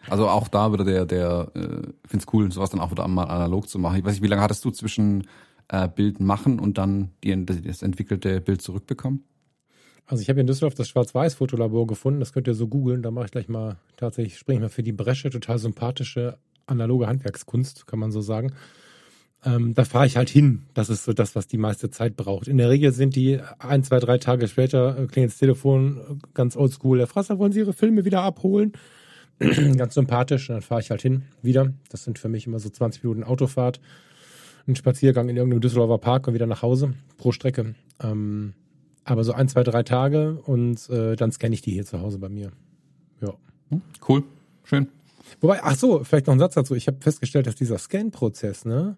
Also 0.09 0.27
auch 0.27 0.47
da 0.47 0.73
wieder 0.73 0.83
der, 0.83 1.05
der, 1.05 1.51
äh, 1.53 1.87
find's 2.07 2.25
cool, 2.33 2.51
sowas 2.51 2.71
dann 2.71 2.79
auch 2.79 2.91
wieder 2.91 3.07
mal 3.07 3.25
analog 3.25 3.69
zu 3.69 3.77
machen. 3.77 3.99
Ich 3.99 4.03
weiß 4.03 4.13
nicht, 4.13 4.23
wie 4.23 4.27
lange 4.27 4.41
hattest 4.41 4.65
du 4.65 4.71
zwischen 4.71 5.27
äh, 5.67 5.87
Bild 5.87 6.19
machen 6.19 6.59
und 6.59 6.77
dann 6.77 7.11
die, 7.23 7.45
das 7.45 7.81
entwickelte 7.81 8.41
Bild 8.41 8.61
zurückbekommen? 8.61 9.23
Also 10.07 10.21
ich 10.21 10.29
habe 10.29 10.41
in 10.41 10.47
Düsseldorf 10.47 10.73
das 10.73 10.89
Schwarz-Weiß-Fotolabor 10.89 11.87
gefunden, 11.87 12.19
das 12.19 12.33
könnt 12.33 12.47
ihr 12.47 12.53
so 12.53 12.67
googeln, 12.67 13.01
da 13.01 13.11
mache 13.11 13.25
ich 13.25 13.31
gleich 13.31 13.47
mal, 13.47 13.77
tatsächlich 13.95 14.37
springe 14.37 14.57
ich 14.57 14.61
mal 14.61 14.69
für 14.69 14.83
die 14.83 14.91
Bresche, 14.91 15.29
total 15.29 15.57
sympathische 15.57 16.37
analoge 16.65 17.07
Handwerkskunst, 17.07 17.87
kann 17.87 17.99
man 17.99 18.11
so 18.11 18.21
sagen. 18.21 18.53
Ähm, 19.43 19.73
da 19.73 19.85
fahre 19.85 20.05
ich 20.05 20.17
halt 20.17 20.29
hin. 20.29 20.63
Das 20.73 20.89
ist 20.89 21.03
so 21.03 21.13
das, 21.13 21.35
was 21.35 21.47
die 21.47 21.57
meiste 21.57 21.89
Zeit 21.89 22.15
braucht. 22.15 22.47
In 22.47 22.57
der 22.57 22.69
Regel 22.69 22.91
sind 22.91 23.15
die 23.15 23.39
ein, 23.57 23.83
zwei, 23.83 23.99
drei 23.99 24.19
Tage 24.19 24.47
später, 24.47 24.97
äh, 24.97 25.07
klingelt 25.07 25.31
das 25.31 25.39
Telefon, 25.39 25.97
äh, 25.97 26.27
ganz 26.33 26.55
oldschool, 26.55 26.99
Herr 26.99 27.07
Frasser, 27.07 27.39
wollen 27.39 27.51
Sie 27.51 27.59
Ihre 27.59 27.73
Filme 27.73 28.05
wieder 28.05 28.21
abholen? 28.21 28.73
ganz 29.77 29.95
sympathisch. 29.95 30.49
Und 30.49 30.55
dann 30.55 30.61
fahre 30.61 30.81
ich 30.81 30.91
halt 30.91 31.01
hin, 31.01 31.23
wieder. 31.41 31.73
Das 31.89 32.03
sind 32.03 32.19
für 32.19 32.29
mich 32.29 32.45
immer 32.45 32.59
so 32.59 32.69
20 32.69 33.03
Minuten 33.03 33.23
Autofahrt, 33.23 33.81
ein 34.67 34.75
Spaziergang 34.75 35.27
in 35.29 35.37
irgendeinem 35.37 35.61
Düsseldorfer 35.61 35.97
Park 35.97 36.27
und 36.27 36.35
wieder 36.35 36.45
nach 36.45 36.61
Hause 36.61 36.93
pro 37.17 37.31
Strecke. 37.31 37.73
Ähm, 38.03 38.53
aber 39.03 39.23
so 39.23 39.33
ein, 39.33 39.47
zwei, 39.47 39.63
drei 39.63 39.81
Tage 39.81 40.39
und 40.45 40.87
äh, 40.89 41.15
dann 41.15 41.31
scanne 41.31 41.55
ich 41.55 41.63
die 41.63 41.71
hier 41.71 41.85
zu 41.85 41.99
Hause 41.99 42.19
bei 42.19 42.29
mir. 42.29 42.51
Ja. 43.21 43.33
Hm, 43.69 43.81
cool. 44.07 44.23
Schön. 44.63 44.87
Wobei, 45.39 45.63
ach 45.63 45.75
so, 45.75 46.03
vielleicht 46.03 46.27
noch 46.27 46.33
ein 46.33 46.39
Satz 46.39 46.55
dazu. 46.55 46.75
Ich 46.75 46.87
habe 46.87 46.97
festgestellt, 46.99 47.47
dass 47.47 47.55
dieser 47.55 47.77
Scan-Prozess, 47.77 48.65
ne, 48.65 48.97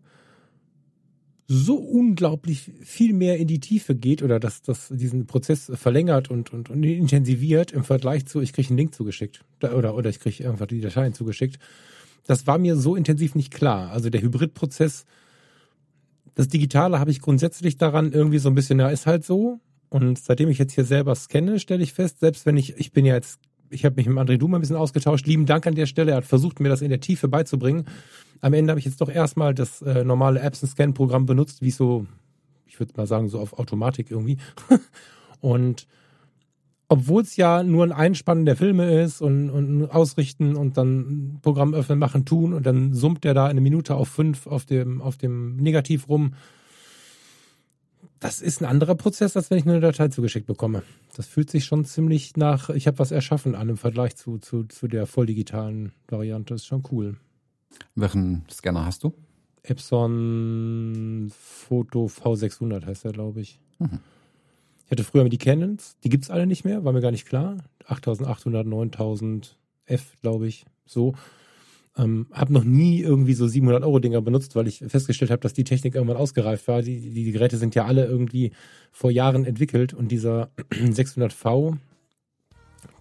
so 1.48 1.76
unglaublich 1.76 2.72
viel 2.82 3.14
mehr 3.14 3.38
in 3.38 3.48
die 3.48 3.60
Tiefe 3.60 3.96
geht 3.96 4.24
oder 4.24 4.40
dass 4.40 4.62
das 4.62 4.88
diesen 4.90 5.28
Prozess 5.28 5.72
verlängert 5.76 6.30
und, 6.30 6.54
und, 6.54 6.70
und 6.70 6.84
intensiviert 6.84 7.72
im 7.72 7.84
Vergleich 7.84 8.26
zu, 8.26 8.42
ich 8.42 8.54
kriege 8.54 8.70
einen 8.70 8.78
Link 8.78 8.96
zugeschickt 8.96 9.44
oder, 9.62 9.96
oder 9.96 10.10
ich 10.10 10.20
kriege 10.20 10.44
irgendwas 10.44 10.68
die 10.70 10.82
Dateien 10.82 11.14
zugeschickt. 11.14 11.60
Das 12.26 12.48
war 12.48 12.58
mir 12.58 12.78
so 12.78 12.96
intensiv 12.96 13.36
nicht 13.36 13.54
klar. 13.54 13.92
Also 13.92 14.10
der 14.10 14.22
Hybridprozess, 14.22 15.06
das 16.36 16.48
Digitale 16.48 17.00
habe 17.00 17.12
ich 17.12 17.20
grundsätzlich 17.20 17.78
daran 17.78 18.14
irgendwie 18.14 18.40
so 18.40 18.50
ein 18.50 18.56
bisschen, 18.56 18.80
ja, 18.80 18.90
ist 18.90 19.06
halt 19.06 19.26
so. 19.26 19.60
Und 19.90 20.18
seitdem 20.18 20.50
ich 20.50 20.58
jetzt 20.58 20.74
hier 20.74 20.86
selber 20.86 21.14
scanne, 21.14 21.60
stelle 21.60 21.84
ich 21.84 21.94
fest, 21.94 22.22
selbst 22.22 22.46
wenn 22.46 22.58
ich, 22.58 22.78
ich 22.78 22.94
bin 22.94 23.06
ja 23.06 23.14
jetzt, 23.14 23.40
ich 23.74 23.86
habe 23.86 23.96
mich 23.96 24.08
mit 24.08 24.18
André 24.18 24.38
Duma 24.38 24.58
ein 24.58 24.62
bisschen 24.62 24.76
ausgetauscht, 24.76 25.26
lieben 25.28 25.46
Dank 25.46 25.68
an 25.68 25.76
der 25.76 25.86
Stelle, 25.86 26.12
er 26.12 26.18
hat 26.18 26.26
versucht, 26.26 26.60
mir 26.60 26.70
das 26.70 26.82
in 26.82 26.90
der 26.90 27.00
Tiefe 27.00 27.28
beizubringen 27.28 27.86
am 28.44 28.54
Ende 28.54 28.72
habe 28.72 28.80
ich 28.80 28.86
jetzt 28.86 29.00
doch 29.00 29.10
erstmal 29.10 29.56
das 29.56 29.82
äh, 29.82 30.04
normale 30.04 30.42
Apps-Scan-Programm 30.42 31.26
benutzt, 31.26 31.62
wie 31.62 31.72
so, 31.72 32.06
ich 32.68 32.78
würde 32.78 32.92
mal 32.98 33.08
sagen, 33.08 33.30
so 33.30 33.40
auf 33.40 33.58
Automatik 33.58 34.12
irgendwie. 34.12 34.38
und 35.40 35.88
obwohl 36.90 37.22
es 37.22 37.38
ja 37.38 37.64
nur 37.64 37.86
ein 37.86 37.94
Einspannen 37.94 38.46
der 38.46 38.58
Filme 38.58 39.02
ist 39.02 39.22
und, 39.22 39.50
und 39.50 39.86
ausrichten 39.90 40.58
und 40.58 40.78
dann 40.78 41.40
Programm 41.42 41.74
öffnen, 41.74 41.98
machen, 41.98 42.26
tun 42.26 42.54
und 42.54 42.66
dann 42.66 42.94
summt 42.94 43.24
der 43.24 43.34
da 43.34 43.46
eine 43.46 43.62
Minute 43.62 43.96
auf 43.96 44.10
fünf 44.10 44.46
auf 44.46 44.66
dem, 44.66 45.02
auf 45.02 45.16
dem 45.16 45.56
Negativ 45.56 46.10
rum. 46.10 46.34
Das 48.24 48.42
ist 48.42 48.62
ein 48.62 48.66
anderer 48.66 48.96
Prozess, 48.96 49.36
als 49.36 49.52
wenn 49.52 49.58
ich 49.58 49.66
nur 49.66 49.76
eine 49.76 49.82
Datei 49.82 50.08
zugeschickt 50.08 50.48
bekomme. 50.48 50.82
Das 51.16 51.28
fühlt 51.28 51.50
sich 51.50 51.66
schon 51.66 51.84
ziemlich 51.84 52.38
nach, 52.38 52.70
ich 52.70 52.88
habe 52.88 52.98
was 53.00 53.12
erschaffen 53.12 53.54
an 53.54 53.68
im 53.68 53.76
Vergleich 53.76 54.16
zu, 54.16 54.38
zu, 54.38 54.64
zu 54.64 54.88
der 54.88 55.08
volldigitalen 55.08 55.92
Variante. 56.08 56.54
Das 56.54 56.62
ist 56.62 56.68
schon 56.68 56.84
cool. 56.92 57.18
Welchen 57.96 58.46
Scanner 58.50 58.86
hast 58.86 59.04
du? 59.04 59.14
Epson 59.62 61.34
Photo 61.38 62.06
V600 62.06 62.86
heißt 62.86 63.04
der, 63.04 63.12
glaube 63.12 63.42
ich. 63.42 63.60
Mhm. 63.80 64.00
Ich 64.86 64.92
hatte 64.92 65.04
früher 65.04 65.28
die 65.28 65.38
Canons, 65.38 65.98
die 66.06 66.10
gibt 66.10 66.24
es 66.24 66.30
alle 66.30 66.48
nicht 66.48 66.64
mehr, 66.64 66.86
war 66.86 66.94
mir 66.94 67.02
gar 67.02 67.12
nicht 67.12 67.26
klar. 67.26 67.58
8800, 67.88 68.66
9000 68.66 69.58
F, 69.86 70.16
glaube 70.22 70.48
ich, 70.48 70.66
so. 70.86 71.14
Ähm, 71.96 72.26
habe 72.32 72.52
noch 72.52 72.64
nie 72.64 73.02
irgendwie 73.02 73.34
so 73.34 73.48
700 73.48 73.84
Euro 73.84 74.00
Dinger 74.00 74.22
benutzt, 74.22 74.56
weil 74.56 74.68
ich 74.68 74.84
festgestellt 74.88 75.30
habe, 75.30 75.41
dass 75.41 75.54
die 75.54 75.64
Technik 75.64 75.94
irgendwann 75.94 76.18
ausgereift 76.18 76.68
war. 76.68 76.82
Die, 76.82 77.00
die, 77.00 77.12
die 77.12 77.32
Geräte 77.32 77.58
sind 77.58 77.76
ja 77.76 77.86
alle 77.86 78.06
irgendwie 78.06 78.52
vor 78.91 79.12
Jahren 79.12 79.46
entwickelt 79.46 79.94
und 79.94 80.12
dieser 80.12 80.50
600V, 80.72 81.78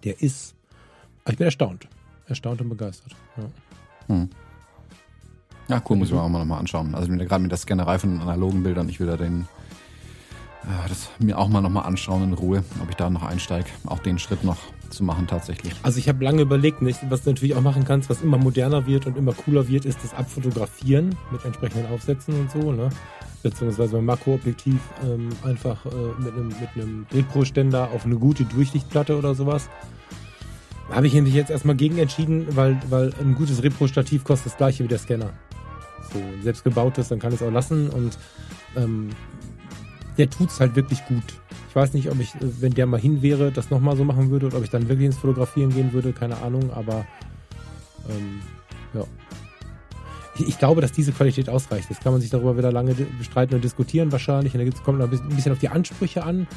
der 0.03 0.21
ist, 0.21 0.55
ich 1.27 1.37
bin 1.37 1.45
erstaunt, 1.45 1.87
erstaunt 2.27 2.61
und 2.61 2.69
begeistert. 2.69 3.15
Ja. 3.35 3.43
Hm. 4.13 4.29
Ja, 5.69 5.81
cool, 5.89 5.97
muss 5.97 6.09
ich 6.09 6.13
mir 6.13 6.21
auch 6.21 6.29
mal 6.29 6.39
nochmal 6.39 6.59
anschauen. 6.59 6.93
Also 6.93 7.11
gerade 7.11 7.41
mit 7.41 7.51
der 7.51 7.57
Scannerei 7.57 7.97
von 7.97 8.19
analogen 8.19 8.63
Bildern, 8.63 8.89
ich 8.89 8.99
will 8.99 9.07
da 9.07 9.17
den, 9.17 9.47
das 10.87 11.09
mir 11.19 11.37
auch 11.37 11.49
mal 11.49 11.61
nochmal 11.61 11.85
anschauen 11.85 12.23
in 12.23 12.33
Ruhe, 12.33 12.63
ob 12.81 12.89
ich 12.89 12.95
da 12.95 13.09
noch 13.09 13.23
einsteige, 13.23 13.69
auch 13.85 13.99
den 13.99 14.19
Schritt 14.19 14.43
noch 14.43 14.57
zu 14.89 15.03
machen 15.03 15.27
tatsächlich. 15.27 15.73
Also 15.83 15.97
ich 15.97 16.07
habe 16.07 16.23
lange 16.23 16.41
überlegt, 16.41 16.81
nicht, 16.81 16.99
was 17.09 17.23
du 17.23 17.31
natürlich 17.31 17.55
auch 17.55 17.61
machen 17.61 17.83
kannst, 17.83 18.09
was 18.09 18.21
immer 18.21 18.37
moderner 18.37 18.85
wird 18.85 19.07
und 19.07 19.17
immer 19.17 19.33
cooler 19.33 19.67
wird, 19.67 19.85
ist 19.85 19.99
das 20.03 20.13
Abfotografieren 20.13 21.15
mit 21.31 21.43
entsprechenden 21.43 21.91
Aufsätzen 21.91 22.39
und 22.39 22.51
so, 22.51 22.71
ne? 22.71 22.89
Beziehungsweise 23.41 23.93
beim 23.97 24.05
Makroobjektiv 24.05 24.79
ähm, 25.03 25.29
einfach 25.43 25.85
äh, 25.85 25.89
mit 26.17 26.33
einem 26.33 26.47
mit 26.47 27.09
Bildpro-Ständer 27.09 27.89
auf 27.91 28.05
eine 28.05 28.15
gute 28.15 28.45
Durchlichtplatte 28.45 29.17
oder 29.17 29.35
sowas. 29.35 29.69
Habe 30.89 31.07
ich 31.07 31.13
mich 31.13 31.33
jetzt 31.33 31.49
erstmal 31.49 31.75
gegen 31.75 31.97
entschieden, 31.97 32.47
weil, 32.55 32.79
weil 32.89 33.13
ein 33.19 33.35
gutes 33.35 33.61
Repro-Stativ 33.63 34.23
kostet 34.23 34.53
das 34.53 34.57
gleiche 34.57 34.83
wie 34.83 34.87
der 34.87 34.99
Scanner 34.99 35.31
so 36.13 36.21
selbst 36.41 36.63
gebaut 36.63 36.97
ist, 36.97 37.11
dann 37.11 37.19
kann 37.19 37.33
ich 37.33 37.41
es 37.41 37.47
auch 37.47 37.51
lassen 37.51 37.89
und 37.89 38.17
ähm, 38.75 39.09
der 40.17 40.27
es 40.27 40.59
halt 40.59 40.75
wirklich 40.75 41.05
gut. 41.05 41.23
Ich 41.69 41.75
weiß 41.75 41.93
nicht, 41.93 42.09
ob 42.11 42.19
ich, 42.19 42.33
wenn 42.39 42.73
der 42.73 42.85
mal 42.85 42.99
hin 42.99 43.21
wäre, 43.21 43.51
das 43.51 43.69
nochmal 43.69 43.97
so 43.97 44.03
machen 44.03 44.29
würde 44.29 44.47
oder 44.47 44.57
ob 44.57 44.63
ich 44.63 44.69
dann 44.69 44.87
wirklich 44.87 45.07
ins 45.07 45.17
Fotografieren 45.17 45.73
gehen 45.73 45.91
würde, 45.93 46.13
keine 46.13 46.37
Ahnung, 46.37 46.71
aber 46.71 47.05
ähm, 48.09 48.41
ja. 48.93 49.03
Ich, 50.47 50.57
glaube, 50.57 50.81
dass 50.81 50.91
diese 50.91 51.11
Qualität 51.11 51.47
ausreicht. 51.47 51.91
Jetzt 51.91 52.01
kann 52.01 52.11
man 52.11 52.19
sich 52.19 52.31
darüber 52.31 52.57
wieder 52.57 52.71
lange 52.71 52.95
bestreiten 53.19 53.53
und 53.53 53.63
diskutieren 53.63 54.11
wahrscheinlich. 54.11 54.55
Und 54.55 54.65
da 54.65 54.79
kommt 54.83 54.97
noch 54.97 55.11
ein 55.11 55.35
bisschen 55.35 55.51
auf 55.51 55.59
die 55.59 55.69
Ansprüche 55.69 56.23
an. 56.23 56.47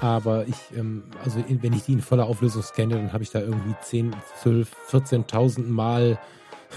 Aber 0.00 0.48
ich, 0.48 0.56
ähm, 0.76 1.04
also 1.24 1.38
wenn 1.48 1.72
ich 1.72 1.84
die 1.84 1.92
in 1.92 2.02
voller 2.02 2.26
Auflösung 2.26 2.62
scanne, 2.62 2.96
dann 2.96 3.12
habe 3.12 3.22
ich 3.22 3.30
da 3.30 3.38
irgendwie 3.38 3.74
10, 3.82 4.16
12, 4.42 4.68
14.000 4.90 5.68
Mal 5.68 6.18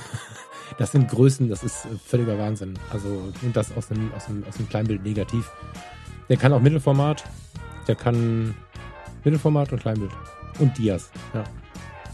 das 0.77 0.91
sind 0.91 1.09
Größen, 1.09 1.49
das 1.49 1.63
ist 1.63 1.87
völliger 2.05 2.37
Wahnsinn. 2.37 2.77
Also, 2.91 3.07
und 3.41 3.55
das 3.55 3.75
aus 3.75 3.87
dem, 3.87 4.11
aus 4.13 4.25
dem, 4.25 4.43
aus 4.47 4.55
Kleinbild 4.69 5.03
negativ. 5.03 5.49
Der 6.29 6.37
kann 6.37 6.53
auch 6.53 6.61
Mittelformat, 6.61 7.23
der 7.87 7.95
kann 7.95 8.55
Mittelformat 9.23 9.71
und 9.71 9.79
Kleinbild. 9.79 10.11
Und 10.59 10.77
Dias, 10.77 11.09
ja. 11.33 11.43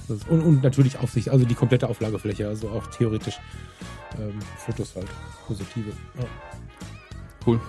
Und, 0.07 0.41
und 0.41 0.63
natürlich 0.63 0.99
Aufsicht, 0.99 1.29
also 1.29 1.45
die 1.45 1.55
komplette 1.55 1.87
Auflagefläche, 1.87 2.47
also 2.47 2.69
auch 2.69 2.85
theoretisch 2.87 3.39
ähm, 4.19 4.39
Fotos 4.57 4.95
halt, 4.95 5.07
positive. 5.47 5.91
Ja. 6.17 6.25
Cool. 7.45 7.59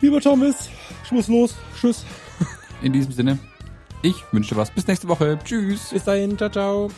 Lieber 0.00 0.20
Thomas, 0.20 0.68
ich 1.04 1.12
muss 1.12 1.28
los. 1.28 1.56
Tschüss. 1.80 2.04
In 2.82 2.92
diesem 2.92 3.12
Sinne, 3.12 3.38
ich 4.02 4.16
wünsche 4.32 4.56
was. 4.56 4.70
Bis 4.70 4.86
nächste 4.86 5.08
Woche. 5.08 5.38
Tschüss. 5.44 5.90
Bis 5.90 6.04
dahin. 6.04 6.36
Ciao, 6.36 6.50
ciao. 6.50 6.90